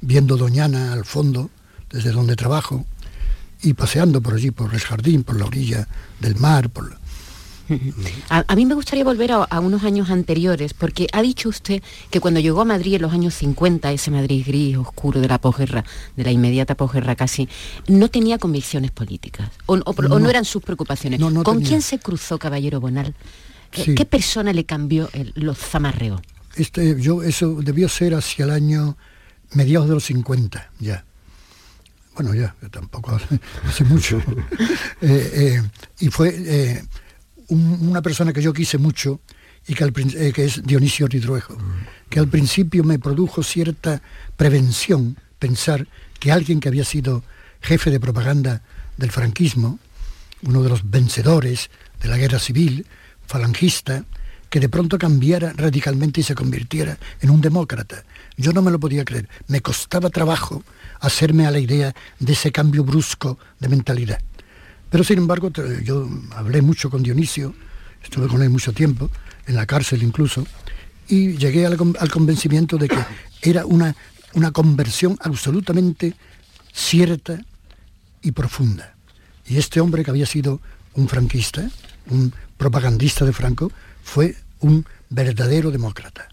viendo 0.00 0.36
Doñana 0.36 0.92
al 0.92 1.04
fondo, 1.04 1.50
desde 1.90 2.12
donde 2.12 2.36
trabajo, 2.36 2.86
y 3.60 3.74
paseando 3.74 4.20
por 4.20 4.34
allí, 4.34 4.52
por 4.52 4.72
el 4.72 4.80
jardín, 4.80 5.24
por 5.24 5.36
la 5.36 5.46
orilla 5.46 5.88
del 6.20 6.36
mar, 6.36 6.70
por 6.70 6.96
a, 8.28 8.54
mí 8.54 8.64
me 8.64 8.74
gustaría 8.74 9.02
volver 9.02 9.32
a, 9.32 9.60
unos 9.60 9.82
años 9.82 10.08
anteriores, 10.10 10.74
porque 10.74 11.08
ha 11.12 11.22
dicho 11.22 11.48
usted 11.48 11.82
que 12.10 12.20
cuando 12.20 12.38
llegó 12.38 12.60
a 12.60 12.64
Madrid 12.64 12.94
en 12.94 13.02
los 13.02 13.12
años 13.12 13.34
50, 13.34 13.90
ese 13.90 14.12
Madrid 14.12 14.44
gris, 14.46 14.76
oscuro 14.76 15.20
de 15.20 15.26
la 15.26 15.40
posguerra, 15.40 15.84
de 16.16 16.22
la 16.22 16.30
inmediata 16.30 16.76
posguerra 16.76 17.16
casi, 17.16 17.48
no 17.88 18.08
tenía 18.08 18.38
convicciones 18.38 18.92
políticas, 18.92 19.50
o, 19.66 19.76
no. 19.76 20.30
eran 20.30 20.44
sus 20.44 20.62
preocupaciones. 20.62 21.20
¿Con 21.42 21.60
quién 21.62 21.82
se 21.82 21.98
cruzó 21.98 22.38
Caballero 22.38 22.80
Bonal? 22.80 23.14
¿Qué 23.84 24.04
persona 24.06 24.52
le 24.52 24.64
cambió 24.64 25.10
los 25.34 25.58
zamarreos? 25.58 26.20
Este, 26.56 27.00
yo, 27.00 27.22
eso 27.22 27.60
debió 27.62 27.88
ser 27.88 28.14
hacia 28.14 28.44
el 28.44 28.50
año 28.50 28.96
mediados 29.52 29.88
de 29.88 29.94
los 29.94 30.04
50, 30.04 30.70
ya 30.80 31.04
bueno, 32.16 32.34
ya, 32.34 32.54
tampoco 32.70 33.18
hace, 33.68 33.84
mucho. 33.84 34.20
Eh, 35.02 35.30
eh, 35.34 35.62
y 36.00 36.08
fue 36.08 36.34
eh, 36.34 36.82
una 37.48 38.00
persona 38.00 38.32
que 38.32 38.40
yo 38.40 38.54
quise 38.54 38.78
mucho 38.78 39.20
y 39.68 39.74
que, 39.74 39.84
eh, 39.84 40.32
que 40.32 40.44
es 40.46 40.62
Dionisio 40.64 41.06
Ridruejo, 41.06 41.56
que 42.08 42.18
al 42.18 42.28
principio 42.28 42.82
me 42.82 42.98
produjo 42.98 43.42
cierta 43.42 44.00
prevención 44.38 45.18
pensar 45.38 45.86
que 46.18 46.32
alguien 46.32 46.60
que 46.60 46.68
había 46.68 46.84
sido 46.84 47.24
jefe 47.60 47.90
de 47.90 48.00
propaganda 48.00 48.62
del 48.96 49.10
franquismo, 49.10 49.78
uno 50.42 50.62
de 50.62 50.70
los 50.70 50.88
vencedores 50.88 51.68
de 52.00 52.08
la 52.08 52.16
guerra 52.16 52.38
civil, 52.38 52.86
falangista, 53.26 54.04
que 54.48 54.60
de 54.60 54.68
pronto 54.68 54.98
cambiara 54.98 55.52
radicalmente 55.56 56.20
y 56.20 56.24
se 56.24 56.34
convirtiera 56.34 56.98
en 57.20 57.30
un 57.30 57.40
demócrata. 57.40 58.04
Yo 58.36 58.52
no 58.52 58.62
me 58.62 58.70
lo 58.70 58.78
podía 58.78 59.04
creer. 59.04 59.28
Me 59.48 59.60
costaba 59.60 60.10
trabajo 60.10 60.62
hacerme 61.00 61.46
a 61.46 61.50
la 61.50 61.58
idea 61.58 61.94
de 62.18 62.32
ese 62.32 62.52
cambio 62.52 62.84
brusco 62.84 63.38
de 63.60 63.68
mentalidad. 63.68 64.20
Pero 64.90 65.04
sin 65.04 65.18
embargo, 65.18 65.50
yo 65.82 66.08
hablé 66.30 66.62
mucho 66.62 66.90
con 66.90 67.02
Dionisio, 67.02 67.54
estuve 68.02 68.28
con 68.28 68.42
él 68.42 68.50
mucho 68.50 68.72
tiempo, 68.72 69.10
en 69.46 69.56
la 69.56 69.66
cárcel 69.66 70.02
incluso, 70.02 70.46
y 71.08 71.36
llegué 71.36 71.66
al, 71.66 71.76
convencimiento 71.76 72.78
de 72.78 72.88
que 72.88 72.98
era 73.42 73.66
una, 73.66 73.94
una 74.34 74.52
conversión 74.52 75.18
absolutamente 75.20 76.14
cierta 76.72 77.40
y 78.22 78.32
profunda. 78.32 78.94
Y 79.46 79.58
este 79.58 79.80
hombre 79.80 80.04
que 80.04 80.10
había 80.10 80.26
sido 80.26 80.60
un 80.94 81.08
franquista, 81.08 81.68
un 82.10 82.32
propagandista 82.56 83.24
de 83.24 83.32
Franco, 83.32 83.70
fue 84.02 84.36
un 84.60 84.86
verdadero 85.10 85.70
demócrata. 85.70 86.28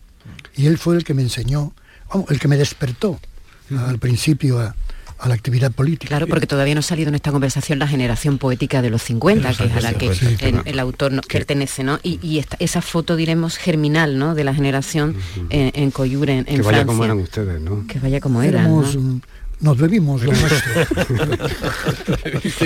Y 0.56 0.68
él 0.68 0.78
fue 0.78 0.96
el 0.96 1.04
que 1.04 1.14
me 1.14 1.22
enseñó, 1.22 1.74
el 2.30 2.40
que 2.40 2.48
me 2.48 2.58
despertó 2.58 3.20
al 3.78 4.00
principio 4.00 4.60
a, 4.60 4.76
la 5.26 5.36
actividad 5.36 5.72
política. 5.72 6.10
Claro, 6.10 6.28
porque 6.28 6.48
todavía 6.48 6.74
no 6.74 6.80
ha 6.80 6.84
salido 6.84 7.08
en 7.08 7.16
esta 7.16 7.32
conversación 7.32 7.80
la 7.80 7.88
generación 7.88 8.40
poética 8.40 8.82
de 8.82 8.90
los 8.90 9.02
50, 9.04 9.54
que 9.54 9.64
es 9.64 9.72
a 9.74 9.80
la 9.80 9.94
que 9.94 10.12
el, 10.66 10.80
autor 10.80 11.14
pertenece, 11.28 11.82
¿no? 11.82 11.98
Y, 12.04 12.44
esa 12.60 12.82
foto, 12.82 13.16
diremos, 13.16 13.56
germinal, 13.56 14.20
¿no? 14.20 14.36
De 14.36 14.44
la 14.44 14.54
generación 14.54 15.16
en, 15.50 15.72
en 15.76 15.92
Coyure, 15.92 16.40
en, 16.40 16.46
que 16.46 16.62
vaya 16.62 16.86
como 16.86 17.06
eran 17.06 17.20
ustedes, 17.20 17.62
¿no? 17.62 17.88
Que 17.88 18.00
vaya 18.00 18.20
como 18.20 18.44
eran 18.44 19.22
nos 19.64 19.78
bebimos 19.78 20.22
lo 20.22 20.32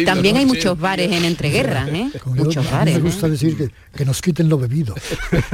También 0.05 0.37
hay 0.37 0.45
muchos 0.47 0.77
bares 0.79 1.11
en 1.11 1.25
entreguerras, 1.25 1.87
¿eh? 1.89 2.09
muchos 2.25 2.69
bares. 2.69 2.95
Me 2.95 3.01
gusta 3.01 3.29
decir 3.29 3.71
que, 3.95 4.03
nos 4.03 4.19
quiten 4.21 4.49
lo 4.49 4.57
bebido. 4.57 4.95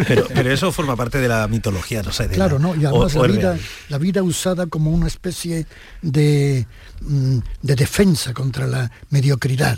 Pero, 0.08 0.52
eso 0.52 0.72
forma 0.72 0.96
parte 0.96 1.18
de 1.20 1.28
la 1.28 1.48
mitología, 1.50 2.02
no 2.02 2.14
sé. 2.14 2.30
claro, 2.30 2.60
¿no? 2.60 2.76
Y 2.76 2.86
además 2.86 3.14
la, 3.16 3.28
vida, 3.28 3.58
la 3.90 3.98
vida 3.98 4.24
usada 4.24 4.68
como 4.68 4.92
una 4.92 5.08
especie 5.08 5.66
de, 6.02 6.66
mm, 7.02 7.40
de 7.62 7.76
defensa 7.76 8.34
contra 8.34 8.66
la 8.66 8.90
mediocridad. 9.10 9.78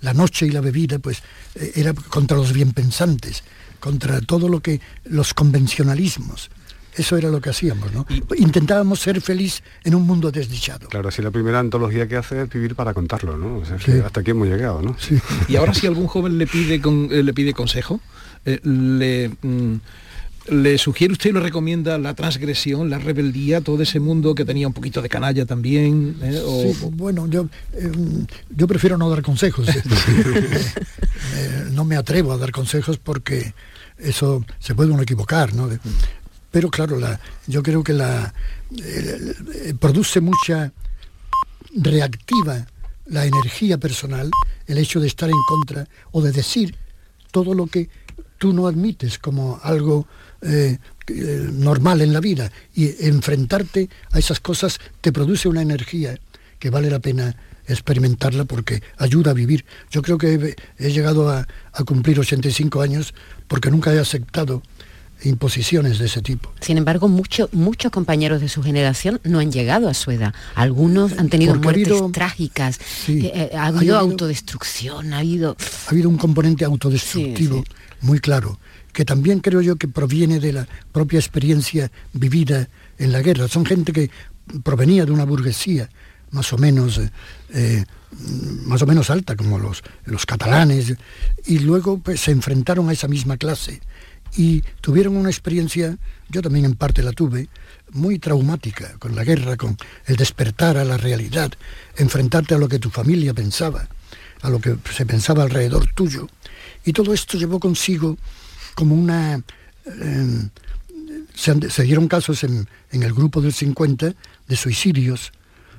La 0.00 0.14
noche 0.14 0.46
y 0.46 0.50
la 0.50 0.60
bebida, 0.60 0.98
pues, 0.98 1.22
eh, 1.54 1.74
era 1.76 1.94
contra 1.94 2.36
los 2.36 2.52
bienpensantes, 2.52 3.44
contra 3.78 4.20
todo 4.20 4.48
lo 4.48 4.58
que 4.60 4.80
los 5.04 5.32
convencionalismos 5.32 6.50
eso 6.96 7.16
era 7.16 7.28
lo 7.28 7.40
que 7.40 7.50
hacíamos, 7.50 7.92
¿no? 7.92 8.06
Intentábamos 8.36 9.00
ser 9.00 9.20
feliz 9.20 9.62
en 9.82 9.94
un 9.94 10.06
mundo 10.06 10.30
desdichado. 10.30 10.88
Claro, 10.88 11.08
así 11.08 11.22
la 11.22 11.30
primera 11.30 11.58
antología 11.58 12.06
que 12.06 12.16
hace 12.16 12.42
es 12.42 12.48
vivir 12.48 12.74
para 12.74 12.94
contarlo, 12.94 13.36
¿no? 13.36 13.62
hasta 14.04 14.20
aquí 14.20 14.30
hemos 14.30 14.48
llegado, 14.48 14.82
¿no? 14.82 14.96
Y 15.48 15.56
ahora 15.56 15.74
si 15.74 15.86
algún 15.86 16.06
joven 16.06 16.38
le 16.38 16.46
pide, 16.46 16.80
con, 16.80 17.08
eh, 17.10 17.22
le 17.22 17.34
pide 17.34 17.52
consejo, 17.52 18.00
eh, 18.44 18.60
le... 18.62 19.30
Mm, 19.42 19.80
¿Le 20.46 20.76
sugiere 20.76 21.10
usted 21.10 21.30
y 21.30 21.32
lo 21.32 21.40
recomienda 21.40 21.96
la 21.96 22.12
transgresión, 22.12 22.90
la 22.90 22.98
rebeldía, 22.98 23.62
todo 23.62 23.82
ese 23.82 23.98
mundo 23.98 24.34
que 24.34 24.44
tenía 24.44 24.66
un 24.66 24.74
poquito 24.74 25.00
de 25.00 25.08
canalla 25.08 25.46
también? 25.46 26.16
Eh, 26.20 26.74
bueno, 26.90 27.26
yo, 27.28 27.48
em, 27.72 28.26
yo 28.54 28.66
prefiero 28.66 28.98
no 28.98 29.08
dar 29.08 29.22
consejos. 29.22 29.66
no 31.72 31.86
me 31.86 31.96
atrevo 31.96 32.32
a 32.32 32.36
dar 32.36 32.52
consejos 32.52 32.98
porque 32.98 33.54
eso 33.96 34.44
se 34.58 34.74
puede 34.74 34.90
uno 34.90 35.02
equivocar, 35.02 35.54
¿no? 35.54 35.66
Pero 36.54 36.70
claro, 36.70 37.00
la, 37.00 37.18
yo 37.48 37.64
creo 37.64 37.82
que 37.82 37.92
la 37.92 38.32
produce 39.80 40.20
mucha 40.20 40.72
reactiva 41.74 42.64
la 43.06 43.26
energía 43.26 43.76
personal 43.76 44.30
el 44.68 44.78
hecho 44.78 45.00
de 45.00 45.08
estar 45.08 45.28
en 45.28 45.42
contra 45.48 45.88
o 46.12 46.22
de 46.22 46.30
decir 46.30 46.76
todo 47.32 47.54
lo 47.54 47.66
que 47.66 47.88
tú 48.38 48.52
no 48.52 48.68
admites 48.68 49.18
como 49.18 49.58
algo 49.64 50.06
eh, 50.42 50.78
eh, 51.08 51.48
normal 51.50 52.02
en 52.02 52.12
la 52.12 52.20
vida 52.20 52.52
y 52.72 53.04
enfrentarte 53.04 53.90
a 54.12 54.20
esas 54.20 54.38
cosas 54.38 54.78
te 55.00 55.10
produce 55.10 55.48
una 55.48 55.60
energía 55.60 56.16
que 56.60 56.70
vale 56.70 56.88
la 56.88 57.00
pena 57.00 57.34
experimentarla 57.66 58.44
porque 58.44 58.80
ayuda 58.98 59.32
a 59.32 59.34
vivir. 59.34 59.64
Yo 59.90 60.02
creo 60.02 60.18
que 60.18 60.54
he, 60.78 60.92
llegado 60.92 61.30
a, 61.30 61.48
cumplir 61.84 62.20
85 62.20 62.80
años 62.80 63.12
porque 63.48 63.72
nunca 63.72 63.92
he 63.92 63.98
aceptado 63.98 64.62
imposiciones 65.24 65.98
de 65.98 66.06
ese 66.06 66.22
tipo. 66.22 66.52
Sin 66.60 66.78
embargo, 66.78 67.08
muchos 67.08 67.52
muchos 67.52 67.90
compañeros 67.90 68.40
de 68.40 68.48
su 68.48 68.62
generación 68.62 69.20
no 69.24 69.38
han 69.38 69.50
llegado 69.50 69.88
a 69.88 69.94
su 69.94 70.10
edad. 70.10 70.34
Algunos 70.54 71.18
han 71.18 71.28
tenido 71.28 71.54
muertes 71.54 72.00
trágicas. 72.12 72.78
Eh, 73.08 73.32
eh, 73.34 73.56
ha 73.56 73.66
habido 73.66 73.98
autodestrucción, 73.98 75.12
ha 75.12 75.18
habido... 75.18 75.56
Ha 75.86 75.90
habido 75.90 76.08
un 76.08 76.18
componente 76.18 76.64
autodestructivo 76.64 77.64
muy 78.00 78.20
claro, 78.20 78.58
que 78.92 79.04
también 79.04 79.40
creo 79.40 79.60
yo 79.60 79.76
que 79.76 79.88
proviene 79.88 80.40
de 80.40 80.52
la 80.52 80.68
propia 80.92 81.18
experiencia 81.18 81.90
vivida 82.12 82.68
en 82.98 83.12
la 83.12 83.22
guerra. 83.22 83.48
Son 83.48 83.64
gente 83.64 83.92
que 83.92 84.10
provenía 84.62 85.04
de 85.06 85.12
una 85.12 85.24
burguesía 85.24 85.88
más 86.30 86.52
o 86.52 86.58
menos... 86.58 87.00
Eh, 87.52 87.84
más 88.66 88.80
o 88.80 88.86
menos 88.86 89.10
alta 89.10 89.34
como 89.34 89.58
los, 89.58 89.82
los 90.04 90.24
catalanes 90.24 90.94
y 91.46 91.58
luego 91.58 91.98
pues, 91.98 92.20
se 92.20 92.30
enfrentaron 92.30 92.88
a 92.88 92.92
esa 92.92 93.08
misma 93.08 93.36
clase 93.36 93.80
y 94.36 94.62
tuvieron 94.80 95.16
una 95.16 95.30
experiencia, 95.30 95.96
yo 96.28 96.42
también 96.42 96.64
en 96.64 96.74
parte 96.74 97.02
la 97.02 97.12
tuve, 97.12 97.48
muy 97.92 98.18
traumática 98.18 98.98
con 98.98 99.14
la 99.14 99.24
guerra, 99.24 99.56
con 99.56 99.76
el 100.06 100.16
despertar 100.16 100.76
a 100.76 100.84
la 100.84 100.96
realidad, 100.96 101.52
enfrentarte 101.96 102.54
a 102.54 102.58
lo 102.58 102.68
que 102.68 102.78
tu 102.78 102.90
familia 102.90 103.32
pensaba, 103.32 103.88
a 104.42 104.50
lo 104.50 104.60
que 104.60 104.76
se 104.92 105.06
pensaba 105.06 105.44
alrededor 105.44 105.86
tuyo. 105.94 106.28
Y 106.84 106.92
todo 106.92 107.14
esto 107.14 107.38
llevó 107.38 107.60
consigo 107.60 108.16
como 108.74 108.94
una... 108.94 109.42
Em, 109.86 110.50
se, 111.34 111.82
dieron 111.82 112.08
casos 112.08 112.44
en, 112.44 112.68
el 112.90 113.12
grupo 113.12 113.40
del 113.40 113.52
50 113.52 114.14
de 114.46 114.56
suicidios, 114.56 115.32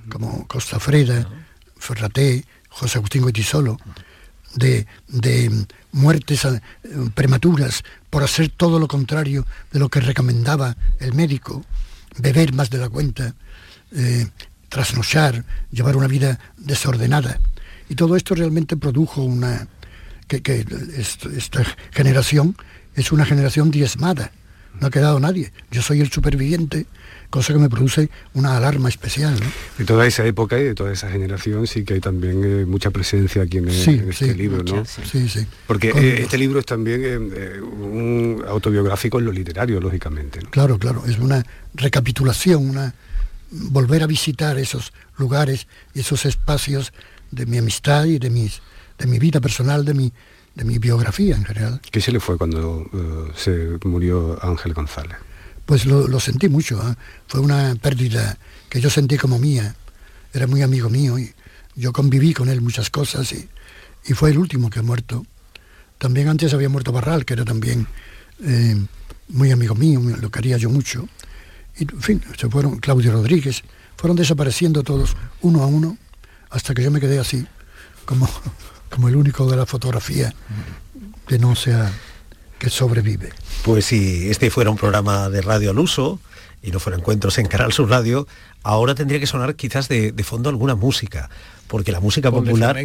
como 0.09 0.47
Costa 0.47 0.79
Freda, 0.79 1.27
Ferraté, 1.77 2.45
José 2.69 2.97
Agustín 2.97 3.21
Goitisolo, 3.21 3.77
de, 4.55 4.85
de 5.07 5.65
muertes 5.95 6.43
eh, 6.45 6.59
prematuras 7.13 7.83
por 8.09 8.23
hacer 8.23 8.49
todo 8.49 8.79
lo 8.79 8.87
contrario 8.87 9.47
de 9.71 9.79
lo 9.79 9.89
que 9.89 10.01
recomendaba 10.01 10.75
el 10.99 11.13
médico, 11.13 11.65
beber 12.17 12.53
más 12.53 12.69
de 12.69 12.77
la 12.77 12.89
cuenta, 12.89 13.33
eh, 13.93 14.27
trasnochar, 14.69 15.45
llevar 15.71 15.95
una 15.95 16.07
vida 16.07 16.39
desordenada. 16.57 17.39
Y 17.89 17.95
todo 17.95 18.15
esto 18.15 18.35
realmente 18.35 18.77
produjo 18.77 19.21
una... 19.21 19.67
que, 20.27 20.65
esta 20.97 21.63
generación 21.91 22.55
es 22.95 23.11
una 23.11 23.25
generación 23.25 23.71
diezmada. 23.71 24.31
No 24.81 24.87
ha 24.87 24.91
quedado 24.91 25.19
nadie. 25.19 25.53
Yo 25.71 25.81
soy 25.81 26.01
el 26.01 26.11
superviviente 26.11 26.87
cosa 27.29 27.53
que 27.53 27.59
me 27.59 27.69
produce 27.69 28.09
una 28.33 28.57
alarma 28.57 28.89
especial. 28.89 29.37
De 29.77 29.85
toda 29.85 30.05
esa 30.05 30.25
época 30.25 30.59
y 30.59 30.63
de 30.63 30.75
toda 30.75 30.91
esa 30.91 31.09
generación 31.09 31.67
sí 31.67 31.83
que 31.83 31.95
hay 31.95 31.99
también 31.99 32.43
eh, 32.43 32.65
mucha 32.65 32.91
presencia 32.91 33.43
aquí 33.43 33.57
en, 33.57 33.67
este 33.67 34.33
libro, 34.33 34.63
¿no? 34.63 34.85
Sí, 34.85 35.27
sí. 35.29 35.45
Porque 35.67 35.89
eh, 35.89 36.21
este 36.21 36.37
libro 36.37 36.59
es 36.59 36.65
también 36.65 37.31
eh, 37.33 37.59
un 37.61 38.43
autobiográfico 38.47 39.19
en 39.19 39.25
lo 39.25 39.31
literario, 39.31 39.79
lógicamente. 39.79 40.39
Claro, 40.49 40.77
claro, 40.79 41.03
es 41.05 41.17
una 41.19 41.45
recapitulación, 41.73 42.69
una 42.69 42.93
volver 43.51 44.03
a 44.03 44.07
visitar 44.07 44.57
esos 44.57 44.91
lugares 45.17 45.67
y 45.93 45.99
esos 46.01 46.25
espacios 46.25 46.93
de 47.31 47.45
mi 47.45 47.57
amistad 47.57 48.05
y 48.05 48.19
de 48.19 48.29
mis 48.29 48.61
de 48.97 49.07
mi 49.07 49.19
vida 49.19 49.41
personal, 49.41 49.83
de 49.85 49.93
mi 49.93 50.13
de 50.55 50.63
mi 50.63 50.77
biografía 50.79 51.35
en 51.35 51.43
general. 51.43 51.81
¿Qué 51.91 51.99
se 51.99 52.13
le 52.13 52.21
fue 52.21 52.37
cuando 52.37 52.89
se 53.35 53.77
murió 53.83 54.39
Ángel 54.41 54.73
González? 54.73 55.17
Pues 55.65 55.85
lo, 55.85 56.19
sentí 56.19 56.49
mucho. 56.49 56.79
¿eh? 56.87 56.95
Fue 57.27 57.39
una 57.39 57.75
pérdida 57.75 58.37
que 58.69 58.79
yo 58.81 58.89
sentí 58.89 59.17
como 59.17 59.39
mía. 59.39 59.75
Era 60.33 60.47
muy 60.47 60.61
amigo 60.61 60.89
mío 60.89 61.17
y 61.17 61.33
yo 61.75 61.91
conviví 61.93 62.33
con 62.33 62.49
él 62.49 62.61
muchas 62.61 62.89
cosas 62.89 63.31
y, 63.33 63.49
fue 64.13 64.29
el 64.29 64.37
último 64.37 64.69
que 64.69 64.79
ha 64.79 64.83
muerto. 64.83 65.25
También 65.97 66.27
antes 66.27 66.53
había 66.53 66.69
muerto 66.69 66.91
Barral, 66.91 67.25
que 67.25 67.33
era 67.33 67.43
también 67.43 67.87
eh, 68.43 68.79
muy 69.29 69.49
amigo 69.49 69.73
mío, 69.73 69.99
lo 70.21 70.29
quería 70.29 70.57
yo 70.57 70.69
mucho. 70.69 71.07
Y, 71.75 71.91
en 71.91 72.01
fin, 72.01 72.21
se 72.37 72.47
fueron 72.47 72.77
Claudio 72.77 73.11
Rodríguez, 73.11 73.63
fueron 73.97 74.15
desapareciendo 74.15 74.83
todos 74.83 75.17
uno 75.41 75.63
a 75.63 75.65
uno 75.65 75.97
hasta 76.51 76.75
que 76.75 76.83
yo 76.83 76.91
me 76.91 76.99
quedé 76.99 77.17
así, 77.17 77.47
como, 78.05 78.29
como 78.91 79.09
el 79.09 79.15
único 79.15 79.49
de 79.49 79.57
la 79.57 79.65
fotografía 79.65 80.35
que 81.27 81.39
no 81.39 81.55
sea 81.55 81.91
que 82.59 82.69
sobrevive. 82.69 83.29
Pues 83.63 83.85
si 83.85 84.29
este 84.29 84.49
fuera 84.49 84.69
un 84.69 84.77
programa 84.77 85.29
de 85.29 85.41
radio 85.41 85.71
al 85.71 85.79
uso 85.79 86.19
y 86.61 86.71
no 86.71 86.79
fuera 86.79 86.97
encuentros 86.97 87.37
en 87.37 87.47
Canal 87.47 87.73
Sur 87.73 87.89
Radio, 87.89 88.27
ahora 88.63 88.95
tendría 88.95 89.19
que 89.19 89.27
sonar 89.27 89.55
quizás 89.55 89.87
de, 89.87 90.13
fondo 90.23 90.49
alguna 90.49 90.75
música 90.75 91.29
porque 91.67 91.91
la 91.91 91.99
música 91.99 92.29
popular, 92.29 92.77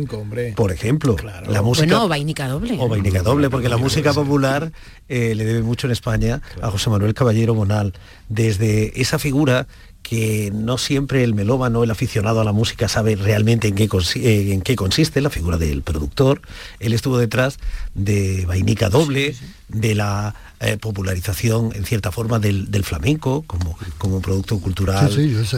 por 0.56 0.72
ejemplo, 0.72 1.14
la 1.46 1.60
música 1.60 1.86
bueno, 1.86 2.04
o 2.04 2.08
vainica 2.08 2.48
doble, 2.48 2.76
o 2.78 2.88
vainica 2.88 3.22
doble, 3.22 3.50
porque 3.50 3.68
la 3.68 3.76
música 3.76 4.14
popular 4.14 4.72
eh, 5.06 5.34
le 5.34 5.44
debe 5.44 5.60
mucho 5.60 5.86
en 5.86 5.90
España 5.90 6.40
a 6.62 6.70
José 6.70 6.88
Manuel 6.88 7.12
Caballero 7.12 7.52
Bonal, 7.52 7.92
desde 8.30 8.98
esa 8.98 9.18
figura 9.18 9.66
que 10.10 10.50
no 10.52 10.76
siempre 10.76 11.22
el 11.22 11.34
melómano, 11.34 11.84
el 11.84 11.90
aficionado 11.92 12.40
a 12.40 12.44
la 12.44 12.50
música 12.50 12.88
sabe 12.88 13.14
realmente 13.14 13.68
en 13.68 13.76
qué, 13.76 13.88
eh, 14.16 14.52
en 14.52 14.60
qué 14.60 14.74
consiste 14.74 15.20
la 15.20 15.30
figura 15.30 15.56
del 15.56 15.82
productor. 15.82 16.42
Él 16.80 16.94
estuvo 16.94 17.16
detrás 17.16 17.58
de 17.94 18.44
Vainica 18.44 18.88
Doble, 18.88 19.36
de 19.68 19.94
la 19.94 20.34
eh, 20.58 20.78
popularización 20.78 21.70
en 21.76 21.84
cierta 21.84 22.10
forma 22.10 22.40
del, 22.40 22.66
flamenco 22.82 23.44
como, 23.46 23.78
como 23.98 24.20
producto 24.20 24.58
cultural 24.58 25.12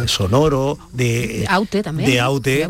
sonoro, 0.07 0.79
de 0.93 1.47
Aute 1.49 1.83
también. 1.83 2.11
De 2.11 2.21
Aute, 2.21 2.69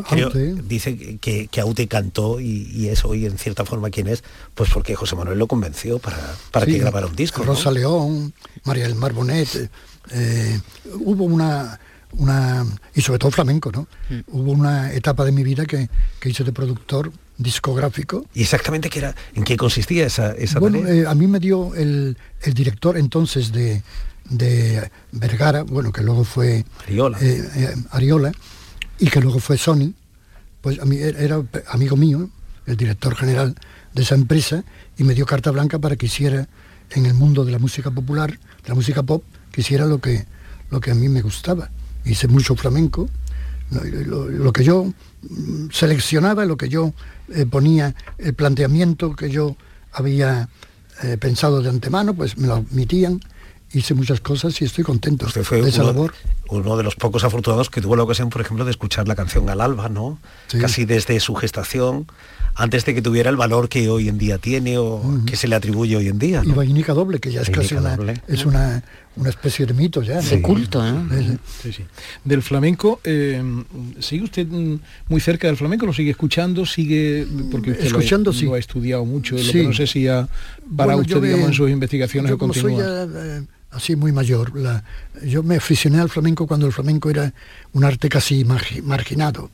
dice 0.62 1.18
que, 1.18 1.48
que, 1.48 1.60
Aute 1.60 1.88
cantó 1.88 2.38
y, 2.38 2.86
es 2.86 3.04
hoy 3.04 3.26
en 3.26 3.38
cierta 3.38 3.64
forma 3.64 3.90
quien 3.90 4.06
es, 4.06 4.22
pues 4.54 4.70
porque 4.70 4.94
José 4.94 5.16
Manuel 5.16 5.40
lo 5.40 5.48
convenció 5.48 5.98
para, 5.98 6.36
para 6.52 6.64
que 6.64 6.78
grabara 6.78 7.08
un 7.08 7.16
disco. 7.16 7.42
Rosa 7.42 7.72
León, 7.72 8.34
María 8.62 8.84
del 8.84 8.94
Mar 8.94 9.12
Bonet, 9.14 9.68
eh, 10.10 10.60
hubo 11.00 11.24
una, 11.24 11.78
una, 12.12 12.64
y 12.94 13.00
sobre 13.00 13.18
todo 13.18 13.30
flamenco, 13.30 13.70
¿no? 13.72 13.86
Mm. 14.10 14.20
Hubo 14.28 14.52
una 14.52 14.92
etapa 14.92 15.24
de 15.24 15.32
mi 15.32 15.42
vida 15.42 15.64
que, 15.66 15.88
que 16.20 16.28
hice 16.30 16.44
de 16.44 16.52
productor 16.52 17.12
discográfico. 17.38 18.24
¿Y 18.34 18.42
exactamente 18.42 18.88
qué 18.90 18.98
era, 19.00 19.14
en 19.34 19.44
qué 19.44 19.56
consistía 19.56 20.06
esa, 20.06 20.32
esa 20.32 20.58
Bueno, 20.60 20.80
tarea? 20.80 20.94
eh, 21.02 21.06
a 21.06 21.14
mí 21.14 21.26
me 21.26 21.40
dio 21.40 21.74
el, 21.74 22.16
el 22.42 22.54
director 22.54 22.96
entonces 22.96 23.52
de, 23.52 23.82
de 24.28 24.90
Vergara, 25.12 25.62
bueno, 25.62 25.92
que 25.92 26.02
luego 26.02 26.24
fue 26.24 26.64
Ariola. 26.86 27.18
eh, 27.20 27.74
Ariola, 27.90 28.32
y 28.98 29.08
que 29.08 29.20
luego 29.20 29.38
fue 29.40 29.58
Sony, 29.58 29.92
pues 30.60 30.78
a 30.78 30.84
mí 30.84 30.96
era 30.98 31.18
era 31.20 31.42
amigo 31.68 31.96
mío, 31.96 32.28
el 32.66 32.76
director 32.76 33.16
general 33.16 33.56
de 33.94 34.02
esa 34.02 34.14
empresa, 34.14 34.62
y 34.96 35.02
me 35.04 35.14
dio 35.14 35.26
carta 35.26 35.50
blanca 35.50 35.78
para 35.78 35.96
que 35.96 36.06
hiciera 36.06 36.46
en 36.90 37.06
el 37.06 37.14
mundo 37.14 37.44
de 37.44 37.50
la 37.52 37.58
música 37.58 37.90
popular, 37.90 38.30
de 38.30 38.68
la 38.68 38.74
música 38.74 39.02
pop, 39.02 39.24
que 39.52 39.60
hiciera 39.60 39.86
lo 39.86 40.00
que, 40.00 40.26
lo 40.70 40.80
que 40.80 40.90
a 40.90 40.94
mí 40.94 41.08
me 41.08 41.22
gustaba. 41.22 41.70
Hice 42.04 42.26
mucho 42.26 42.56
flamenco, 42.56 43.08
lo, 43.70 44.52
que 44.52 44.64
yo 44.64 44.84
mm, 45.22 45.70
seleccionaba, 45.70 46.44
lo 46.44 46.56
que 46.56 46.68
yo 46.68 46.92
eh, 47.34 47.46
ponía, 47.46 47.94
el 48.18 48.34
planteamiento 48.34 49.14
que 49.14 49.30
yo 49.30 49.56
había 49.92 50.48
eh, 51.02 51.16
pensado 51.18 51.62
de 51.62 51.68
antemano, 51.68 52.14
pues 52.14 52.36
me 52.36 52.48
lo 52.48 52.54
admitían, 52.54 53.20
hice 53.72 53.94
muchas 53.94 54.20
cosas 54.20 54.60
y 54.60 54.64
estoy 54.64 54.84
contento 54.84 55.26
Usted 55.26 55.44
fue 55.44 55.62
de 55.62 55.68
esa 55.68 55.82
uno, 55.82 55.92
labor. 55.92 56.14
uno 56.48 56.76
de 56.76 56.82
los 56.82 56.96
pocos 56.96 57.24
afortunados 57.24 57.70
que 57.70 57.80
tuvo 57.80 57.96
la 57.96 58.02
ocasión, 58.02 58.30
por 58.30 58.40
ejemplo, 58.40 58.64
de 58.64 58.70
escuchar 58.70 59.08
la 59.08 59.14
canción 59.14 59.48
Al 59.48 59.60
Alba, 59.60 59.88
¿no? 59.88 60.18
Sí. 60.48 60.58
Casi 60.58 60.84
desde 60.84 61.18
su 61.20 61.34
gestación, 61.34 62.06
antes 62.54 62.84
de 62.84 62.94
que 62.94 63.00
tuviera 63.00 63.30
el 63.30 63.36
valor 63.36 63.68
que 63.68 63.88
hoy 63.88 64.08
en 64.08 64.18
día 64.18 64.38
tiene 64.38 64.76
o 64.78 65.02
que 65.26 65.36
se 65.36 65.48
le 65.48 65.56
atribuye 65.56 65.96
hoy 65.96 66.08
en 66.08 66.18
día. 66.18 66.42
Y 66.44 66.52
vainica 66.52 66.92
doble, 66.92 67.18
que 67.18 67.32
ya 67.32 67.40
es 67.40 67.50
casi 67.50 67.74
una, 67.74 67.96
es 68.28 68.44
una, 68.44 68.82
una 69.16 69.28
especie 69.30 69.66
de 69.66 69.74
mito 69.74 70.00
ya. 70.02 70.20
culto, 70.40 70.82
¿no? 70.82 71.08
Sí, 71.16 71.24
sí. 71.28 71.38
Sí, 71.62 71.72
sí. 71.72 71.84
Del 72.24 72.42
flamenco, 72.42 73.00
eh, 73.04 73.42
¿sigue 74.00 74.24
usted 74.24 74.46
muy 75.08 75.20
cerca 75.20 75.46
del 75.48 75.56
flamenco? 75.56 75.84
¿Lo 75.86 75.92
sigue 75.92 76.10
escuchando? 76.10 76.64
¿Sigue? 76.64 77.26
Porque 77.50 77.72
usted 77.72 77.90
lo 77.90 77.98
ha- 77.98 78.00
Escuchando, 78.00 78.30
lo, 78.32 78.36
sí. 78.38 78.46
ha 78.52 78.58
estudiado 78.58 79.04
mucho, 79.04 79.36
lo 79.36 79.52
que 79.52 79.64
no 79.64 79.72
sé 79.72 79.86
si 79.86 80.08
ha 80.08 80.28
Bueno, 80.66 81.02
yo 81.02 81.16
usted, 81.18 81.22
digamos, 81.28 81.48
en 81.48 81.54
sus 81.54 81.70
investigaciones 81.70 82.30
yo 82.30 82.36
o 82.36 82.38
como 82.38 82.54
soy 82.54 82.72
continúa. 82.74 83.06
ya, 83.06 83.38
eh, 83.38 83.42
así 83.72 83.96
muy 83.96 84.12
mayor, 84.12 84.56
la- 84.58 84.82
yo 85.24 85.42
me 85.42 85.56
aficioné 85.56 86.00
al 86.00 86.08
flamenco 86.08 86.46
cuando 86.46 86.66
el 86.66 86.72
flamenco 86.72 87.10
era 87.10 87.32
un 87.74 87.84
arte 87.84 88.08
casi 88.08 88.44
margi- 88.44 88.82
marginado. 88.82 89.50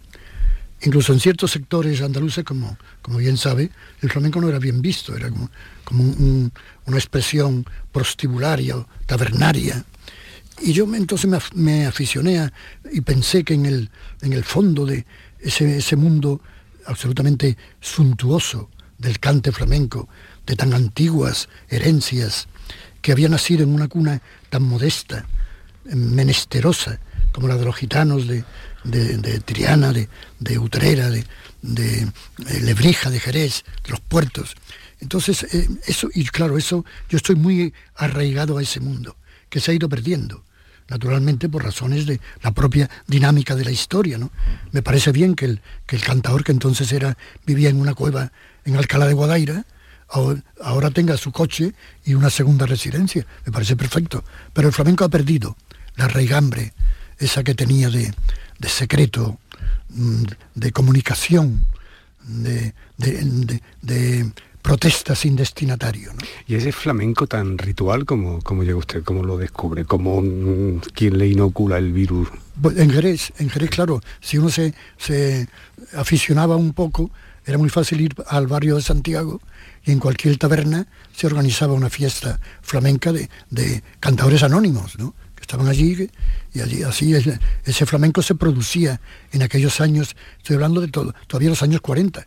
Incluso 0.82 1.12
en 1.12 1.20
ciertos 1.20 1.50
sectores 1.50 2.00
andaluces, 2.02 2.44
como, 2.44 2.78
como 3.02 3.18
bien 3.18 3.36
sabe, 3.36 3.70
el 4.00 4.10
flamenco 4.10 4.40
no 4.40 4.48
era 4.48 4.58
bien 4.60 4.80
visto, 4.80 5.16
era 5.16 5.28
como, 5.28 5.50
como 5.84 6.04
un- 6.04 6.10
un- 6.22 6.52
una 6.86 6.96
expresión 6.96 7.64
prostibularia, 7.92 8.76
tabernaria. 9.06 9.84
Y 10.62 10.72
yo 10.72 10.92
entonces 10.94 11.28
me, 11.28 11.38
me 11.54 11.86
aficioné 11.86 12.38
a- 12.38 12.52
y 12.92 13.00
pensé 13.00 13.42
que 13.44 13.54
en 13.54 13.66
el, 13.66 13.90
en 14.22 14.32
el 14.32 14.44
fondo 14.44 14.86
de 14.86 15.04
ese, 15.40 15.78
ese 15.78 15.96
mundo 15.96 16.40
absolutamente 16.86 17.56
suntuoso 17.80 18.70
del 18.98 19.18
cante 19.18 19.50
flamenco, 19.52 20.08
de 20.46 20.56
tan 20.56 20.72
antiguas 20.74 21.48
herencias, 21.68 22.46
que 23.02 23.12
había 23.12 23.28
nacido 23.28 23.62
en 23.64 23.74
una 23.74 23.88
cuna 23.88 24.22
tan 24.48 24.62
modesta, 24.62 25.26
menesterosa, 25.84 27.00
como 27.32 27.48
la 27.48 27.56
de 27.56 27.64
los 27.64 27.76
gitanos 27.76 28.26
de, 28.26 28.44
de- 28.84 29.40
Triana, 29.40 29.92
de, 29.92 30.08
de 30.40 30.58
Utrera, 30.58 31.10
de, 31.10 31.24
de, 31.62 32.02
eh, 32.02 32.60
Lebrija, 32.62 33.10
de 33.10 33.20
Jerez, 33.20 33.64
de 33.84 33.90
los 33.90 34.00
puertos. 34.00 34.54
Entonces, 35.00 35.44
eh, 35.54 35.68
eso, 35.86 36.08
y 36.14 36.24
claro, 36.24 36.58
eso, 36.58 36.84
yo 37.08 37.16
estoy 37.16 37.36
muy 37.36 37.72
arraigado 37.96 38.58
a 38.58 38.62
ese 38.62 38.80
mundo, 38.80 39.16
que 39.48 39.60
se 39.60 39.70
ha 39.70 39.74
ido 39.74 39.88
perdiendo, 39.88 40.44
naturalmente 40.88 41.48
por 41.48 41.62
razones 41.64 42.06
de 42.06 42.20
la 42.42 42.52
propia 42.52 42.88
dinámica 43.06 43.54
de 43.54 43.64
la 43.64 43.70
historia. 43.70 44.18
¿no? 44.18 44.30
Me 44.72 44.82
parece 44.82 45.12
bien 45.12 45.34
que 45.34 45.44
el, 45.44 45.60
que 45.86 45.96
el 45.96 46.02
cantador 46.02 46.44
que 46.44 46.52
entonces 46.52 46.90
era, 46.92 47.16
vivía 47.46 47.68
en 47.68 47.80
una 47.80 47.94
cueva 47.94 48.32
en 48.64 48.76
Alcalá 48.76 49.06
de 49.06 49.14
Guadaira, 49.14 49.64
ahora 50.62 50.90
tenga 50.90 51.16
su 51.16 51.32
coche 51.32 51.74
y 52.04 52.14
una 52.14 52.30
segunda 52.30 52.64
residencia. 52.66 53.26
Me 53.44 53.52
parece 53.52 53.76
perfecto. 53.76 54.24
Pero 54.54 54.68
el 54.68 54.74
flamenco 54.74 55.04
ha 55.04 55.08
perdido 55.10 55.56
la 55.96 56.08
raigambre, 56.08 56.72
esa 57.18 57.42
que 57.44 57.54
tenía 57.54 57.90
de, 57.90 58.12
de 58.58 58.68
secreto, 58.68 59.38
mm, 59.90 60.22
de 60.54 60.72
comunicación, 60.72 61.64
de, 62.26 62.74
de- 62.96 63.60
de- 63.82 64.32
protesta 64.60 65.14
sin 65.14 65.34
destinatario. 65.34 66.12
¿no? 66.12 66.18
Y 66.46 66.54
ese 66.56 66.72
flamenco 66.72 67.26
tan 67.26 67.56
ritual, 67.56 68.04
como, 68.04 68.42
como 68.42 68.64
llega 68.64 68.76
usted, 68.76 69.02
cómo 69.02 69.22
lo 69.22 69.38
descubre, 69.38 69.86
como 69.86 70.20
mm, 70.20 70.80
quien 70.94 71.16
le 71.16 71.26
inocula 71.28 71.78
el 71.78 71.92
virus. 71.92 72.28
Pues 72.60 72.76
En 72.76 72.90
Jerez, 72.90 73.32
en 73.38 73.48
Jerez, 73.48 73.70
claro, 73.70 74.02
si 74.20 74.36
uno 74.36 74.50
se, 74.50 74.74
se 74.98 75.48
aficionaba 75.94 76.56
un 76.56 76.74
poco, 76.74 77.10
era 77.46 77.56
muy 77.56 77.70
fácil 77.70 78.00
ir 78.02 78.14
al 78.26 78.46
barrio 78.46 78.76
de 78.76 78.82
Santiago 78.82 79.40
y 79.86 79.92
en 79.92 80.00
cualquier 80.00 80.36
taberna 80.36 80.86
se 81.16 81.26
organizaba 81.26 81.72
una 81.72 81.88
fiesta 81.88 82.38
flamenca 82.60 83.10
de, 83.12 83.30
de 83.48 83.82
cantadores 84.00 84.42
anónimos, 84.42 84.98
¿no? 84.98 85.14
Que 85.38 85.42
estaban 85.42 85.68
allí 85.68 86.10
y 86.52 86.60
allí 86.60 86.82
así 86.82 87.14
es- 87.14 87.28
ese 87.64 87.86
flamenco 87.86 88.22
se 88.22 88.34
producía 88.34 89.00
en 89.32 89.42
aquellos 89.42 89.80
años, 89.80 90.16
estoy 90.38 90.54
hablando 90.56 90.80
de 90.80 90.88
todo, 90.88 91.14
todavía 91.28 91.48
los 91.50 91.62
años 91.62 91.80
40, 91.80 92.26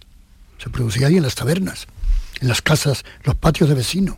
se 0.57 0.69
producía 0.69 1.07
ahí 1.07 1.17
en 1.17 1.23
las 1.23 1.35
tabernas, 1.35 1.87
en 2.39 2.47
las 2.47 2.61
casas, 2.61 3.03
los 3.23 3.35
patios 3.35 3.67
de 3.69 3.75
vecinos. 3.75 4.17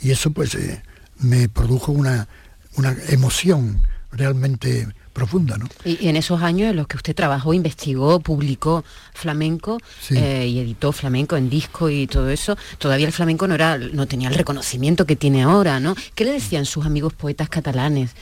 Y 0.00 0.10
eso 0.12 0.30
pues 0.30 0.54
eh, 0.54 0.82
me 1.18 1.48
produjo 1.48 1.92
una, 1.92 2.28
una 2.76 2.96
emoción 3.08 3.82
realmente 4.12 4.86
profunda, 5.12 5.58
¿no? 5.58 5.68
Y, 5.84 6.04
y 6.04 6.08
en 6.08 6.16
esos 6.16 6.40
años 6.42 6.70
en 6.70 6.76
los 6.76 6.86
que 6.86 6.96
usted 6.96 7.14
trabajó, 7.14 7.52
investigó, 7.54 8.20
publicó 8.20 8.84
flamenco 9.12 9.78
Sí. 10.00 10.14
eh, 10.16 10.46
y 10.48 10.58
editó 10.58 10.92
flamenco 10.92 11.36
en 11.36 11.50
disco 11.50 11.90
y 11.90 12.06
todo 12.06 12.30
eso, 12.30 12.56
todavía 12.78 13.06
el 13.06 13.12
flamenco 13.12 13.46
no 13.46 13.54
era, 13.54 13.76
no 13.78 14.06
tenía 14.06 14.28
el 14.28 14.34
reconocimiento 14.34 15.04
que 15.06 15.16
tiene 15.16 15.42
ahora, 15.42 15.80
¿no? 15.80 15.94
¿Qué 16.14 16.24
le 16.24 16.32
decían 16.32 16.64
sus 16.64 16.86
amigos 16.86 17.12
poetas 17.14 17.48
catalanes? 17.48 18.12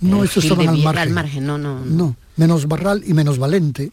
No, 0.00 0.24
Eh, 0.24 0.28
Gil 0.28 0.42
estaban 0.44 0.68
al 0.68 0.78
margen. 0.82 1.12
margen, 1.12 1.46
no, 1.46 1.58
no. 1.58 1.84
No, 1.84 2.16
menos 2.36 2.66
Barral 2.66 3.02
y 3.06 3.12
menos 3.12 3.38
Valente. 3.38 3.92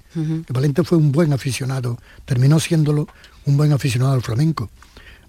Valente 0.50 0.84
fue 0.84 0.98
un 0.98 1.12
buen 1.12 1.34
aficionado, 1.34 1.98
terminó 2.26 2.60
siéndolo 2.60 3.08
un 3.46 3.58
buen 3.58 3.74
aficionado 3.74 4.14
al 4.14 4.22
flamenco. 4.22 4.70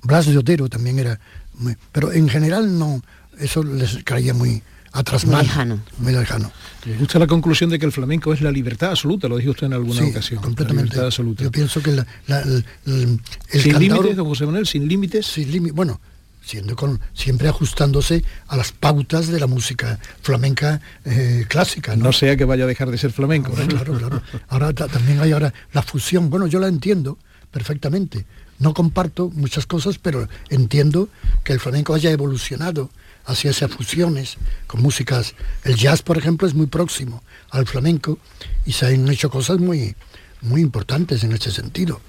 Blas 0.02 0.26
de 0.26 0.38
Otero 0.38 0.68
también 0.68 0.98
era, 1.00 1.18
muy- 1.54 1.76
pero 1.90 2.12
en 2.12 2.28
general 2.28 2.78
no, 2.78 3.02
eso 3.40 3.64
les 3.64 4.02
caía 4.04 4.32
muy 4.34 4.62
atrás 4.92 5.24
Muy 5.24 5.36
lejano. 5.42 5.80
Muy 5.98 6.12
lejano. 6.12 6.50
Me 6.86 6.96
gusta 6.96 7.18
la 7.18 7.26
conclusión 7.26 7.70
de 7.70 7.78
que 7.78 7.86
el 7.86 7.92
flamenco 7.92 8.32
es 8.32 8.40
la 8.40 8.50
libertad 8.50 8.90
absoluta, 8.90 9.28
lo 9.28 9.36
dijo 9.36 9.50
usted 9.50 9.66
en 9.66 9.74
alguna 9.74 10.00
Sí, 10.02 10.10
ocasión. 10.10 10.36
La 10.36 10.42
completamente. 10.42 10.84
libertad 10.90 11.06
absoluta. 11.06 11.44
Yo 11.44 11.50
pienso 11.50 11.82
que 11.82 11.92
la- 11.92 12.06
la- 12.26 12.40
el, 12.40 12.64
el- 12.86 13.20
el 13.50 13.60
sin 13.62 13.72
cantador- 13.74 13.80
límites, 13.80 14.16
don 14.16 14.26
José 14.28 14.46
Manuel, 14.46 14.66
sin 14.66 14.88
límites. 14.88 15.26
sin 15.26 15.50
límite, 15.52 15.72
bueno, 15.72 16.00
siendo 16.42 16.74
con, 16.76 16.98
siempre 17.12 17.48
ajustándose 17.48 18.24
a 18.46 18.56
las 18.56 18.72
pautas 18.72 19.26
de 19.26 19.38
la 19.38 19.46
música 19.46 19.98
flamenca 20.22 20.80
eh, 21.04 21.44
clásica. 21.48 21.94
No 21.94 22.12
sea 22.12 22.36
que 22.36 22.44
vaya 22.46 22.64
a 22.64 22.66
dejar 22.66 22.90
de 22.90 22.96
ser 22.96 23.12
flamenco. 23.12 23.52
Claro, 23.52 23.98
claro. 23.98 24.22
Ahora 24.48 24.72
ta- 24.72 24.88
también 24.88 25.20
hay 25.20 25.32
ahora 25.32 25.52
la 25.72 25.82
fusión. 25.82 26.30
Bueno, 26.30 26.46
yo 26.46 26.58
la 26.58 26.68
entiendo 26.68 27.18
perfectamente. 27.50 28.26
No 28.58 28.74
comparto 28.74 29.30
muchas 29.30 29.66
cosas, 29.66 29.98
pero 29.98 30.28
entiendo 30.50 31.08
que 31.44 31.52
el 31.52 31.60
flamenco 31.60 31.94
haya 31.94 32.10
evolucionado 32.10 32.90
hacia 33.24 33.50
esas 33.50 33.70
fusiones 33.70 34.36
con 34.66 34.82
músicas. 34.82 35.34
El 35.64 35.76
jazz, 35.76 36.02
por 36.02 36.18
ejemplo, 36.18 36.48
es 36.48 36.54
muy 36.54 36.66
próximo 36.66 37.22
al 37.50 37.66
flamenco 37.66 38.18
y 38.64 38.72
se 38.72 38.86
han 38.86 39.08
hecho 39.08 39.30
cosas 39.30 39.58
muy, 39.58 39.94
muy 40.40 40.60
importantes 40.60 41.22
en 41.24 41.32
ese 41.32 41.50
sentido. 41.50 42.00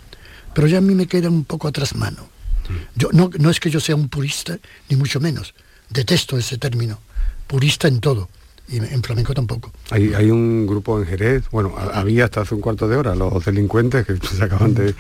Pero 0.54 0.68
ya 0.68 0.80
a 0.80 0.82
mí 0.82 0.96
me 0.96 1.08
queda 1.08 1.30
un 1.30 1.44
poco 1.44 1.68
atrás 1.68 1.96
mano. 1.96 2.28
Yo, 2.96 3.10
no, 3.12 3.30
no 3.40 3.50
es 3.50 3.60
que 3.60 3.70
yo 3.70 3.80
sea 3.80 3.96
un 3.96 4.10
purista, 4.10 4.58
ni 4.90 4.96
mucho 4.96 5.20
menos. 5.20 5.54
Detesto 5.90 6.38
ese 6.38 6.58
término. 6.58 7.00
Purista 7.48 7.88
en 7.88 8.00
todo. 8.00 8.30
Y 8.72 8.78
en 8.78 9.02
flamenco 9.02 9.34
tampoco. 9.34 9.72
Hay, 9.90 10.14
hay 10.14 10.30
un 10.30 10.68
grupo 10.68 11.00
en 11.00 11.06
Jerez, 11.08 11.44
bueno, 11.52 11.74
ha- 11.76 12.00
había 12.00 12.26
hasta 12.26 12.42
hace 12.42 12.54
un 12.54 12.62
cuarto 12.62 12.88
de 12.88 12.98
hora, 12.98 13.16
los 13.16 13.44
delincuentes 13.44 14.06
que 14.06 14.16
se 14.28 14.44
acaban 14.44 14.76
de, 14.76 14.94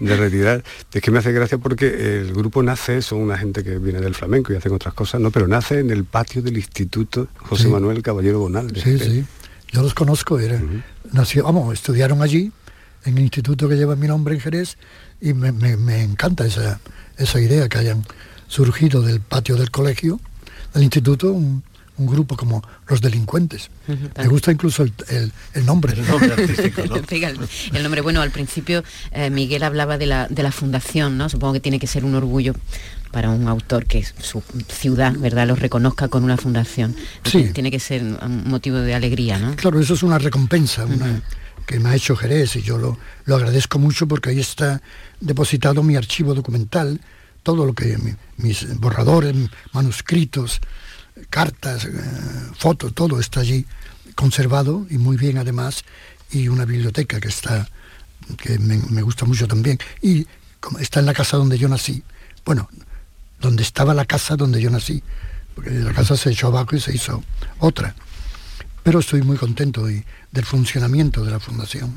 de 0.00 0.16
retirar. 0.16 0.64
Es 0.92 1.02
que 1.02 1.10
me 1.10 1.18
hace 1.18 1.30
gracia 1.32 1.58
porque 1.58 2.20
el 2.20 2.32
grupo 2.32 2.62
nace, 2.62 3.02
son 3.02 3.18
una 3.20 3.36
gente 3.36 3.62
que 3.62 3.76
viene 3.78 4.00
del 4.00 4.14
flamenco 4.14 4.52
y 4.52 4.56
hacen 4.56 4.72
otras 4.72 4.94
cosas, 4.94 5.20
¿no? 5.20 5.30
Pero 5.30 5.46
nace 5.46 5.80
en 5.80 5.90
el 5.90 6.04
patio 6.04 6.40
del 6.40 6.56
Instituto 6.56 7.28
José 7.36 7.64
Sí. 7.64 7.68
Manuel 7.68 8.02
Caballero 8.02 8.38
Bonal. 8.40 8.72
Sí, 8.82 8.98
sí. 8.98 9.24
Yo 9.70 9.82
los 9.82 9.92
conozco, 9.94 10.38
era, 10.38 10.60
nació, 11.12 11.44
vamos, 11.44 11.72
estudiaron 11.74 12.22
allí, 12.22 12.50
en 13.04 13.16
el 13.18 13.24
instituto 13.24 13.68
que 13.68 13.76
lleva 13.76 13.94
mi 13.96 14.06
nombre 14.06 14.34
en 14.34 14.40
Jerez, 14.40 14.76
y 15.20 15.34
me, 15.34 15.52
me- 15.52 15.76
me 15.76 16.02
encanta 16.02 16.46
esa, 16.46 16.80
esa 17.18 17.40
idea 17.40 17.68
que 17.68 17.76
hayan 17.78 18.04
surgido 18.48 19.02
del 19.02 19.20
patio 19.20 19.56
del 19.56 19.70
colegio, 19.70 20.18
del 20.74 20.84
instituto, 20.84 21.32
un, 21.32 21.62
un 21.98 22.06
grupo 22.06 22.36
como 22.36 22.62
los 22.88 23.00
delincuentes. 23.00 23.68
Me 24.16 24.26
gusta 24.28 24.50
incluso 24.50 24.82
el, 24.82 24.92
el- 25.08 25.32
el 25.54 25.66
nombre. 25.66 25.92
El, 27.10 27.38
el 27.74 27.82
nombre, 27.82 28.00
bueno, 28.00 28.20
al 28.22 28.30
principio 28.30 28.82
eh, 29.12 29.30
Miguel 29.30 29.62
hablaba 29.62 29.98
de 29.98 30.06
la, 30.06 30.26
de 30.28 30.42
la 30.42 30.52
fundación, 30.52 31.18
¿no? 31.18 31.28
Supongo 31.28 31.54
que 31.54 31.60
tiene 31.60 31.78
que 31.78 31.86
ser 31.86 32.04
un 32.04 32.14
orgullo 32.14 32.54
para 33.10 33.30
un 33.30 33.46
autor 33.46 33.84
que 33.86 34.04
su 34.04 34.42
ciudad, 34.68 35.12
¿verdad?, 35.18 35.46
los 35.46 35.58
reconozca 35.58 36.08
con 36.08 36.24
una 36.24 36.36
fundación. 36.38 36.96
Sí. 37.24 37.50
Tiene 37.52 37.70
que 37.70 37.78
ser 37.78 38.02
un 38.02 38.48
motivo 38.48 38.78
de 38.78 38.94
alegría, 38.94 39.38
¿no? 39.38 39.54
Claro, 39.56 39.78
eso 39.80 39.94
es 39.94 40.02
una 40.02 40.18
recompensa, 40.18 40.84
una- 40.86 41.22
que 41.66 41.78
me 41.78 41.90
ha 41.90 41.94
hecho 41.94 42.16
Jerez 42.16 42.56
y 42.56 42.62
yo 42.62 42.76
lo, 42.78 42.98
lo 43.24 43.36
agradezco 43.36 43.78
mucho 43.78 44.08
porque 44.08 44.30
ahí 44.30 44.40
está 44.40 44.82
depositado 45.20 45.82
mi 45.84 45.94
archivo 45.94 46.34
documental, 46.34 47.00
todo 47.44 47.64
lo 47.66 47.72
que 47.74 47.96
mis 48.36 48.78
borradores, 48.80 49.34
manuscritos, 49.72 50.60
cartas, 51.28 51.84
eh, 51.84 51.90
fotos, 52.56 52.94
todo 52.94 53.20
está 53.20 53.40
allí 53.40 53.66
conservado 54.14 54.86
y 54.90 54.98
muy 54.98 55.16
bien 55.16 55.38
además 55.38 55.84
y 56.30 56.48
una 56.48 56.64
biblioteca 56.64 57.20
que 57.20 57.28
está 57.28 57.68
que 58.38 58.58
me, 58.58 58.78
me 58.90 59.02
gusta 59.02 59.24
mucho 59.24 59.48
también. 59.48 59.78
Y 60.00 60.26
como 60.60 60.78
está 60.78 61.00
en 61.00 61.06
la 61.06 61.14
casa 61.14 61.36
donde 61.36 61.58
yo 61.58 61.68
nací 61.68 62.02
bueno 62.44 62.68
donde 63.40 63.62
estaba 63.62 63.94
la 63.94 64.04
casa 64.04 64.36
donde 64.36 64.60
yo 64.60 64.70
nací 64.70 65.02
porque 65.54 65.70
la 65.70 65.92
casa 65.92 66.16
se 66.16 66.30
echó 66.30 66.48
abajo 66.48 66.76
y 66.76 66.80
se 66.80 66.94
hizo 66.94 67.22
otra. 67.58 67.94
Pero 68.82 69.00
estoy 69.00 69.22
muy 69.22 69.36
contento 69.36 69.88
y, 69.90 70.04
del 70.30 70.44
funcionamiento 70.44 71.24
de 71.24 71.30
la 71.30 71.40
fundación. 71.40 71.92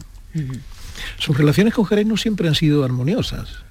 Sus 1.18 1.38
relaciones 1.38 1.74
con 1.74 1.86
Jerez 1.86 2.06
no 2.06 2.18
siempre 2.18 2.48
han 2.48 2.56
sido 2.56 2.84
armoniosas. 2.84 3.64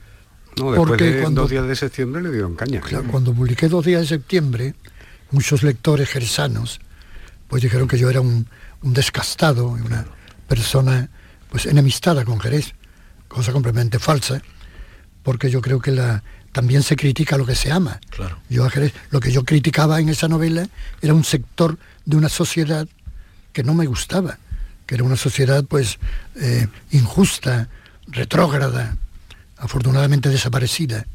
No, 0.56 0.70
después 0.72 0.88
porque 0.88 1.04
de 1.04 1.22
cuando, 1.22 1.42
dos 1.42 1.50
días 1.50 1.66
de 1.66 1.76
septiembre 1.76 2.22
le 2.22 2.30
dieron 2.30 2.54
caña. 2.54 2.80
Claro, 2.80 3.06
cuando 3.10 3.34
publiqué 3.34 3.68
dos 3.68 3.84
días 3.84 4.02
de 4.02 4.06
septiembre 4.06 4.74
muchos 5.34 5.62
lectores 5.62 6.08
jerezanos 6.08 6.80
pues 7.48 7.62
dijeron 7.62 7.86
que 7.86 7.98
yo 7.98 8.08
era 8.08 8.20
un, 8.20 8.48
un 8.82 8.94
descastado, 8.94 9.68
una 9.68 10.06
persona 10.48 11.08
pues 11.50 11.66
enemistada 11.66 12.24
con 12.24 12.40
Jerez, 12.40 12.74
cosa 13.28 13.52
completamente 13.52 13.98
falsa, 13.98 14.42
porque 15.22 15.50
yo 15.50 15.60
creo 15.60 15.80
que 15.80 15.90
la, 15.90 16.22
también 16.52 16.82
se 16.82 16.96
critica 16.96 17.36
lo 17.36 17.46
que 17.46 17.54
se 17.54 17.72
ama. 17.72 18.00
Claro. 18.10 18.38
Yo 18.48 18.64
a 18.64 18.70
Jerez, 18.70 18.92
lo 19.10 19.20
que 19.20 19.32
yo 19.32 19.44
criticaba 19.44 20.00
en 20.00 20.08
esa 20.08 20.28
novela 20.28 20.68
era 21.02 21.14
un 21.14 21.24
sector 21.24 21.78
de 22.04 22.16
una 22.16 22.28
sociedad 22.28 22.86
que 23.52 23.62
no 23.62 23.74
me 23.74 23.86
gustaba, 23.86 24.38
que 24.86 24.96
era 24.96 25.04
una 25.04 25.16
sociedad 25.16 25.64
pues 25.64 25.98
eh, 26.36 26.68
injusta, 26.90 27.68
retrógrada, 28.06 28.96
afortunadamente 29.56 30.28
desaparecida. 30.28 31.06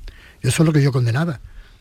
Y 0.41 0.47
eso 0.47 0.63
es 0.63 0.67
lo 0.67 0.73
que 0.73 0.81
yo 0.81 0.91
condenaba. 0.91 1.39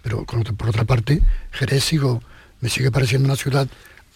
Pero 0.08 0.24
por 0.24 0.70
otra 0.70 0.84
parte, 0.84 1.20
Jerez 1.50 1.84
sigo, 1.84 2.22
me 2.62 2.70
sigue 2.70 2.90
pareciendo 2.90 3.26
una 3.26 3.36
ciudad 3.36 3.68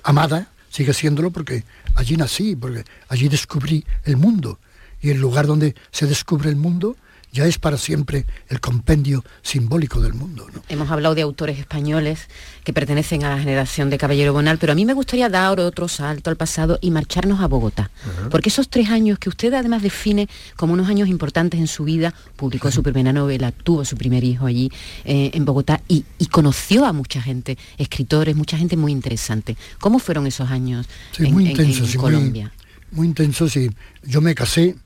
amada, 0.03 0.49
sigue 0.70 0.95
siéndolo 0.95 1.30
porque 1.30 1.64
allí 1.97 2.16
nací, 2.16 2.57
porque 2.57 2.84
allí 3.11 3.28
descubrí 3.28 3.84
el 4.05 4.16
mundo. 4.16 4.59
Y 5.03 5.11
el 5.11 5.20
lugar 5.20 5.47
donde 5.47 5.74
se 5.90 6.07
descubre 6.07 6.49
el 6.49 6.57
mundo 6.57 6.97
ya 7.33 7.47
es 7.47 7.59
para 7.59 7.78
siempre 7.78 8.26
el 8.49 8.61
compendio 8.61 9.24
simbólico 9.41 10.03
del 10.03 10.12
mundo. 10.12 10.47
Hemos 10.68 10.91
hablado 10.91 11.14
de 11.14 11.22
autores 11.22 11.59
españoles 11.59 12.28
que 12.62 12.74
pertenecen 12.74 13.24
a 13.24 13.30
la 13.30 13.39
generación 13.39 13.89
de 13.89 13.97
Caballero 13.97 14.35
Bonal, 14.35 14.59
pero 14.59 14.72
a 14.72 14.74
mí 14.74 14.85
me 14.85 14.93
gustaría 14.93 15.30
dar 15.30 15.59
otro 15.59 15.89
salto 15.89 16.28
al 16.28 16.37
pasado 16.37 16.78
y 16.83 16.91
marcharnos 16.91 17.41
a 17.41 17.49
Bogotá. 17.49 17.91
Porque 18.30 18.51
esos 18.51 18.68
tres 18.68 18.91
años 18.91 19.18
que 19.18 19.30
usted 19.30 19.55
además 19.55 19.83
define 19.83 20.28
como 20.57 20.74
unos 20.74 20.89
años 20.89 21.09
importantes 21.09 21.59
en 21.59 21.68
su 21.68 21.85
vida, 21.85 22.14
publicó 22.37 22.70
su 22.70 22.83
primera 22.83 23.14
novela, 23.14 23.51
tuvo 23.51 23.87
su 23.87 23.97
primer 23.97 24.24
hijo 24.24 24.45
allí 24.45 24.70
eh, 25.05 25.30
en 25.33 25.47
Bogotá 25.47 25.80
y, 25.89 26.05
conoció 26.30 26.87
a 26.87 26.95
mucha 26.95 27.20
gente, 27.20 27.59
escritores, 27.76 28.35
mucha 28.37 28.57
gente 28.57 28.76
muy 28.76 28.91
interesante. 28.91 29.57
¿Cómo 29.80 29.99
fueron 29.99 30.26
esos 30.26 30.51
años 30.51 30.87
en, 31.18 31.33
muy 31.33 31.49
intensos, 31.49 31.95
Colombia? 31.97 32.53
Muy, 32.91 33.01
muy 33.01 33.07
intensos 33.09 33.55
y 33.57 33.70
yo 34.03 34.22
me 34.22 34.35
casé 34.35 34.76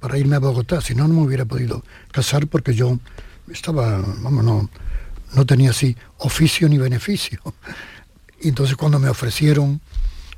para 0.00 0.18
irme 0.18 0.36
a 0.36 0.38
Bogotá, 0.38 0.80
si 0.80 0.94
no, 0.94 1.08
no 1.08 1.14
me 1.14 1.22
hubiera 1.22 1.44
podido 1.44 1.84
casar 2.12 2.46
porque 2.46 2.74
yo 2.74 2.98
estaba, 3.50 3.98
vamos, 4.20 4.44
no, 4.44 4.70
no 5.34 5.46
tenía 5.46 5.70
así 5.70 5.96
oficio 6.18 6.68
ni 6.68 6.78
beneficio. 6.78 7.40
Y 8.40 8.48
entonces 8.48 8.76
cuando 8.76 8.98
me 8.98 9.08
ofrecieron 9.08 9.80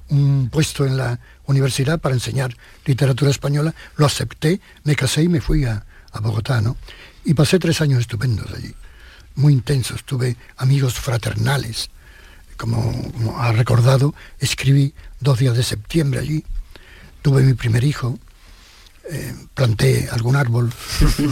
un 0.08 0.48
puesto 0.50 0.84
en 0.84 0.96
la 0.96 1.20
universidad 1.46 2.00
para 2.00 2.14
enseñar 2.14 2.56
literatura 2.84 3.30
española, 3.30 3.74
lo 3.96 4.06
acepté, 4.06 4.60
me 4.84 4.96
casé 4.96 5.22
y 5.22 5.28
me 5.28 5.40
fui 5.40 5.64
a, 5.64 5.84
Bogotá, 6.20 6.60
¿no? 6.60 6.76
Y 7.24 7.34
pasé 7.34 7.60
tres 7.60 7.80
años 7.80 8.00
estupendos 8.00 8.52
allí, 8.52 8.74
muy 9.36 9.52
intensos, 9.52 10.02
tuve 10.02 10.36
amigos 10.56 10.94
fraternales, 10.94 11.88
como 12.56 12.92
ha 13.38 13.52
recordado, 13.52 14.12
escribí 14.40 14.92
dos 15.20 15.38
días 15.38 15.56
de 15.56 15.62
septiembre 15.62 16.18
allí, 16.18 16.44
tuve 17.22 17.42
mi 17.42 17.54
primer 17.54 17.84
hijo, 17.84 18.18
eh, 19.08 19.34
planté 19.54 20.08
algún 20.10 20.36
árbol. 20.36 20.70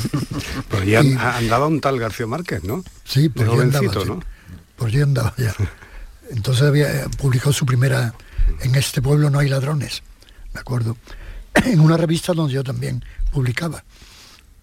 pues 0.69 0.87
ya 0.87 1.01
andaba 1.37 1.66
un 1.66 1.81
tal 1.81 1.99
García 1.99 2.27
Márquez, 2.27 2.64
¿no? 2.64 2.83
Sí, 3.05 3.29
por 3.29 3.49
allí 3.49 3.61
andaba, 3.61 4.05
¿no? 4.05 4.21
Por 4.77 4.89
allí 4.89 5.01
andaba 5.03 5.35
ya. 5.37 5.55
Entonces 6.31 6.62
había 6.64 7.05
eh, 7.05 7.07
publicado 7.19 7.53
su 7.53 7.66
primera, 7.66 8.14
en 8.61 8.75
este 8.75 9.03
pueblo 9.03 9.31
no 9.31 9.39
hay 9.39 9.49
ladrones, 9.49 10.03
me 10.55 10.61
acuerdo, 10.61 10.97
en 11.55 11.81
una 11.81 11.97
revista 11.97 12.33
donde 12.33 12.55
yo 12.55 12.64
también 12.64 13.05
publicaba. 13.31 13.85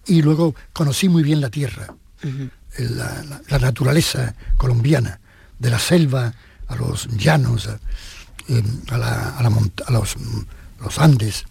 Y 0.06 0.22
luego 0.22 0.54
conocí 0.72 1.08
muy 1.08 1.22
bien 1.22 1.40
la 1.40 1.50
tierra, 1.50 1.94
la, 2.78 3.58
naturaleza 3.58 4.34
colombiana, 4.56 5.18
de 5.58 5.70
la 5.70 5.80
selva 5.80 6.32
a 6.68 6.76
los 6.76 7.08
llanos, 7.16 7.66
a, 7.66 7.80
eh, 8.48 8.62
a 8.90 9.90
los, 9.90 10.16
los 10.80 10.98
Andes, 10.98 11.44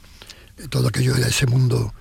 todo 0.70 0.88
aquello 0.88 1.14
de 1.14 1.28
ese 1.28 1.45
mundo 1.45 1.93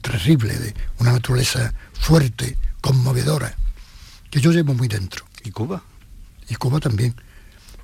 terrible, 0.00 0.54
de 0.54 0.74
una 0.98 1.12
naturaleza 1.12 1.72
fuerte, 1.92 2.56
conmovedora, 2.80 3.54
que 4.30 4.40
yo 4.40 4.52
llevo 4.52 4.74
muy 4.74 4.88
dentro. 4.88 5.24
¿Y 5.44 5.50
Cuba? 5.50 5.82
Y 6.48 6.54
Cuba 6.54 6.80
también. 6.80 7.14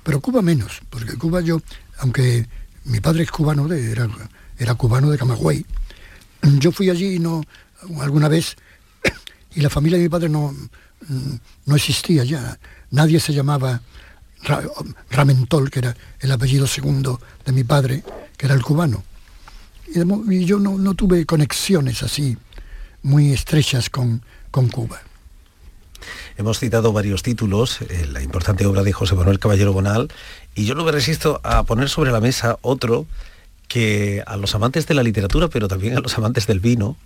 Pero 0.03 0.21
Cuba 0.21 0.41
menos, 0.41 0.81
porque 0.89 1.17
Cuba 1.17 1.41
yo, 1.41 1.61
aunque 1.99 2.47
mi 2.85 2.99
padre 2.99 3.23
es 3.23 3.31
cubano, 3.31 3.67
de, 3.67 3.91
era, 3.91 4.09
era 4.57 4.75
cubano 4.75 5.09
de 5.11 5.17
Camagüey, 5.17 5.65
yo 6.59 6.71
fui 6.71 6.89
allí 6.89 7.19
no, 7.19 7.43
alguna 7.99 8.27
vez 8.27 8.55
y 9.55 9.61
la 9.61 9.69
familia 9.69 9.97
de 9.97 10.05
mi 10.05 10.09
padre 10.09 10.29
no, 10.29 10.55
no 11.65 11.75
existía 11.75 12.23
ya. 12.23 12.57
Nadie 12.89 13.19
se 13.19 13.33
llamaba 13.33 13.81
Ramentol, 15.11 15.69
que 15.69 15.79
era 15.79 15.95
el 16.19 16.31
apellido 16.31 16.65
segundo 16.65 17.21
de 17.45 17.51
mi 17.51 17.63
padre, 17.63 18.03
que 18.37 18.47
era 18.47 18.55
el 18.55 18.63
cubano 18.63 19.03
y, 19.93 20.45
yo 20.45 20.59
no, 20.59 20.93
tuve 20.93 21.25
conexiones 21.25 22.03
así 22.03 22.37
muy 23.03 23.31
estrechas 23.33 23.89
con, 23.89 24.21
con 24.51 24.69
Cuba. 24.69 25.01
Hemos 26.37 26.59
citado 26.59 26.93
varios 26.93 27.23
títulos, 27.23 27.81
eh, 27.81 28.07
la 28.11 28.21
importante 28.21 28.65
obra 28.65 28.83
de 28.83 28.93
José 28.93 29.15
Manuel 29.15 29.39
Caballero 29.39 29.73
Bonal, 29.73 30.11
y 30.55 30.65
yo 30.65 30.75
no 30.75 30.83
me 30.83 30.91
resisto 30.91 31.39
a 31.43 31.63
poner 31.63 31.89
sobre 31.89 32.11
la 32.11 32.19
mesa 32.19 32.57
otro 32.61 33.05
que 33.67 34.23
a 34.25 34.37
los 34.37 34.55
amantes 34.55 34.87
de 34.87 34.95
la 34.95 35.03
literatura, 35.03 35.47
pero 35.47 35.67
también 35.67 35.95
a 35.95 36.01
los 36.01 36.17
amantes 36.17 36.47
del 36.47 36.59
vino, 36.59 36.97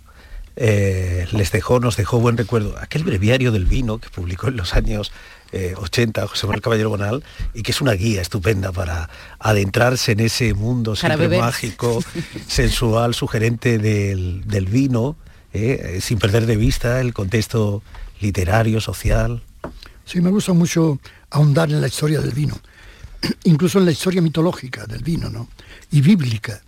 eh, 0.56 1.26
les 1.32 1.52
dejó, 1.52 1.80
nos 1.80 1.96
dejó 1.96 2.18
buen 2.18 2.36
recuerdo. 2.36 2.76
Aquel 2.80 3.04
breviario 3.04 3.52
del 3.52 3.66
vino 3.66 3.98
que 3.98 4.08
publicó 4.08 4.48
en 4.48 4.56
los 4.56 4.74
años 4.74 5.12
80, 5.52 6.22
eh, 6.22 6.26
José 6.26 6.46
Manuel 6.46 6.62
Caballero 6.62 6.90
Bonal, 6.90 7.24
y 7.54 7.62
que 7.62 7.72
es 7.72 7.80
una 7.80 7.92
guía 7.92 8.22
estupenda 8.22 8.72
para 8.72 9.08
adentrarse 9.38 10.12
en 10.12 10.20
ese 10.20 10.54
mundo 10.54 10.96
siempre 10.96 11.28
mágico, 11.38 12.02
sensual, 12.46 13.14
sugerente 13.14 13.78
del, 13.78 14.68
vino, 14.70 15.16
eh, 15.52 15.98
sin 16.02 16.18
perder 16.18 16.46
de 16.46 16.56
vista 16.56 17.00
el 17.00 17.14
contexto 17.14 17.82
literario, 18.20 18.80
social. 18.80 19.42
Sí, 20.04 20.20
me 20.20 20.30
gusta 20.30 20.52
mucho 20.52 20.98
ahondar 21.30 21.70
en 21.70 21.80
la 21.80 21.88
historia 21.88 22.20
del 22.20 22.32
vino, 22.32 22.58
incluso 23.44 23.78
en 23.78 23.84
la 23.86 23.92
historia 23.92 24.22
mitológica 24.22 24.86
del 24.86 25.02
vino, 25.02 25.30
¿no? 25.30 25.48
Y 25.90 26.00
bíblica, 26.00 26.60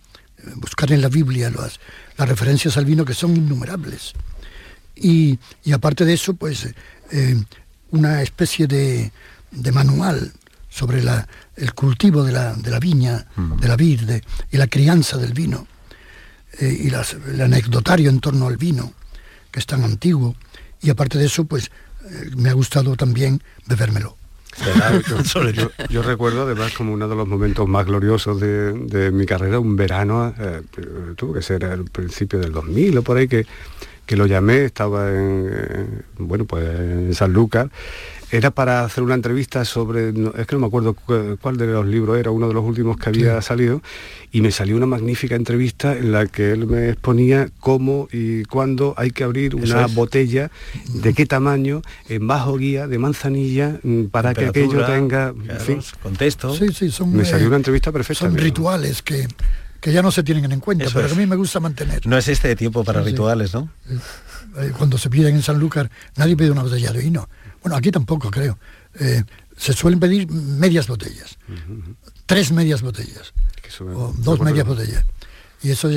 buscar 0.56 0.92
en 0.92 1.02
la 1.02 1.08
Biblia 1.08 1.50
las, 1.50 1.80
las 2.16 2.28
referencias 2.28 2.76
al 2.76 2.84
vino 2.84 3.04
que 3.04 3.14
son 3.14 3.36
innumerables. 3.36 4.14
Y, 5.00 5.38
aparte 5.72 6.04
de 6.04 6.14
eso, 6.14 6.34
pues 6.34 6.68
eh, 7.12 7.36
una 7.90 8.22
especie 8.22 8.66
de, 8.66 9.12
manual 9.72 10.32
sobre 10.68 11.02
el 11.56 11.74
cultivo 11.74 12.22
de 12.22 12.32
la, 12.32 12.54
viña, 12.80 13.26
de 13.36 13.68
la 13.68 13.76
vid 13.76 14.22
y 14.50 14.56
la 14.56 14.66
crianza 14.66 15.16
del 15.16 15.32
vino, 15.32 15.66
eh, 16.60 16.76
y 16.84 16.88
el 16.88 17.40
anecdotario 17.40 18.10
en 18.10 18.20
torno 18.20 18.46
al 18.46 18.56
vino, 18.56 18.92
que 19.50 19.60
es 19.60 19.66
tan 19.66 19.84
antiguo, 19.84 20.36
y 20.80 20.90
aparte 20.90 21.18
de 21.18 21.26
eso, 21.26 21.44
pues 21.44 21.70
eh, 22.04 22.30
me 22.36 22.50
ha 22.50 22.52
gustado 22.52 22.96
también 22.96 23.42
bebérmelo. 23.66 24.16
Yo, 25.88 26.02
recuerdo 26.02 26.42
además 26.42 26.72
como 26.72 26.92
uno 26.92 27.08
de 27.08 27.14
los 27.14 27.28
momentos 27.28 27.68
más 27.68 27.86
gloriosos 27.86 28.40
de, 28.40 29.10
mi 29.12 29.24
carrera, 29.24 29.60
un 29.60 29.76
verano, 29.76 30.34
eh, 30.38 30.62
tuvo 31.16 31.34
que 31.34 31.42
ser 31.42 31.64
al 31.64 31.84
principio 31.84 32.40
del 32.40 32.52
2000 32.52 32.98
o 32.98 33.02
por 33.02 33.18
ahí, 33.18 33.28
que, 33.28 33.46
que 34.08 34.16
lo 34.16 34.26
llamé, 34.26 34.64
estaba 34.64 35.10
en, 35.10 36.02
bueno, 36.16 36.46
pues 36.46 36.64
en 36.64 37.14
San 37.14 37.34
Lucas, 37.34 37.68
era 38.30 38.50
para 38.50 38.82
hacer 38.82 39.04
una 39.04 39.14
entrevista 39.14 39.66
sobre, 39.66 40.08
es 40.08 40.46
que 40.46 40.56
no 40.56 40.60
me 40.60 40.66
acuerdo 40.66 40.94
cuál 40.94 41.58
de 41.58 41.66
los 41.66 41.86
libros 41.86 42.18
era, 42.18 42.30
uno 42.30 42.48
de 42.48 42.54
los 42.54 42.64
últimos 42.64 42.96
que 42.96 43.10
había 43.10 43.42
salido, 43.42 43.82
y 44.32 44.40
me 44.40 44.50
salió 44.50 44.78
una 44.78 44.86
magnífica 44.86 45.34
entrevista 45.34 45.94
en 45.94 46.12
la 46.12 46.24
que 46.24 46.52
él 46.52 46.66
me 46.66 46.88
exponía 46.88 47.50
cómo 47.60 48.08
y 48.10 48.44
cuándo 48.44 48.94
hay 48.96 49.10
que 49.10 49.24
abrir 49.24 49.54
una 49.54 49.86
botella, 49.88 50.50
de 50.94 51.12
qué 51.12 51.26
tamaño, 51.26 51.82
en 52.08 52.26
bajo 52.26 52.56
guía, 52.56 52.86
de 52.86 52.96
manzanilla, 52.98 53.78
mm, 53.82 54.04
para 54.04 54.32
que 54.32 54.46
aquello 54.46 54.86
tenga... 54.86 55.34
contexto. 56.02 56.54
Sí, 56.54 56.68
sí, 56.72 56.90
son, 56.90 57.12
me 57.12 57.26
salió 57.26 57.48
una 57.48 57.56
entrevista 57.56 57.92
perfecta. 57.92 58.24
Son 58.24 58.38
rituales 58.38 59.02
que 59.02 59.28
que 59.80 59.92
ya 59.92 60.02
no 60.02 60.10
se 60.10 60.22
tienen 60.22 60.50
en 60.52 60.60
cuenta, 60.60 60.84
Eso 60.84 60.94
pero 60.94 61.06
es. 61.06 61.12
que 61.12 61.18
a 61.18 61.20
mí 61.22 61.26
me 61.26 61.36
gusta 61.36 61.60
mantener. 61.60 62.06
No 62.06 62.16
es 62.18 62.28
este 62.28 62.54
tiempo 62.56 62.84
para 62.84 63.02
Sí, 63.02 63.10
rituales, 63.10 63.54
¿no? 63.54 63.70
Eh, 64.58 64.72
Cuando 64.76 64.98
se 64.98 65.08
piden 65.10 65.36
en 65.36 65.42
Sanlúcar, 65.42 65.90
nadie 66.16 66.36
pide 66.36 66.50
una 66.50 66.62
botella 66.62 66.92
de 66.92 67.00
vino. 67.00 67.28
Bueno, 67.62 67.76
aquí 67.76 67.90
tampoco, 67.90 68.30
creo. 68.30 68.58
Eh, 68.98 69.22
se 69.56 69.72
suelen 69.72 70.00
pedir 70.00 70.30
medias 70.30 70.86
botellas, 70.88 71.36
tres 72.26 72.52
medias 72.52 72.82
botellas, 72.82 73.32
o 73.80 74.14
dos 74.18 74.40
medias 74.40 74.66
botellas. 74.66 75.04
Y 75.60 75.70
eso 75.70 75.88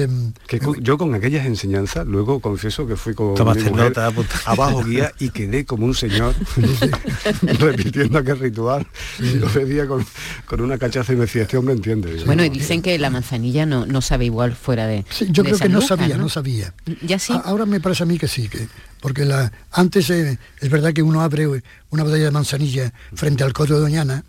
Que 0.48 0.60
con- 0.60 0.82
yo 0.84 0.98
con 0.98 1.14
aquellas 1.14 1.46
enseñanzas, 1.46 2.08
luego 2.08 2.40
confieso 2.40 2.88
que 2.88 2.96
fui 2.96 3.14
con 3.14 3.36
Tomaste 3.36 3.66
mi 3.66 3.70
mujer 3.70 3.90
nota, 3.90 4.08
apunta. 4.08 4.36
abajo 4.46 4.84
guía 4.84 5.12
y 5.20 5.30
quedé 5.30 5.66
como 5.66 5.86
un 5.86 5.94
señor 5.94 6.34
repitiendo 7.42 8.18
aquel 8.20 8.40
ritual. 8.40 8.88
Y 9.20 9.36
lo 9.36 9.48
pedía 9.48 9.88
con, 9.88 10.06
con 10.46 10.62
una 10.62 10.78
cachaza 10.78 11.14
y 11.14 11.16
me 11.16 11.22
decía, 11.24 11.44
este 11.44 11.58
hombre 11.58 11.76
entiende. 11.76 12.18
Yo, 12.20 12.26
Bueno, 12.26 12.44
y 12.44 12.50
"No, 12.50 12.56
dicen 12.56 12.82
que 12.82 12.98
la 12.98 13.10
manzanilla 13.10 13.66
no, 13.66 13.86
no 13.86 14.02
sabe 14.02 14.26
igual 14.26 14.56
fuera 14.56 14.88
de. 14.88 15.06
sí, 15.10 15.28
yo 15.30 15.44
de 15.44 15.50
creo 15.50 15.60
que 15.60 15.70
no 15.70 15.82
sabía, 15.82 16.18
no, 16.18 16.30
sabía. 16.30 16.74
Ya 17.02 17.20
sí. 17.20 17.34
A- 17.34 17.38
Ahora 17.38 17.66
me 17.66 17.80
parece 17.80 18.04
a 18.04 18.06
mí 18.06 18.18
que 18.18 18.28
sí, 18.28 18.48
que 18.50 18.68
porque 19.00 19.26
la 19.26 19.52
antes 19.72 20.10
eh, 20.10 20.38
es 20.60 20.70
verdad 20.70 20.94
que 20.94 21.04
uno 21.04 21.22
abre 21.22 21.48
una 21.90 22.04
botella 22.04 22.26
de 22.26 22.32
manzanilla 22.32 22.94
frente 23.14 23.44
al 23.44 23.54
codo 23.54 23.76
de 23.76 23.82
Doñana 23.82 24.24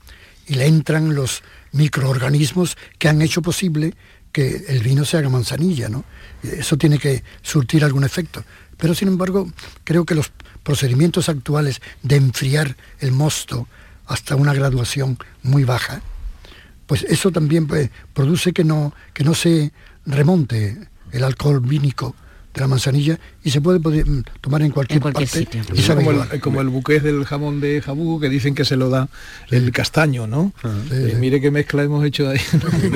y 0.47 0.55
le 0.55 0.67
entran 0.67 1.15
los 1.15 1.43
microorganismos 1.73 2.77
que 2.99 3.09
han 3.09 3.23
hecho 3.23 3.41
posible 3.43 3.95
que 4.33 4.65
el 4.69 4.83
vino 4.83 5.05
se 5.05 5.19
haga 5.19 5.29
manzanilla, 5.29 5.89
¿no? 5.89 6.05
Eso 6.43 6.77
tiene 6.77 6.99
que 6.99 7.23
surtir 7.43 7.85
algún 7.85 8.05
efecto. 8.05 8.45
Pero 8.79 8.95
sin 8.95 9.09
embargo, 9.09 9.53
creo 9.85 10.05
que 10.05 10.15
los 10.15 10.33
procedimientos 10.63 11.29
actuales 11.29 11.81
de 12.03 12.17
enfriar 12.17 12.77
el 12.99 13.13
mosto 13.13 13.69
hasta 14.07 14.35
una 14.35 14.55
graduación 14.55 15.19
muy 15.43 15.65
baja, 15.65 16.03
pues 16.87 17.05
eso 17.05 17.31
también 17.31 17.67
pues, 17.67 17.91
produce 18.13 18.53
que 18.53 18.65
no, 18.65 18.93
que 19.15 19.25
no 19.25 19.35
se 19.35 19.73
remonte 20.05 20.79
el 21.13 21.25
alcohol 21.25 21.61
vínico 21.61 22.17
de 22.55 22.61
la 22.61 22.69
manzanilla 22.69 23.19
y 23.43 23.51
se 23.51 23.61
puede, 23.61 23.81
poder, 23.81 24.07
mm, 24.07 24.25
tomar 24.41 24.63
en 24.63 24.71
cualquier, 24.71 24.99
En 24.99 25.03
cualquier 25.03 25.29
parte 25.29 25.39
sitio. 25.61 25.63
y 25.75 25.81
sabe 25.83 26.05
como, 26.05 26.23
el, 26.23 26.41
como 26.41 26.61
el 26.61 26.69
buqués 26.69 27.03
del 27.03 27.25
jamón 27.25 27.61
de 27.61 27.81
jabú 27.81 28.21
que 28.21 28.29
dicen 28.29 28.55
que 28.55 28.65
se 28.65 28.77
lo 28.77 28.91
da 28.91 29.09
el 29.51 29.73
castaño, 29.73 30.27
¿no? 30.27 30.53
Eh, 30.91 31.09
sí. 31.13 31.17
mire 31.19 31.41
qué 31.41 31.51
mezcla 31.51 31.83
hemos 31.83 32.05
hecho 32.05 32.29
ahí. 32.29 32.39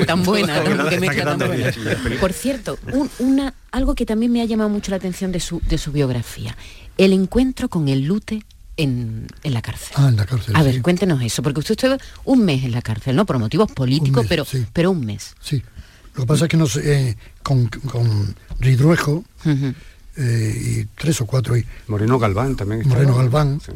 tan 0.05 0.23
buena, 0.23 0.63
¿no? 0.63 0.69
Está 0.71 0.89
Qué 0.89 0.99
mezcla 0.99 1.25
tan 1.25 1.37
quedando 1.39 1.47
buena. 1.47 1.71
bien. 1.71 2.19
Por 2.19 2.33
cierto, 2.33 2.77
un- 2.93 3.09
una, 3.19 3.53
algo 3.71 3.95
que 3.95 4.05
también 4.05 4.31
me 4.31 4.41
ha 4.41 4.45
llamado 4.45 4.69
mucho 4.69 4.91
la 4.91 4.97
atención 4.97 5.31
de 5.31 5.39
su, 5.39 5.59
de 5.67 5.77
su 5.77 5.91
biografía, 5.91 6.55
el 6.97 7.13
encuentro 7.13 7.67
con 7.69 7.87
el 7.87 8.03
lute 8.05 8.43
en, 8.79 9.25
en 9.43 9.53
la 9.53 9.63
cárcel. 9.63 9.93
Ah, 9.95 10.09
en 10.09 10.17
la 10.17 10.25
cárcel. 10.27 10.55
A 10.55 10.61
ver, 10.61 10.83
cuéntenos 10.83 11.19
eso, 11.23 11.41
porque 11.41 11.61
usted 11.61 11.71
estuvo 11.73 11.97
un 12.25 12.45
mes 12.45 12.63
en 12.63 12.71
la 12.73 12.83
cárcel, 12.83 13.15
¿no? 13.15 13.25
Por 13.25 13.39
motivos 13.39 13.71
políticos, 13.71 14.23
mes, 14.23 14.29
pero, 14.29 14.45
sí. 14.45 14.65
pero 14.71 14.91
un 14.91 15.03
mes. 15.03 15.33
Sí. 15.41 15.63
Lo 16.17 16.23
que 16.23 16.27
pasa 16.27 16.45
es 16.45 16.49
que 16.49 16.57
nos, 16.57 16.75
eh, 16.77 17.15
con, 17.43 17.67
con 17.67 18.35
Ridruejo 18.59 19.23
eh, 19.45 20.53
y 20.81 20.85
tres 20.97 21.21
o 21.21 21.27
cuatro, 21.27 21.55
y, 21.55 21.63
Moreno 21.87 22.17
Galván 22.17 22.55
también. 22.55 22.87
Moreno 22.87 23.15
Galván. 23.15 23.61
Sí. 23.63 23.71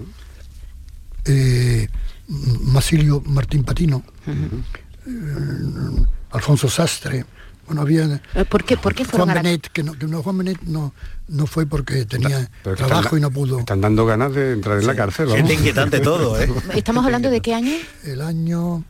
eh, 1.26 1.88
Masilio 2.28 3.22
Martín 3.26 3.64
Patino, 3.64 4.04
eh, 4.26 6.06
Alfonso 6.32 6.68
Sastre, 6.70 7.26
bueno, 7.68 7.82
había 7.84 8.22
¿Por 8.50 8.64
qué, 8.64 8.76
por 8.76 8.96
qué 8.96 9.06
fueron 9.06 9.30
Juan 9.30 9.44
Benet, 9.44 9.68
que 9.72 9.84
no, 9.84 9.94
que 9.94 10.08
no, 10.08 10.24
Juan 10.24 10.38
Benet 10.40 10.62
no, 10.64 10.94
no 11.28 11.46
fue 11.46 11.66
porque 11.68 12.06
tenía 12.06 12.50
Pero 12.64 12.76
trabajo 12.76 13.02
están- 13.04 13.20
y 13.20 13.22
no 13.22 13.32
pudo. 13.32 13.60
Están 13.60 13.82
dando 13.82 14.06
ganas 14.06 14.34
de 14.34 14.54
entrar 14.54 14.80
en 14.80 14.88
la 14.88 14.96
cárcel. 14.96 15.30
inquietante 15.38 16.00
todo, 16.00 16.42
¿eh? 16.42 16.52
¿Estamos 16.74 17.06
hablando 17.06 17.30
de 17.30 17.40
qué 17.42 17.54
año? 17.54 17.74
El 18.04 18.22
año, 18.22 18.84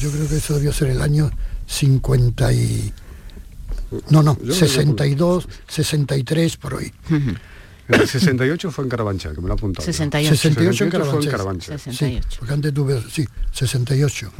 yo 0.00 0.10
creo 0.10 0.26
que 0.28 0.36
eso 0.36 0.54
debió 0.54 0.72
ser 0.72 0.88
el 0.88 1.02
año 1.02 1.30
50 1.68 2.52
y... 2.52 2.92
No, 4.10 4.22
no, 4.22 4.36
Yo 4.38 4.46
no 4.46 4.54
62, 4.54 5.48
63, 5.68 6.56
por 6.56 6.74
hoy. 6.74 6.92
El 7.88 8.06
68 8.06 8.70
fue 8.70 8.84
en 8.84 8.90
Carabanchel, 8.90 9.34
que 9.34 9.40
me 9.40 9.48
lo 9.48 9.54
apuntado. 9.54 9.84
68. 9.84 10.36
68 10.36 10.84
en 10.84 10.90
68 10.90 11.10
fue 11.10 11.24
en 11.24 11.30
Carabanchel. 11.30 11.78
Sí, 11.78 11.90
68. 11.90 12.36
porque 12.38 12.54
antes 12.54 12.74
tuve, 12.74 13.02
sí, 13.10 13.26
68. 13.52 14.32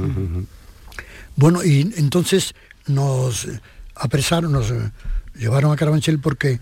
Bueno, 1.36 1.64
y 1.64 1.92
entonces 1.96 2.54
nos 2.86 3.48
apresaron, 3.94 4.52
nos 4.52 4.72
llevaron 5.34 5.72
a 5.72 5.76
Carabanchel 5.76 6.18
porque 6.18 6.60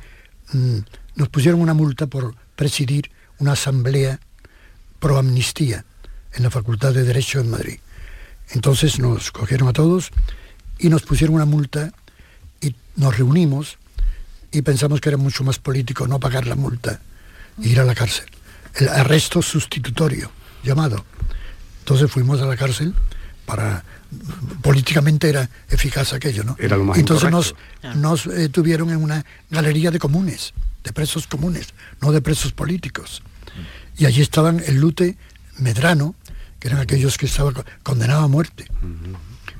mm, 0.53 0.79
nos 1.17 1.29
pusieron 1.29 1.61
una 1.61 1.75
multa 1.75 2.07
por 2.07 2.37
presidir 2.55 3.11
una 3.39 3.53
asamblea 3.53 4.21
pro 5.01 5.19
amnistía 5.19 5.85
en 6.35 6.43
la 6.45 6.51
Facultad 6.51 6.93
de 6.93 7.03
Derecho 7.03 7.41
en 7.41 7.51
Madrid. 7.51 7.79
Entonces 8.51 9.01
nos 9.01 9.33
cogieron 9.33 9.69
a 9.69 9.73
todos 9.73 10.13
y 10.79 10.89
nos 10.89 11.03
pusieron 11.03 11.35
una 11.37 11.45
multa 11.45 11.93
y 12.61 12.75
nos 12.97 13.17
reunimos 13.17 13.79
y 14.53 14.63
pensamos 14.63 15.01
que 15.01 15.09
era 15.09 15.19
mucho 15.19 15.45
más 15.45 15.59
político 15.59 16.07
no 16.07 16.19
pagar 16.21 16.47
la 16.47 16.55
multa 16.57 17.01
e 17.63 17.69
ir 17.69 17.81
a 17.81 17.85
la 17.85 17.95
cárcel. 17.95 18.27
El 18.75 18.89
arresto 18.89 19.41
sustitutorio, 19.43 20.31
llamado. 20.63 21.05
Entonces 21.81 22.11
fuimos 22.11 22.41
a 22.41 22.47
la 22.47 22.57
cárcel 22.57 22.95
para 23.47 23.85
políticamente 24.63 25.29
era 25.29 25.49
eficaz 25.69 26.13
aquello, 26.13 26.45
¿no? 26.45 26.57
Era 26.59 26.77
lo 26.77 26.85
más 26.85 26.99
Entonces 26.99 27.31
nos, 27.31 27.55
incorrecto. 27.83 27.99
nos 27.99 28.27
eh, 28.27 28.49
tuvieron 28.49 28.91
en 28.91 28.97
una 29.03 29.25
galería 29.51 29.91
de 29.91 29.99
comunes, 29.99 30.53
de 30.85 30.93
presos 30.93 31.27
comunes, 31.27 31.69
no 32.01 32.13
de 32.13 32.21
presos 32.21 32.53
políticos. 32.53 33.23
Y 33.99 34.05
allí 34.07 34.21
estaban 34.21 34.63
el 34.67 34.77
Lute 34.77 35.17
Medrano, 35.59 36.15
que 36.61 36.69
eran 36.69 36.81
aquellos 36.81 37.17
que 37.19 37.27
estaban 37.27 37.55
co- 37.55 37.65
condenados 37.83 38.25
a 38.25 38.29
muerte 38.29 38.67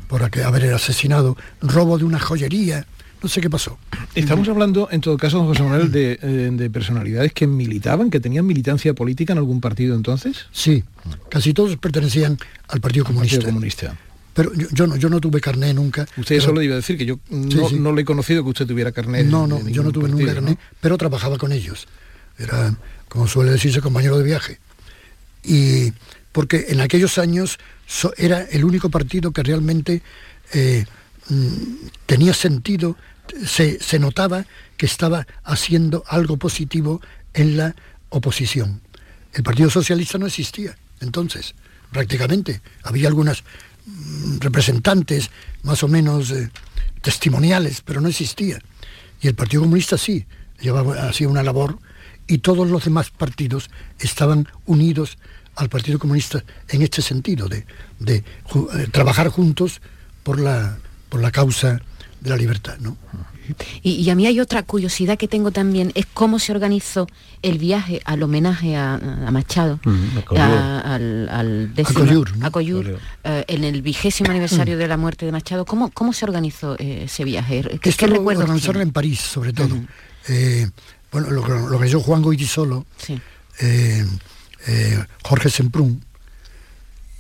por 0.09 0.23
haber 0.23 0.73
asesinado, 0.75 1.37
robo 1.61 1.99
de 1.99 2.05
una 2.05 2.19
joyería, 2.19 2.87
no 3.23 3.29
sé 3.29 3.41
qué 3.41 3.51
pasó. 3.51 3.79
Estamos 4.15 4.49
hablando, 4.49 4.89
en 4.91 5.01
todo 5.01 5.17
caso, 5.17 5.39
don 5.39 5.47
José 5.47 5.63
Manuel, 5.63 5.91
de, 5.91 6.19
eh, 6.23 6.51
de 6.53 6.71
personalidades 6.71 7.33
que 7.33 7.47
militaban, 7.47 8.11
que 8.11 8.21
tenían 8.21 8.47
militancia 8.47 8.95
política 8.95 9.33
en 9.33 9.39
algún 9.39 9.61
partido 9.61 9.97
entonces. 9.97 10.47
Sí, 10.53 10.85
casi 11.31 11.53
todos 11.55 11.77
pertenecían 11.77 12.39
al 12.69 12.81
Partido 12.81 13.05
Comunista. 13.05 13.37
Partido 13.37 13.53
Comunista. 13.53 13.97
Pero 14.35 14.53
yo, 14.55 14.67
yo 14.71 14.87
no, 14.87 14.97
yo 14.97 15.09
no 15.09 15.19
tuve 15.21 15.41
carné 15.41 15.73
nunca. 15.73 16.03
Usted 16.03 16.25
pero- 16.27 16.43
eso 16.43 16.53
lo 16.53 16.63
iba 16.63 16.75
a 16.75 16.77
decir, 16.77 16.99
que 16.99 17.07
yo 17.07 17.19
no, 17.31 17.51
Sí, 17.69 17.75
sí. 17.75 17.81
no 17.81 17.93
le 17.93 18.03
he 18.03 18.05
conocido 18.05 18.45
que 18.45 18.51
usted 18.51 18.67
tuviera 18.67 18.93
carnet. 18.93 19.27
No, 19.27 19.47
no, 19.47 19.67
yo 19.69 19.83
no 19.83 19.93
tuve 19.93 20.09
nunca 20.11 20.27
partido, 20.27 20.35
carné, 20.35 20.59
pero 20.81 20.99
trabajaba 20.99 21.39
con 21.39 21.53
ellos. 21.53 21.89
Era, 22.39 22.77
como 23.09 23.27
suele 23.27 23.51
decirse, 23.53 23.81
compañero 23.81 24.19
de 24.19 24.25
viaje. 24.25 24.59
Y 25.43 25.93
porque 26.33 26.67
en 26.69 26.81
aquellos 26.83 27.17
años 27.17 27.59
era 28.17 28.43
el 28.43 28.65
único 28.65 28.91
partido 28.91 29.33
que 29.33 29.43
realmente 29.43 30.03
eh, 30.53 30.85
mm, 31.29 31.89
tenía 32.07 32.35
sentido, 32.35 32.97
se, 33.45 33.81
se 33.81 33.99
notaba 33.99 34.47
que 34.77 34.87
estaba 34.87 35.27
haciendo 35.45 36.05
algo 36.09 36.37
positivo 36.37 37.01
en 37.35 37.57
la 37.57 37.75
oposición. 38.11 38.81
El 39.33 39.43
Partido 39.43 39.71
Socialista 39.71 40.19
no 40.19 40.27
existía 40.27 40.77
entonces, 41.01 41.55
prácticamente. 41.93 42.61
Había 42.83 43.09
algunas 43.09 43.43
mm, 43.87 44.39
representantes 44.39 45.31
más 45.63 45.83
o 45.83 45.89
menos 45.89 46.31
eh, 46.31 46.51
testimoniales, 47.03 47.83
pero 47.85 48.01
no 48.01 48.09
existía. 48.09 48.59
Y 49.21 49.29
el 49.29 49.35
Partido 49.35 49.63
Comunista 49.63 49.99
sí, 49.99 50.27
llevaba, 50.61 51.09
hacía 51.09 51.29
una 51.29 51.43
labor 51.43 51.79
y 52.27 52.39
todos 52.39 52.69
los 52.69 52.85
demás 52.85 53.11
partidos 53.11 53.71
estaban 53.99 54.49
unidos 54.65 55.19
al 55.57 55.69
Partido 55.69 55.99
Comunista 55.99 56.43
en 56.69 56.83
este 56.83 57.03
sentido, 57.03 57.49
de, 57.49 57.67
de 57.99 58.23
ju- 58.49 58.69
eh, 58.79 58.89
trabajar 58.93 59.29
juntos 59.29 59.81
por 60.23 60.39
la, 60.39 60.77
por 61.09 61.21
la 61.21 61.31
causa 61.31 61.81
de 62.21 62.31
la 62.31 62.37
libertad. 62.37 62.77
¿no? 62.81 62.97
Y, 63.83 63.93
y 63.93 64.11
a 64.11 64.17
mí 64.17 64.27
hay 64.27 64.41
otra 64.41 64.65
curiosidad 64.65 65.17
que 65.17 65.29
tengo 65.29 65.53
también, 65.53 65.93
es 65.95 66.05
cómo 66.13 66.39
se 66.41 66.51
organizó 66.53 67.07
el 67.43 67.59
viaje 67.59 68.01
al 68.05 68.23
homenaje 68.25 68.75
a, 68.77 68.95
a 68.95 69.31
Machado, 69.31 69.79
Mm, 69.85 70.19
a 70.37 70.81
al, 70.95 71.29
al 71.31 71.75
décimo- 71.75 72.01
Collur, 72.01 72.37
¿no? 72.37 72.47
a 72.47 72.51
Collur, 72.51 72.99
eh, 73.23 73.45
en 73.47 73.63
el 73.63 73.83
vigésimo 73.83 74.31
aniversario 74.31 74.77
de 74.77 74.89
la 74.89 74.97
muerte 74.97 75.27
de 75.27 75.33
Machado. 75.33 75.65
¿Cómo, 75.65 75.91
cómo 75.91 76.13
se 76.13 76.25
organizó 76.25 76.75
eh, 76.81 77.05
ese 77.05 77.23
viaje? 77.25 77.63
¿Qué, 77.81 77.91
Esto 77.91 78.07
qué 78.07 78.09
lo 78.09 78.17
recuerdos 78.17 78.61
tiene? 78.61 78.83
en 78.83 78.91
París, 78.93 79.21
sobre 79.21 79.53
todo. 79.53 79.79
Eh, 80.29 80.69
bueno, 81.13 81.31
lo, 81.31 81.47
lo 81.47 81.77
organizó 81.77 82.01
Juan 82.01 82.21
Goytisolo, 82.23 82.85
Sí. 82.97 83.19
eh, 83.61 84.05
eh, 84.67 85.05
Jorge 85.23 85.51
Semprún 85.51 86.03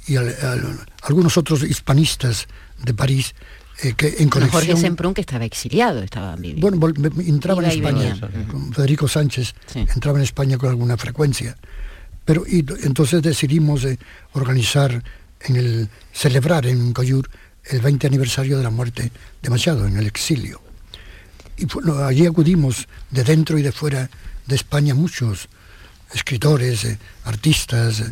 y 0.06 0.16
al- 0.16 0.34
al- 0.42 0.86
algunos 1.02 1.36
otros 1.36 1.62
hispanistas 1.62 2.46
de 2.82 2.94
París 2.94 3.34
eh, 3.82 3.92
que 3.96 4.16
en 4.18 4.28
conexión... 4.28 4.62
Jorge 4.62 4.76
Semprún 4.80 5.12
que 5.14 5.20
estaba 5.20 5.44
exiliado, 5.44 6.02
estaba 6.02 6.34
viviendo. 6.36 6.78
Bueno, 6.78 7.10
entraba 7.20 7.62
en 7.64 7.70
España, 7.70 8.18
con 8.50 8.72
Federico 8.72 9.06
Sánchez, 9.08 9.54
Sí. 9.66 9.80
entraba 9.94 10.18
en 10.18 10.24
España 10.24 10.56
con 10.58 10.70
alguna 10.70 10.96
frecuencia. 10.96 11.56
Pero 12.24 12.44
y, 12.46 12.64
entonces 12.84 13.22
decidimos 13.22 13.84
eh, 13.84 13.98
organizar, 14.32 15.02
en 15.40 15.56
el, 15.56 15.88
celebrar 16.12 16.66
en 16.66 16.92
Coyur 16.92 17.28
el 17.64 17.80
20 17.80 18.06
aniversario 18.06 18.56
de 18.56 18.62
la 18.62 18.70
muerte 18.70 19.10
de 19.42 19.50
Machado, 19.50 19.86
en 19.86 19.96
el 19.98 20.06
exilio. 20.06 20.60
Y 21.58 21.66
bueno, 21.66 21.98
allí 22.04 22.26
acudimos 22.26 22.86
de 23.10 23.24
dentro 23.24 23.58
y 23.58 23.62
de 23.62 23.72
fuera 23.72 24.08
de 24.46 24.54
España 24.56 24.94
muchos 24.94 25.48
escritores, 26.12 26.84
eh, 26.84 26.98
artistas, 27.24 28.00
eh, 28.00 28.10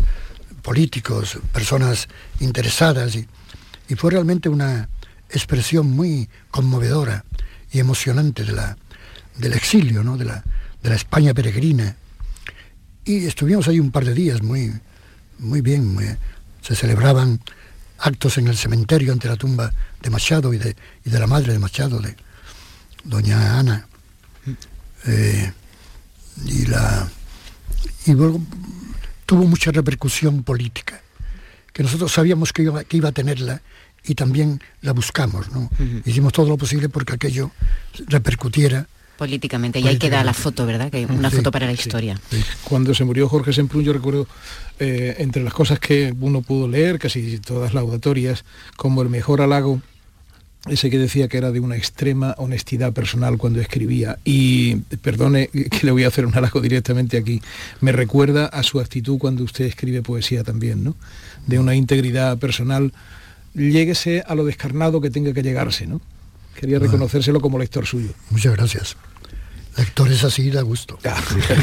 políticos, 0.62 1.38
personas 1.53 2.09
interesadas. 2.40 3.14
Y, 3.16 3.26
y 3.88 3.95
fue 3.95 4.12
realmente 4.12 4.49
una 4.49 4.88
expresión 5.30 5.90
muy 5.90 6.28
conmovedora 6.51 7.24
y 7.72 7.80
emocionante 7.80 8.45
de 8.45 8.53
la, 8.53 8.76
del 9.36 9.53
exilio, 9.53 10.03
¿no? 10.03 10.16
de, 10.16 10.24
la, 10.24 10.45
de 10.82 10.90
la 10.90 10.97
España 10.97 11.34
peregrina. 11.34 11.97
Y 13.05 13.26
estuvimos 13.26 13.68
ahí 13.68 13.80
un 13.80 13.90
par 13.90 14.05
de 14.05 14.14
días 14.14 14.42
muy, 14.42 14.72
muy 15.38 15.61
bien. 15.61 16.18
se 16.62 16.74
celebraban 16.74 17.40
actos 17.99 18.38
en 18.38 18.49
el 18.49 18.57
cementerio 18.57 19.12
ante 19.12 19.28
la 19.28 19.36
tumba 19.36 19.72
de 20.03 20.11
Machado 20.11 20.53
y 20.55 20.59
de, 20.59 20.76
y 21.05 21.11
de 21.11 21.18
la 21.18 21.26
madre 21.26 21.53
de 21.53 21.59
Machado, 21.59 22.01
de 22.01 22.16
doña 23.05 23.59
Ana. 23.59 23.86
Eh, 25.07 25.53
y 26.47 26.66
la 26.66 27.09
y 28.07 28.12
luego 28.12 28.41
tuvo 29.26 29.45
mucha 29.45 29.70
repercusión 29.70 30.43
política, 30.43 31.01
que 31.72 31.82
nosotros 31.82 32.12
sabíamos 32.12 32.53
que 32.53 32.62
iba, 32.62 32.85
que 32.85 32.97
iba 32.97 33.09
a 33.09 33.12
tenerla 33.12 33.62
y 34.05 34.14
también 34.14 34.61
la 34.82 34.93
buscamos, 34.93 35.51
¿no? 35.51 35.70
Hicimos 36.05 36.32
todo 36.32 36.49
lo 36.49 36.59
posible 36.59 36.89
porque 36.89 37.14
aquello 37.14 37.51
repercutiera 38.09 38.87
políticamente. 39.16 39.80
Y 39.80 39.89
ahí 39.89 39.99
queda 39.99 40.24
la 40.24 40.35
foto, 40.35 40.66
¿verdad? 40.66 40.91
Que 40.91 41.07
una 41.07 41.30
foto 41.30 41.51
para 41.51 41.66
la 41.66 41.72
historia. 41.72 42.18
Cuando 42.64 42.95
se 42.95 43.05
murió 43.05 43.28
Jorge 43.28 43.53
Semprún, 43.53 43.85
yo 43.85 43.93
recuerdo, 43.93 44.26
eh, 44.78 45.16
entre 45.18 45.43
las 45.43 45.55
cosas 45.55 45.78
que 45.78 46.14
uno 46.18 46.43
pudo 46.43 46.68
leer, 46.68 46.99
casi 46.99 47.39
todas 47.39 47.74
laudatorias, 47.74 48.45
como 48.76 49.03
el 49.03 49.09
mejor 49.09 49.41
halago 49.41 49.80
ese 50.69 50.89
que 50.91 50.99
decía 50.99 51.29
que 51.29 51.37
era 51.37 51.53
de 51.53 51.61
una 51.61 51.77
extrema 51.77 52.35
honestidad 52.39 52.93
personal 52.93 53.37
cuando 53.37 53.61
escribía. 53.61 54.19
Y 54.25 54.77
perdone 55.03 55.49
que 55.49 55.81
le 55.83 55.93
voy 55.93 56.05
a 56.05 56.09
hacer 56.09 56.27
un 56.27 56.35
halago 56.35 56.61
directamente 56.61 57.19
aquí, 57.19 57.43
me 57.81 57.93
recuerda 57.93 58.47
a 58.47 58.62
su 58.62 58.81
actitud 58.81 59.19
cuando 59.19 59.45
usted 59.45 59.67
escribe 59.67 60.03
poesía 60.03 60.43
también, 60.43 60.83
¿no? 60.83 60.97
De 61.47 61.59
una 61.59 61.75
integridad 61.75 62.39
personal, 62.39 62.93
lléguese 63.55 64.25
a 64.27 64.35
lo 64.35 64.45
descarnado 64.45 65.01
que 65.01 65.11
tenga 65.11 65.33
que 65.33 65.43
llegarse, 65.43 65.87
¿no? 65.87 66.01
Quería 66.59 66.79
reconocérselo 66.79 67.41
como 67.41 67.59
lector 67.59 67.85
suyo. 67.85 68.11
Muchas 68.31 68.57
gracias. 68.57 68.97
Lector 69.77 70.11
es 70.12 70.23
así, 70.23 70.51
da 70.51 70.62
gusto. 70.62 70.99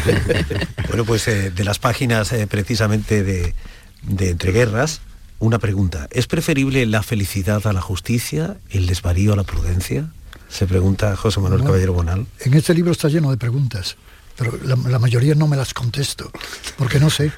bueno, 0.87 1.05
pues 1.05 1.27
eh, 1.27 1.49
de 1.49 1.63
las 1.63 1.79
páginas 1.79 2.31
eh, 2.33 2.45
precisamente 2.45 3.23
de, 3.23 3.55
de 4.03 4.29
Entreguerras, 4.29 5.01
una 5.41 5.59
pregunta. 5.59 6.07
¿Es 6.11 6.27
preferible 6.27 6.85
la 6.85 7.03
felicidad 7.03 7.65
a 7.65 7.73
la 7.73 7.81
justicia, 7.81 8.57
el 8.69 8.85
desvarío 8.85 9.33
a 9.33 9.35
la 9.35 9.43
prudencia? 9.43 10.07
Se 10.47 10.67
pregunta 10.67 11.15
José 11.15 11.39
Manuel 11.39 11.63
Caballero 11.63 11.93
Bonal. 11.93 12.27
En 12.39 12.53
este 12.53 12.73
libro 12.73 12.91
está 12.91 13.09
lleno 13.09 13.31
de 13.31 13.37
preguntas, 13.37 13.97
pero 14.37 14.57
la, 14.63 14.99
mayoría 14.99 15.33
no 15.33 15.47
me 15.47 15.57
las 15.57 15.73
contesto, 15.73 16.31
porque 16.77 16.99
no 16.99 17.09
sé. 17.09 17.31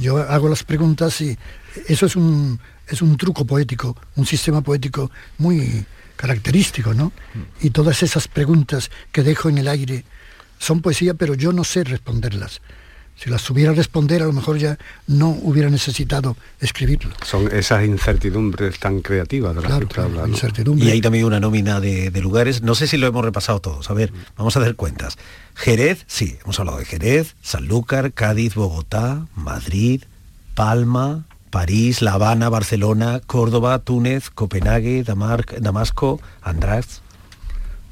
Yo 0.00 0.18
hago 0.18 0.48
las 0.48 0.64
preguntas 0.64 1.20
y 1.20 1.36
eso 1.86 2.06
es 2.06 2.16
un, 2.16 2.58
es 2.88 3.02
un 3.02 3.16
truco 3.18 3.44
poético, 3.44 3.94
un 4.16 4.24
sistema 4.24 4.62
poético 4.62 5.10
muy 5.38 5.84
característico, 6.16 6.94
¿no? 6.94 7.12
Y 7.60 7.70
todas 7.70 8.02
esas 8.02 8.26
preguntas 8.26 8.90
que 9.12 9.22
dejo 9.22 9.50
en 9.50 9.58
el 9.58 9.68
aire 9.68 10.04
son 10.58 10.80
poesía, 10.80 11.12
pero 11.12 11.34
yo 11.34 11.52
no 11.52 11.62
sé 11.62 11.84
responderlas. 11.84 12.62
Si 13.16 13.30
las 13.30 13.42
supiera 13.42 13.72
responder, 13.72 14.22
a 14.22 14.26
lo 14.26 14.32
mejor 14.32 14.58
ya 14.58 14.76
no 15.06 15.30
hubiera 15.30 15.70
necesitado 15.70 16.36
escribirlo. 16.60 17.14
Son 17.24 17.50
esas 17.52 17.84
incertidumbres 17.84 18.78
tan 18.78 19.00
creativas 19.00 19.54
de 19.54 19.62
las 19.62 19.84
que 19.84 20.00
habla, 20.00 20.26
Y 20.76 20.90
hay 20.90 21.00
también 21.00 21.24
una 21.24 21.38
nómina 21.38 21.80
de, 21.80 22.10
lugares, 22.20 22.62
no 22.62 22.74
sé 22.74 22.86
si 22.86 22.96
lo 22.96 23.06
hemos 23.06 23.24
repasado 23.24 23.60
todos, 23.60 23.88
a 23.90 23.94
ver, 23.94 24.12
vamos 24.36 24.56
a 24.56 24.60
hacer 24.60 24.74
cuentas. 24.74 25.16
Jerez, 25.54 26.04
sí, 26.08 26.36
hemos 26.42 26.58
hablado 26.58 26.78
de 26.78 26.84
Jerez, 26.84 27.36
Sanlúcar, 27.40 28.12
Cádiz, 28.12 28.56
Bogotá, 28.56 29.26
Madrid, 29.36 30.02
Palma, 30.54 31.24
París, 31.50 32.02
La 32.02 32.14
Habana, 32.14 32.48
Barcelona, 32.48 33.20
Córdoba, 33.24 33.78
Túnez, 33.78 34.28
Copenhague, 34.30 35.04
Damasco, 35.04 36.20
András. 36.42 37.00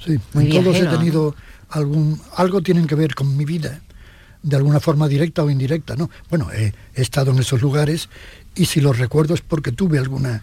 Sí, 0.04 0.18
en 0.34 0.50
todos 0.50 0.76
he 0.76 0.86
tenido 0.86 1.36
algún, 1.70 2.20
algo 2.34 2.60
tienen 2.60 2.88
que 2.88 2.96
ver 2.96 3.14
con 3.14 3.36
mi 3.36 3.44
vida 3.44 3.80
de 4.42 4.56
alguna 4.56 4.80
forma 4.80 5.08
directa 5.08 5.42
o 5.42 5.50
indirecta, 5.50 5.96
¿no? 5.96 6.10
Bueno, 6.28 6.50
he, 6.52 6.72
estado 6.94 7.32
en 7.32 7.38
esos 7.38 7.62
lugares 7.62 8.08
y 8.54 8.66
si 8.66 8.80
los 8.80 8.98
recuerdo 8.98 9.34
es 9.34 9.40
porque 9.40 9.72
tuve 9.72 9.98
alguna, 9.98 10.42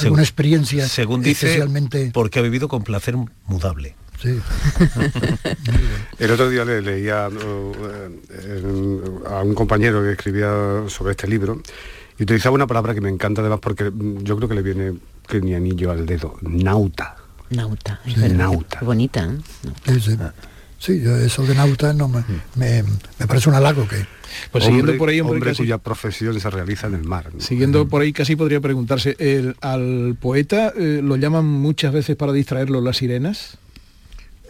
alguna 0.00 0.22
experiencia 0.22 0.86
según 0.88 1.22
dice, 1.22 1.46
especialmente... 1.46 2.10
porque 2.12 2.38
ha 2.38 2.42
vivido 2.42 2.68
con 2.68 2.82
placer 2.84 3.16
mudable. 3.46 3.94
Sí. 4.20 4.40
El 6.18 6.30
otro 6.32 6.50
día 6.50 6.64
le 6.64 6.82
leía 6.82 7.28
uh, 7.28 9.26
a 9.28 9.42
un 9.42 9.54
compañero 9.54 10.02
que 10.02 10.12
escribía 10.12 10.84
sobre 10.88 11.12
este 11.12 11.28
libro 11.28 11.62
y 12.18 12.24
utilizaba 12.24 12.54
una 12.54 12.66
palabra 12.66 12.94
que 12.94 13.00
me 13.00 13.10
encanta 13.10 13.42
además 13.42 13.60
porque 13.60 13.92
yo 14.22 14.36
creo 14.36 14.48
que 14.48 14.56
le 14.56 14.62
viene 14.62 14.94
que 15.26 15.40
ni 15.40 15.54
anillo 15.54 15.92
al 15.92 16.04
dedo, 16.04 16.36
nauta. 16.42 17.16
Nauta, 17.50 18.00
nauta. 18.34 18.80
Bonita. 18.82 19.24
¿eh? 19.24 20.00
Sí, 20.00 20.16
Sí, 20.78 21.02
eso 21.04 21.44
de 21.44 21.54
nauta 21.56 21.92
no 21.92 22.08
me, 22.08 22.22
me, 22.54 22.84
parece 23.26 23.48
un 23.48 23.56
halago 23.56 23.86
que... 23.88 24.06
Pues 24.52 24.64
siguiendo 24.64 24.96
por 24.96 25.08
ahí, 25.08 25.20
hombre, 25.20 25.54
cuya 25.54 25.78
profesión 25.78 26.38
se 26.38 26.50
realiza 26.50 26.86
en 26.86 26.94
el 26.94 27.04
mar. 27.04 27.32
Siguiendo 27.38 27.88
por 27.88 28.02
ahí, 28.02 28.12
casi 28.12 28.36
podría 28.36 28.60
preguntarse, 28.60 29.16
el, 29.18 29.56
¿al 29.60 30.16
poeta 30.20 30.72
eh, 30.76 31.00
lo 31.02 31.16
llaman 31.16 31.46
muchas 31.46 31.92
veces 31.92 32.14
para 32.14 32.32
distraerlo 32.32 32.80
las 32.80 32.98
sirenas? 32.98 33.58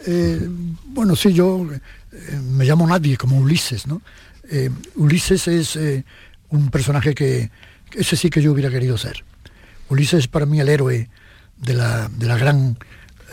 Eh, 0.05 0.47
bueno, 0.85 1.15
sí, 1.15 1.33
yo 1.33 1.65
eh, 2.11 2.39
me 2.51 2.65
llamo 2.65 2.85
nadie, 2.85 3.17
como 3.17 3.39
Ulises, 3.39 3.87
¿no? 3.87 4.01
Ulises 4.95 5.47
es 5.47 5.79
un 6.49 6.71
personaje 6.71 7.13
que, 7.13 7.51
ese 7.93 8.15
sí 8.15 8.29
que 8.29 8.41
yo 8.41 8.51
hubiera 8.51 8.69
querido 8.69 8.97
ser. 8.97 9.23
Ulises 9.89 10.19
es 10.19 10.27
para 10.27 10.45
mí 10.45 10.59
el 10.59 10.69
héroe 10.69 11.07
de 11.57 11.73
la, 11.73 12.09
de 12.09 12.25
la 12.27 12.37
gran 12.37 12.77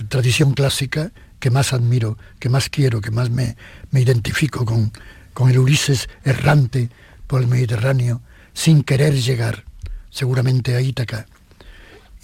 tradición 0.09 0.53
clásica 0.53 1.13
que 1.47 1.51
más 1.53 1.73
admiro, 1.73 2.19
que 2.41 2.49
más 2.49 2.69
quiero, 2.69 3.01
que 3.01 3.13
más 3.13 3.31
me, 3.31 3.55
identifico 3.93 4.65
con, 4.65 4.91
con 5.33 5.49
el 5.49 5.61
Ulises 5.61 6.09
errante 6.25 6.91
por 7.29 7.41
el 7.41 7.47
Mediterráneo, 7.47 8.21
sin 8.53 8.83
querer 8.83 9.15
llegar 9.15 9.65
seguramente 10.11 10.75
a 10.75 10.81
Ítaca. 10.81 11.27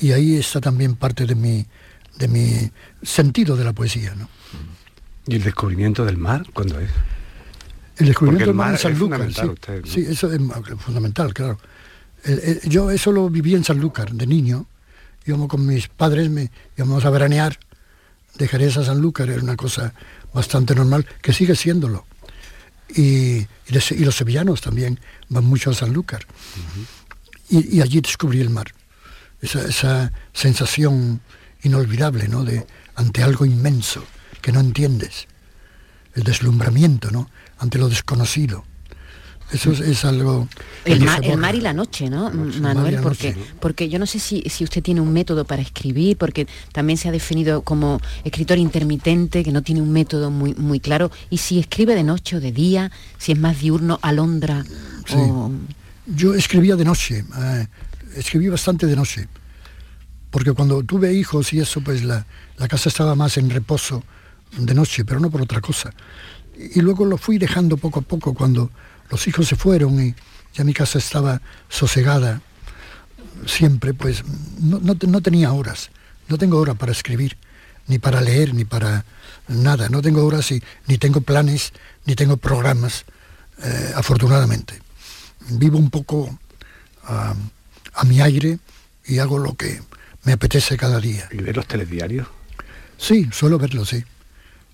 Y 0.00 0.10
ahí 0.10 0.34
está 0.34 0.60
también 0.60 0.96
parte 0.96 1.24
de 1.24 1.36
mi, 1.36 1.64
de 2.18 2.26
mi 2.26 2.72
sentido 3.00 3.54
de 3.54 3.62
la 3.62 3.72
poesía. 3.72 4.12
¿no? 4.16 4.28
¿Y 5.28 5.36
el 5.36 5.44
descubrimiento 5.44 6.04
del 6.04 6.16
mar 6.16 6.44
cuándo 6.52 6.80
es? 6.80 6.90
El 7.98 8.06
descubrimiento 8.06 8.46
del 8.46 8.56
mar 8.56 8.72
en 8.72 8.78
Sanlúcar. 8.78 9.28
Sí, 9.84 10.00
eso 10.00 10.32
es 10.32 10.40
fundamental, 10.80 11.32
claro. 11.32 11.60
yo 12.64 12.90
eso 12.90 13.12
lo 13.12 13.30
viví 13.30 13.54
en 13.54 13.62
Sanlúcar, 13.62 14.10
de 14.10 14.26
niño. 14.26 14.66
Íbamos 15.24 15.46
con 15.46 15.64
mis 15.64 15.86
padres, 15.86 16.28
me, 16.28 16.50
íbamos 16.76 17.04
a 17.04 17.10
veranear 17.10 17.56
de 18.36 18.48
Jerez 18.48 18.76
a 18.76 18.84
Sanlúcar 18.84 19.30
era 19.30 19.42
una 19.42 19.56
cosa 19.56 19.92
bastante 20.32 20.74
normal, 20.74 21.06
que 21.20 21.32
sigue 21.32 21.56
siéndolo. 21.56 22.06
Y, 22.94 23.46
los 23.68 24.16
sevillanos 24.16 24.60
también 24.60 25.00
van 25.28 25.44
mucho 25.44 25.70
a 25.70 25.74
Sanlúcar. 25.74 26.26
y, 27.48 27.80
allí 27.80 28.00
descubrí 28.00 28.40
el 28.40 28.50
mar. 28.50 28.72
Esa, 29.40 30.12
sensación 30.32 31.20
inolvidable, 31.62 32.28
¿no? 32.28 32.44
De, 32.44 32.66
ante 32.94 33.22
algo 33.22 33.44
inmenso 33.44 34.04
que 34.40 34.52
no 34.52 34.60
entiendes. 34.60 35.26
El 36.14 36.24
deslumbramiento, 36.24 37.10
¿no? 37.10 37.30
Ante 37.58 37.78
lo 37.78 37.88
desconocido. 37.88 38.64
Eso 39.52 39.70
es, 39.72 40.04
algo... 40.06 40.48
El, 40.86 41.04
mar, 41.04 41.54
y 41.54 41.60
la 41.60 41.74
noche, 41.74 42.08
¿no, 42.08 42.30
Manuel? 42.30 43.00
Porque, 43.02 43.36
porque 43.60 43.90
yo 43.90 43.98
no 43.98 44.06
sé 44.06 44.18
si, 44.18 44.42
usted 44.64 44.82
tiene 44.82 45.02
un 45.02 45.12
método 45.12 45.44
para 45.44 45.60
escribir, 45.60 46.16
porque 46.16 46.46
también 46.72 46.96
se 46.96 47.08
ha 47.08 47.12
definido 47.12 47.60
como 47.60 48.00
escritor 48.24 48.56
intermitente, 48.56 49.44
que 49.44 49.52
no 49.52 49.62
tiene 49.62 49.82
un 49.82 49.92
método 49.92 50.30
muy, 50.30 50.54
muy 50.54 50.80
claro, 50.80 51.10
y 51.28 51.36
si 51.36 51.58
escribe 51.58 51.94
de 51.94 52.02
noche 52.02 52.36
o 52.36 52.40
de 52.40 52.50
día, 52.50 52.90
si 53.18 53.32
es 53.32 53.38
más 53.38 53.60
diurno, 53.60 53.98
alondra 54.00 54.64
Yo 56.06 56.34
escribía 56.34 56.74
de 56.74 56.86
noche, 56.86 57.22
eh, 57.38 57.66
escribí 58.16 58.48
bastante 58.48 58.86
de 58.86 58.96
noche, 58.96 59.28
porque 60.30 60.52
cuando 60.52 60.82
tuve 60.82 61.12
hijos 61.12 61.52
y 61.52 61.60
eso, 61.60 61.82
pues 61.82 62.02
la, 62.02 62.24
la 62.56 62.68
casa 62.68 62.88
estaba 62.88 63.14
más 63.14 63.36
en 63.36 63.50
reposo 63.50 64.02
de 64.56 64.74
noche, 64.74 65.04
pero 65.04 65.20
no 65.20 65.30
por 65.30 65.42
otra 65.42 65.60
cosa. 65.60 65.92
Y 66.56 66.80
luego 66.80 67.04
lo 67.04 67.18
fui 67.18 67.36
dejando 67.38 67.76
poco 67.76 68.00
a 68.00 68.02
poco 68.02 68.34
cuando 68.34 68.70
los 69.12 69.28
hijos 69.28 69.46
se 69.46 69.56
fueron 69.56 70.02
y 70.02 70.14
ya 70.54 70.64
mi 70.64 70.72
casa 70.72 70.98
estaba 70.98 71.42
sosegada 71.68 72.40
siempre, 73.46 73.92
pues 73.92 74.24
no, 74.58 75.20
tenía 75.20 75.52
horas, 75.52 75.90
no 76.28 76.38
tengo 76.38 76.58
hora 76.58 76.72
para 76.72 76.92
escribir, 76.92 77.36
ni 77.88 77.98
para 77.98 78.22
leer, 78.22 78.54
ni 78.54 78.64
para 78.64 79.04
nada, 79.48 79.90
no 79.90 80.00
tengo 80.00 80.24
horas 80.24 80.50
y 80.50 80.62
ni 80.86 80.96
tengo 80.96 81.20
planes, 81.20 81.74
ni 82.06 82.14
tengo 82.14 82.38
programas, 82.38 83.04
eh, 83.62 83.92
afortunadamente. 83.94 84.80
Vivo 85.50 85.76
un 85.76 85.90
poco 85.90 86.38
a, 87.04 87.34
mi 88.06 88.22
aire 88.22 88.60
y 89.04 89.18
hago 89.18 89.38
lo 89.38 89.54
que 89.56 89.82
me 90.24 90.32
apetece 90.32 90.78
cada 90.78 91.00
día. 91.00 91.28
¿Y 91.30 91.36
ver 91.36 91.54
los 91.54 91.66
telediarios? 91.66 92.28
Sí, 92.96 93.28
suelo 93.30 93.58
verlos, 93.58 93.90
sí. 93.90 94.02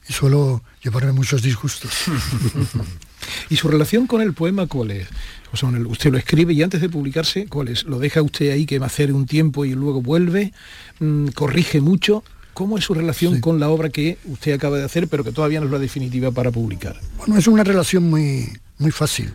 Y 0.08 0.12
suelo 0.12 0.62
llevarme 0.80 1.10
muchos 1.10 1.42
disgustos. 1.42 1.90
¿Y 3.50 3.56
su 3.56 3.68
relación 3.68 4.06
con 4.06 4.20
el 4.20 4.32
poema 4.32 4.66
cuál 4.66 4.90
es? 4.92 5.08
usted 5.52 6.12
lo 6.12 6.18
escribe 6.18 6.52
y 6.52 6.62
antes 6.62 6.80
de 6.80 6.88
publicarse, 6.88 7.46
¿cuál 7.46 7.68
es? 7.68 7.84
¿Lo 7.84 7.98
deja 7.98 8.22
usted 8.22 8.50
ahí 8.50 8.66
que 8.66 8.78
va 8.78 8.86
a 8.86 8.88
hacer 8.88 9.12
un 9.12 9.26
tiempo 9.26 9.64
y 9.64 9.74
luego 9.74 10.02
vuelve? 10.02 10.52
Mm, 11.00 11.28
¿Corrige 11.28 11.80
mucho? 11.80 12.22
¿Cómo 12.54 12.76
es 12.76 12.84
su 12.84 12.94
relación 12.94 13.40
con 13.40 13.60
la 13.60 13.68
obra 13.68 13.88
que 13.88 14.18
usted 14.24 14.52
acaba 14.52 14.78
de 14.78 14.84
hacer, 14.84 15.08
pero 15.08 15.24
que 15.24 15.32
todavía 15.32 15.60
no 15.60 15.66
es 15.66 15.72
la 15.72 15.78
definitiva 15.78 16.32
para 16.32 16.50
publicar? 16.50 17.00
Bueno, 17.16 17.38
es 17.38 17.46
una 17.46 17.64
relación 17.64 18.10
muy, 18.10 18.48
muy 18.78 18.90
fácil, 18.90 19.32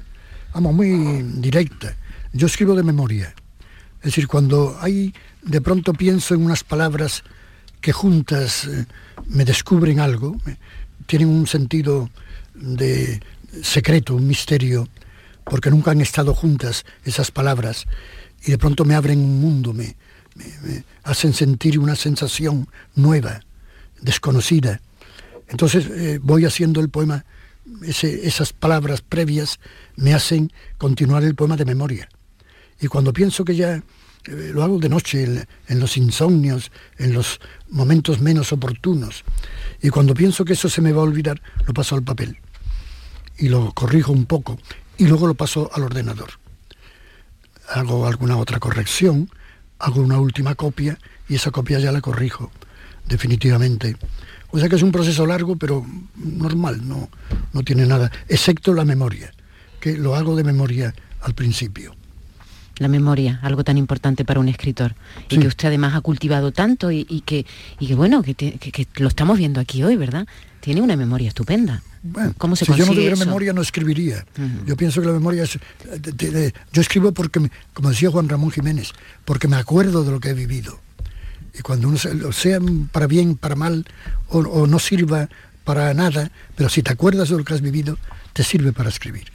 vamos, 0.53 0.73
muy 0.73 1.23
directa. 1.39 1.95
Yo 2.33 2.47
escribo 2.47 2.75
de 2.75 2.83
memoria. 2.83 3.33
Es 3.99 4.07
decir, 4.07 4.27
cuando 4.27 4.77
hay, 4.81 5.13
de 5.41 5.61
pronto 5.61 5.93
pienso 5.93 6.35
en 6.35 6.43
unas 6.43 6.63
palabras 6.65 7.23
que 7.79 7.93
juntas 7.93 8.65
eh, 8.65 8.85
me 9.29 9.45
descubren 9.45 9.99
algo, 10.01 10.35
tienen 11.05 11.29
un 11.29 11.47
sentido 11.47 12.09
de 12.53 13.21
secreto, 13.61 14.15
un 14.15 14.27
misterio, 14.27 14.87
porque 15.43 15.69
nunca 15.69 15.91
han 15.91 16.01
estado 16.01 16.33
juntas 16.33 16.85
esas 17.03 17.31
palabras 17.31 17.85
y 18.45 18.51
de 18.51 18.57
pronto 18.57 18.85
me 18.85 18.95
abren 18.95 19.19
un 19.19 19.39
mundo, 19.39 19.73
me, 19.73 19.95
hacen 21.03 21.33
sentir 21.33 21.77
una 21.79 21.95
sensación 21.95 22.67
nueva, 22.95 23.41
desconocida. 24.01 24.81
Entonces 25.47 25.87
eh, 25.89 26.19
voy 26.21 26.45
haciendo 26.45 26.81
el 26.81 26.89
poema, 26.89 27.25
esas 27.83 28.51
palabras 28.51 29.01
previas 29.01 29.59
me 29.95 30.13
hacen 30.13 30.51
continuar 30.77 31.23
el 31.23 31.35
poema 31.35 31.55
de 31.55 31.65
memoria. 31.65 32.09
Y 32.81 32.87
cuando 32.87 33.13
pienso 33.13 33.45
que 33.45 33.55
ya 33.55 33.75
eh, 33.75 34.51
lo 34.53 34.63
hago 34.63 34.79
de 34.79 34.89
noche, 34.89 35.23
en, 35.23 35.47
en, 35.67 35.79
los 35.79 35.95
insomnios, 35.95 36.71
en 36.97 37.13
los 37.13 37.39
momentos 37.69 38.19
menos 38.19 38.51
oportunos, 38.51 39.23
y 39.81 39.89
cuando 39.89 40.13
pienso 40.13 40.43
que 40.43 40.53
eso 40.53 40.67
se 40.69 40.81
me 40.81 40.91
va 40.91 41.01
a 41.01 41.05
olvidar, 41.05 41.41
lo 41.65 41.73
paso 41.73 41.95
al 41.95 42.03
papel 42.03 42.39
y 43.37 43.49
lo 43.49 43.71
corrijo 43.73 44.11
un 44.11 44.25
poco 44.25 44.57
y 44.97 45.07
luego 45.07 45.27
lo 45.27 45.35
paso 45.35 45.69
al 45.73 45.83
ordenador. 45.83 46.29
Hago 47.69 48.07
alguna 48.07 48.37
otra 48.37 48.59
corrección, 48.59 49.29
hago 49.79 50.01
una 50.01 50.19
última 50.19 50.55
copia 50.55 50.97
y 51.27 51.35
esa 51.35 51.51
copia 51.51 51.79
ya 51.79 51.91
la 51.91 52.01
corrijo 52.01 52.51
definitivamente. 53.07 53.95
O 54.51 54.59
sea 54.59 54.69
que 54.69 54.75
es 54.75 54.83
un 54.83 54.91
proceso 54.91 55.25
largo, 55.25 55.55
pero 55.55 55.85
normal, 56.15 56.87
no, 56.87 57.09
no 57.53 57.63
tiene 57.63 57.85
nada, 57.85 58.11
excepto 58.27 58.73
la 58.73 58.85
memoria, 58.85 59.33
que 59.79 59.97
lo 59.97 60.15
hago 60.15 60.35
de 60.35 60.43
memoria 60.43 60.93
al 61.21 61.33
principio. 61.33 61.95
La 62.77 62.87
memoria, 62.87 63.39
algo 63.43 63.63
tan 63.63 63.77
importante 63.77 64.25
para 64.25 64.39
un 64.39 64.47
escritor, 64.47 64.95
y 65.29 65.37
que 65.37 65.47
usted 65.47 65.67
además 65.67 65.95
ha 65.95 66.01
cultivado 66.01 66.51
tanto 66.51 66.91
y, 66.91 67.05
que, 67.25 67.45
y 67.79 67.87
que, 67.87 67.95
bueno, 67.95 68.21
que 68.23 68.87
lo 68.97 69.07
estamos 69.07 69.37
viendo 69.37 69.59
aquí 69.59 69.83
hoy, 69.83 69.95
¿verdad? 69.95 70.27
Tiene 70.63 70.79
una 70.79 70.95
memoria 70.95 71.27
estupenda. 71.27 71.83
¿Cómo 72.37 72.55
se 72.55 72.63
si 72.63 72.73
yo 72.73 72.85
no 72.85 72.93
tuviera 72.93 73.17
memoria 73.17 73.51
no 73.51 73.61
escribiría. 73.61 74.25
Yo 74.65 74.77
pienso 74.77 75.01
que 75.01 75.07
la 75.07 75.13
memoria 75.13 75.43
es... 75.43 75.59
yo 76.71 76.81
escribo 76.81 77.11
porque, 77.11 77.51
como 77.73 77.89
decía 77.89 78.09
Juan 78.09 78.29
Ramón 78.29 78.49
Jiménez, 78.49 78.93
porque 79.25 79.49
me 79.49 79.57
acuerdo 79.57 80.05
de 80.05 80.11
lo 80.11 80.21
que 80.21 80.29
he 80.29 80.33
vivido. 80.33 80.79
Y 81.53 81.63
cuando 81.63 81.89
uno, 81.89 81.97
sea 82.31 82.59
para 82.93 83.07
bien, 83.07 83.35
para 83.35 83.55
mal, 83.55 83.85
o, 84.29 84.65
no 84.65 84.79
sirva 84.79 85.27
para 85.65 85.93
nada, 85.93 86.31
pero 86.55 86.69
si 86.69 86.81
te 86.81 86.93
acuerdas 86.93 87.27
de 87.27 87.37
lo 87.37 87.43
que 87.43 87.55
has 87.55 87.61
vivido, 87.61 87.97
te 88.31 88.45
sirve 88.45 88.71
para 88.71 88.87
escribir. 88.87 89.33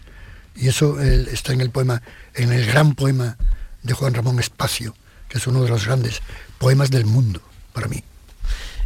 Y 0.57 0.69
eso 0.69 0.99
está 0.99 1.53
en 1.53 1.61
el 1.61 1.69
poema, 1.69 2.01
en 2.37 2.53
el 2.53 2.65
gran 2.65 2.95
poema 2.95 3.37
de 3.83 3.93
Juan 3.93 4.15
Ramón 4.15 4.39
Espacio, 4.41 4.95
que 5.29 5.37
es 5.37 5.47
uno 5.47 5.63
de 5.63 5.69
los 5.69 5.85
grandes 5.85 6.23
poemas 6.57 6.91
del 6.91 7.05
mundo 7.05 7.43
para 7.75 7.87
mí. 7.87 8.03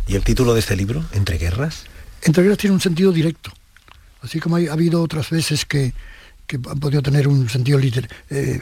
¿Y 0.09 0.17
el 0.17 0.25
título 0.25 0.55
de 0.55 0.59
este 0.59 0.75
libro, 0.75 1.05
Entre 1.13 1.39
Guerras? 1.39 1.85
Entre 2.23 2.43
Guerras 2.43 2.59
tiene 2.59 2.75
un 2.75 2.81
sentido 2.81 3.13
directo 3.13 3.53
así 4.23 4.41
como 4.41 4.57
ha 4.57 4.73
habido 4.73 5.03
otras 5.03 5.31
veces 5.31 5.67
que, 5.67 5.93
han 6.53 6.81
podido 6.81 7.01
tener 7.03 7.29
un 7.29 7.49
sentido 7.49 7.79
eh, 7.79 7.91
eh, 8.29 8.61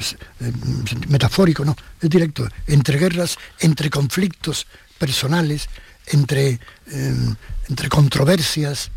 metafórico, 1.09 1.65
no, 1.65 1.77
es 2.01 2.09
directo, 2.09 2.47
entre 2.69 2.99
guerras, 2.99 3.37
entre 3.59 3.91
conflictos 3.91 4.67
personales, 4.97 5.69
entre, 6.07 6.61
em, 6.87 7.35
entre 7.69 7.89
controversias 7.89 8.91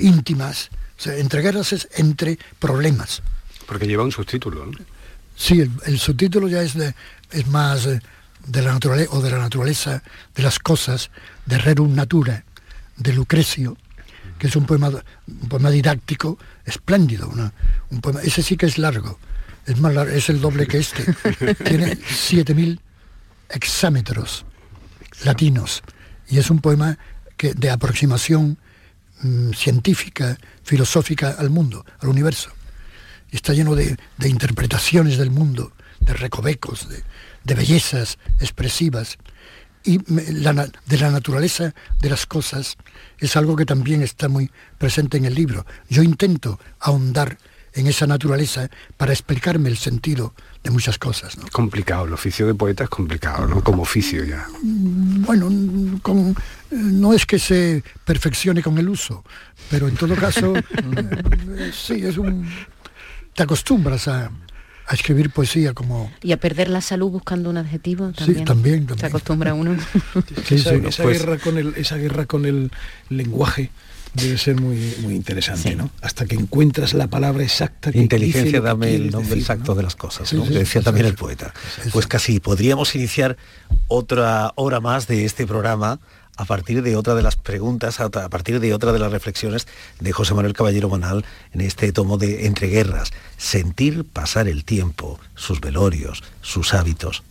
íntimas, 0.00 0.68
entre 1.06 1.40
guerras 1.40 1.72
es 1.72 1.88
entre 1.96 2.38
problemas. 2.58 3.22
Porque 3.66 3.86
lleva 3.86 4.04
un 4.04 4.12
subtítulo. 4.12 4.66
¿no? 4.66 4.78
Sí, 5.34 5.64
el, 5.86 5.98
subtítulo 5.98 6.48
ya 6.48 6.60
es, 6.60 6.74
es 6.76 7.46
más 7.46 7.86
eh, 7.86 8.00
de 8.46 8.62
la 8.62 8.72
naturaleza 8.72 9.12
o 9.12 9.22
de 9.22 9.30
la 9.30 9.38
naturaleza 9.38 10.02
de 10.34 10.42
las 10.42 10.58
cosas, 10.58 11.10
de 11.46 11.56
Rerum 11.56 11.94
Natura, 11.94 12.44
de 12.96 13.12
Lucrecio, 13.12 13.76
que 14.38 14.46
es 14.46 14.56
un 14.56 14.66
poema, 14.66 14.88
un 14.88 15.48
poema 15.48 15.70
didáctico 15.70 16.38
espléndido. 16.64 17.30
un 17.90 18.00
poema, 18.00 18.20
ese 18.22 18.42
sí 18.42 18.56
que 18.56 18.66
es 18.66 18.78
largo, 18.78 19.18
es, 19.66 19.78
más 19.78 19.94
es 20.08 20.28
el 20.28 20.40
doble 20.40 20.66
que 20.66 20.78
este. 20.78 21.04
Tiene 21.64 21.96
7.000 21.98 22.78
hexámetros 23.50 24.44
latinos 25.24 25.82
y 26.28 26.38
es 26.38 26.50
un 26.50 26.60
poema 26.60 26.98
que, 27.36 27.54
de 27.54 27.70
aproximación 27.70 28.58
mm, 29.22 29.52
científica, 29.52 30.38
filosófica 30.62 31.30
al 31.38 31.50
mundo, 31.50 31.84
al 32.00 32.08
universo. 32.08 32.50
Y 33.30 33.36
está 33.36 33.52
lleno 33.52 33.74
de, 33.74 33.96
interpretaciones 34.24 35.18
del 35.18 35.30
mundo, 35.30 35.72
de 36.00 36.12
recovecos, 36.14 36.88
de 36.88 37.54
bellezas 37.54 38.18
expresivas 38.40 39.18
y 39.84 39.98
de 39.98 40.98
la 40.98 41.10
naturaleza 41.10 41.74
de 42.00 42.10
las 42.10 42.26
cosas 42.26 42.76
es 43.18 43.36
algo 43.36 43.56
que 43.56 43.66
también 43.66 44.02
está 44.02 44.28
muy 44.28 44.50
presente 44.78 45.18
en 45.18 45.26
el 45.26 45.34
libro. 45.34 45.66
Yo 45.88 46.02
intento 46.02 46.58
ahondar 46.80 47.38
en 47.74 47.86
esa 47.86 48.06
naturaleza 48.06 48.70
para 48.96 49.12
explicarme 49.12 49.68
el 49.68 49.76
sentido 49.76 50.32
de 50.62 50.70
muchas 50.70 50.96
cosas. 50.96 51.36
¿no? 51.36 51.44
Complicado, 51.52 52.06
el 52.06 52.12
oficio 52.12 52.46
de 52.46 52.54
poeta 52.54 52.84
es 52.84 52.90
complicado, 52.90 53.46
¿no? 53.46 53.62
Como 53.62 53.82
oficio 53.82 54.24
ya. 54.24 54.46
Mm, 54.62 55.24
bueno, 55.24 55.50
con, 56.00 56.34
no 56.70 57.12
es 57.12 57.26
que 57.26 57.38
se 57.38 57.82
perfeccione 58.04 58.62
con 58.62 58.78
el 58.78 58.88
uso, 58.88 59.24
pero 59.70 59.88
en 59.88 59.96
todo 59.96 60.14
caso, 60.14 60.54
eh, 61.58 61.72
sí, 61.72 62.04
es 62.04 62.16
un... 62.16 62.48
Te 63.34 63.42
acostumbras 63.42 64.06
a, 64.06 64.30
a 64.94 64.96
escribir 64.96 65.30
poesía 65.30 65.74
como... 65.74 66.10
Y 66.22 66.32
a 66.32 66.38
perder 66.38 66.68
la 66.68 66.80
salud 66.80 67.10
buscando 67.10 67.50
un 67.50 67.56
adjetivo 67.56 68.10
también. 68.12 68.38
Sí, 68.38 68.44
también, 68.44 68.86
Se 68.98 69.06
acostumbra 69.06 69.54
uno. 69.54 69.76
esa, 70.50 70.72
pues 71.02 71.22
guerra 71.22 71.38
con 71.38 71.58
el, 71.58 71.74
esa 71.76 71.96
guerra 71.96 72.26
con 72.26 72.46
el 72.46 72.70
lenguaje 73.08 73.70
debe 74.14 74.38
ser 74.38 74.60
muy, 74.60 74.94
muy 75.02 75.14
interesante, 75.14 75.74
¿no? 75.74 75.90
Hasta 76.00 76.24
que 76.26 76.36
encuentras 76.36 76.94
la 76.94 77.08
palabra 77.08 77.42
exacta 77.42 77.90
que 77.90 77.98
Inteligencia, 77.98 78.60
dame 78.60 78.94
el 78.94 79.10
nombre 79.10 79.38
exacto 79.38 79.74
de 79.74 79.82
las 79.82 79.96
cosas, 79.96 80.32
¿no? 80.32 80.44
decía 80.46 80.82
también 80.82 81.06
el 81.06 81.14
poeta. 81.14 81.52
Pues 81.92 82.06
casi 82.06 82.38
podríamos 82.38 82.94
iniciar 82.94 83.36
otra 83.88 84.52
hora 84.54 84.80
más 84.80 85.08
de 85.08 85.24
este 85.24 85.46
programa 85.46 85.98
a 86.36 86.44
partir 86.44 86.82
de 86.82 86.96
otra 86.96 87.14
de 87.14 87.22
las 87.22 87.36
preguntas, 87.36 88.00
a 88.00 88.10
partir 88.10 88.60
de 88.60 88.74
otra 88.74 88.92
de 88.92 88.98
las 88.98 89.12
reflexiones 89.12 89.66
de 90.00 90.12
José 90.12 90.34
Manuel 90.34 90.54
Caballero 90.54 90.88
Bonal 90.88 91.24
en 91.52 91.60
este 91.60 91.92
tomo 91.92 92.18
de 92.18 92.46
Entre 92.46 92.68
Guerras. 92.68 93.12
Sentir 93.36 94.04
pasar 94.04 94.48
el 94.48 94.64
tiempo, 94.64 95.20
sus 95.34 95.60
velorios, 95.60 96.22
sus 96.40 96.74
hábitos. 96.74 97.22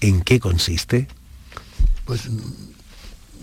¿En 0.00 0.22
qué 0.22 0.40
consiste? 0.40 1.08
Pues 2.04 2.28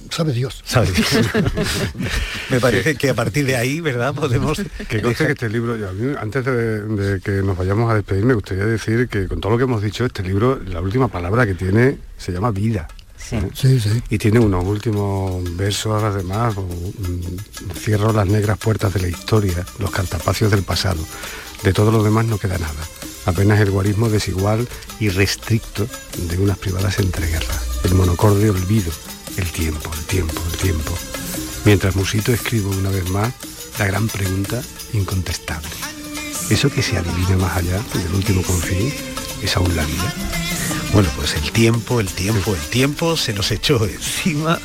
sabe 0.09 0.33
Dios. 0.33 0.61
Sabe 0.65 0.91
Dios. 0.91 1.07
Me 2.49 2.59
parece 2.59 2.95
que 2.95 3.09
a 3.09 3.13
partir 3.13 3.45
de 3.45 3.55
ahí, 3.55 3.81
¿verdad? 3.81 4.13
Podemos... 4.13 4.61
Que 4.87 5.01
conste 5.01 5.25
que 5.25 5.31
este 5.31 5.49
libro, 5.49 5.75
antes 6.19 6.45
de, 6.45 6.81
de, 6.83 7.21
que 7.21 7.31
nos 7.43 7.57
vayamos 7.57 7.91
a 7.91 7.95
despedir, 7.95 8.25
me 8.25 8.33
gustaría 8.33 8.65
decir 8.65 9.07
que 9.07 9.27
con 9.27 9.41
todo 9.41 9.51
lo 9.51 9.57
que 9.57 9.65
hemos 9.65 9.81
dicho, 9.81 10.05
este 10.05 10.23
libro, 10.23 10.59
la 10.63 10.81
última 10.81 11.07
palabra 11.07 11.45
que 11.45 11.55
tiene 11.55 11.97
se 12.17 12.31
llama 12.31 12.51
vida. 12.51 12.87
Y 14.09 14.17
tiene 14.17 14.39
unos 14.39 14.65
últimos 14.65 15.55
versos 15.55 16.03
además, 16.03 16.55
cierro 17.75 18.13
las 18.13 18.27
negras 18.27 18.57
puertas 18.57 18.93
de 18.93 19.01
la 19.01 19.07
historia, 19.07 19.65
los 19.79 19.91
cartapacios 19.91 20.51
del 20.51 20.63
pasado. 20.63 21.03
De 21.63 21.73
todo 21.73 21.91
lo 21.91 22.03
demás 22.03 22.25
no 22.25 22.37
queda 22.37 22.57
nada. 22.57 22.87
Apenas 23.25 23.59
el 23.59 23.71
guarismo 23.71 24.09
desigual 24.09 24.67
y 24.99 25.09
restricto 25.09 25.85
de 26.29 26.37
unas 26.37 26.57
privadas 26.57 26.99
entreguerras. 26.99 27.81
El 27.83 27.95
monocorde 27.95 28.49
olvido, 28.49 28.91
el 29.37 29.51
tiempo, 29.51 29.91
el 29.93 30.05
tiempo, 30.05 30.41
el 30.51 30.57
tiempo. 30.57 30.91
Mientras 31.65 31.95
Musito 31.95 32.31
escribo 32.31 32.69
una 32.69 32.89
vez 32.89 33.09
más 33.09 33.33
la 33.77 33.85
gran 33.85 34.07
pregunta 34.07 34.61
incontestable. 34.93 35.69
¿Eso 36.49 36.69
que 36.69 36.81
se 36.81 36.97
adivina 36.97 37.35
más 37.35 37.57
allá 37.57 37.81
del 37.93 38.13
último 38.15 38.41
confín 38.43 38.93
es 39.41 39.55
aún 39.55 39.75
la 39.75 39.85
vida? 39.85 40.13
Bueno, 40.93 41.09
pues 41.15 41.35
el 41.35 41.51
tiempo, 41.51 41.99
el 41.99 42.07
tiempo, 42.07 42.55
el 42.55 42.61
tiempo 42.69 43.17
se 43.17 43.33
nos 43.33 43.51
echó 43.51 43.85
encima. 43.85 44.59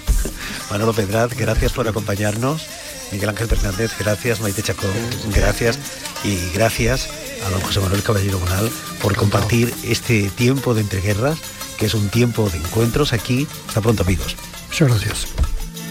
Manolo 0.70 0.92
Pedraz, 0.92 1.34
gracias 1.36 1.72
por 1.72 1.88
acompañarnos. 1.88 2.62
Miguel 3.10 3.28
Ángel 3.28 3.48
Fernández, 3.48 3.92
gracias. 3.98 4.40
Maite 4.40 4.62
Chacón, 4.62 4.90
gracias. 5.34 5.78
Y 6.24 6.38
gracias 6.54 7.08
a 7.44 7.50
don 7.50 7.60
José 7.60 7.80
Manuel 7.80 8.02
Caballero 8.02 8.38
Bonal 8.38 8.70
por 9.02 9.16
compartir 9.16 9.72
este 9.84 10.30
tiempo 10.30 10.74
de 10.74 10.80
entreguerras, 10.80 11.38
que 11.78 11.86
es 11.86 11.94
un 11.94 12.08
tiempo 12.08 12.48
de 12.48 12.58
encuentros 12.58 13.12
aquí. 13.12 13.46
Hasta 13.68 13.80
pronto, 13.80 14.02
amigos. 14.02 14.36
Muchas 14.70 14.88
gracias. 14.88 15.26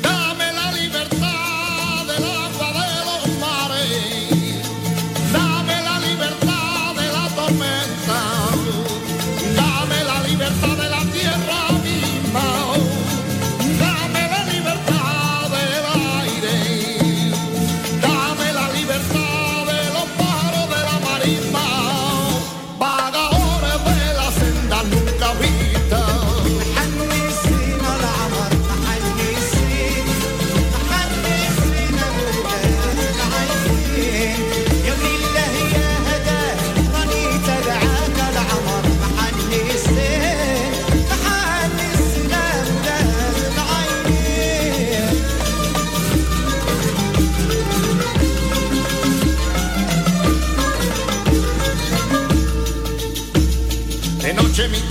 Dame 0.01 0.51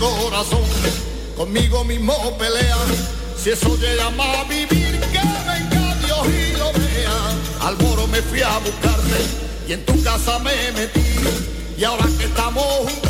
corazón, 0.01 0.65
conmigo 1.37 1.85
mismo 1.85 2.15
pelea. 2.39 2.77
Si 3.37 3.51
eso 3.51 3.69
te 3.77 3.97
llama 3.97 4.25
a 4.41 4.45
vivir, 4.45 4.99
que 5.13 5.19
venga 5.51 5.95
Dios 6.05 6.27
y 6.27 6.57
lo 6.59 6.73
vea. 6.73 7.67
Al 7.67 7.77
moro 7.79 8.07
me 8.09 8.21
fui 8.23 8.41
a 8.41 8.59
buscarte 8.59 9.21
y 9.69 9.73
en 9.75 9.85
tu 9.85 10.03
casa 10.03 10.39
me 10.41 10.73
metí. 10.73 11.01
Y 11.77 11.85
ahora 11.85 12.07
que 12.19 12.25
estamos 12.25 12.65
juntitos, 12.65 13.10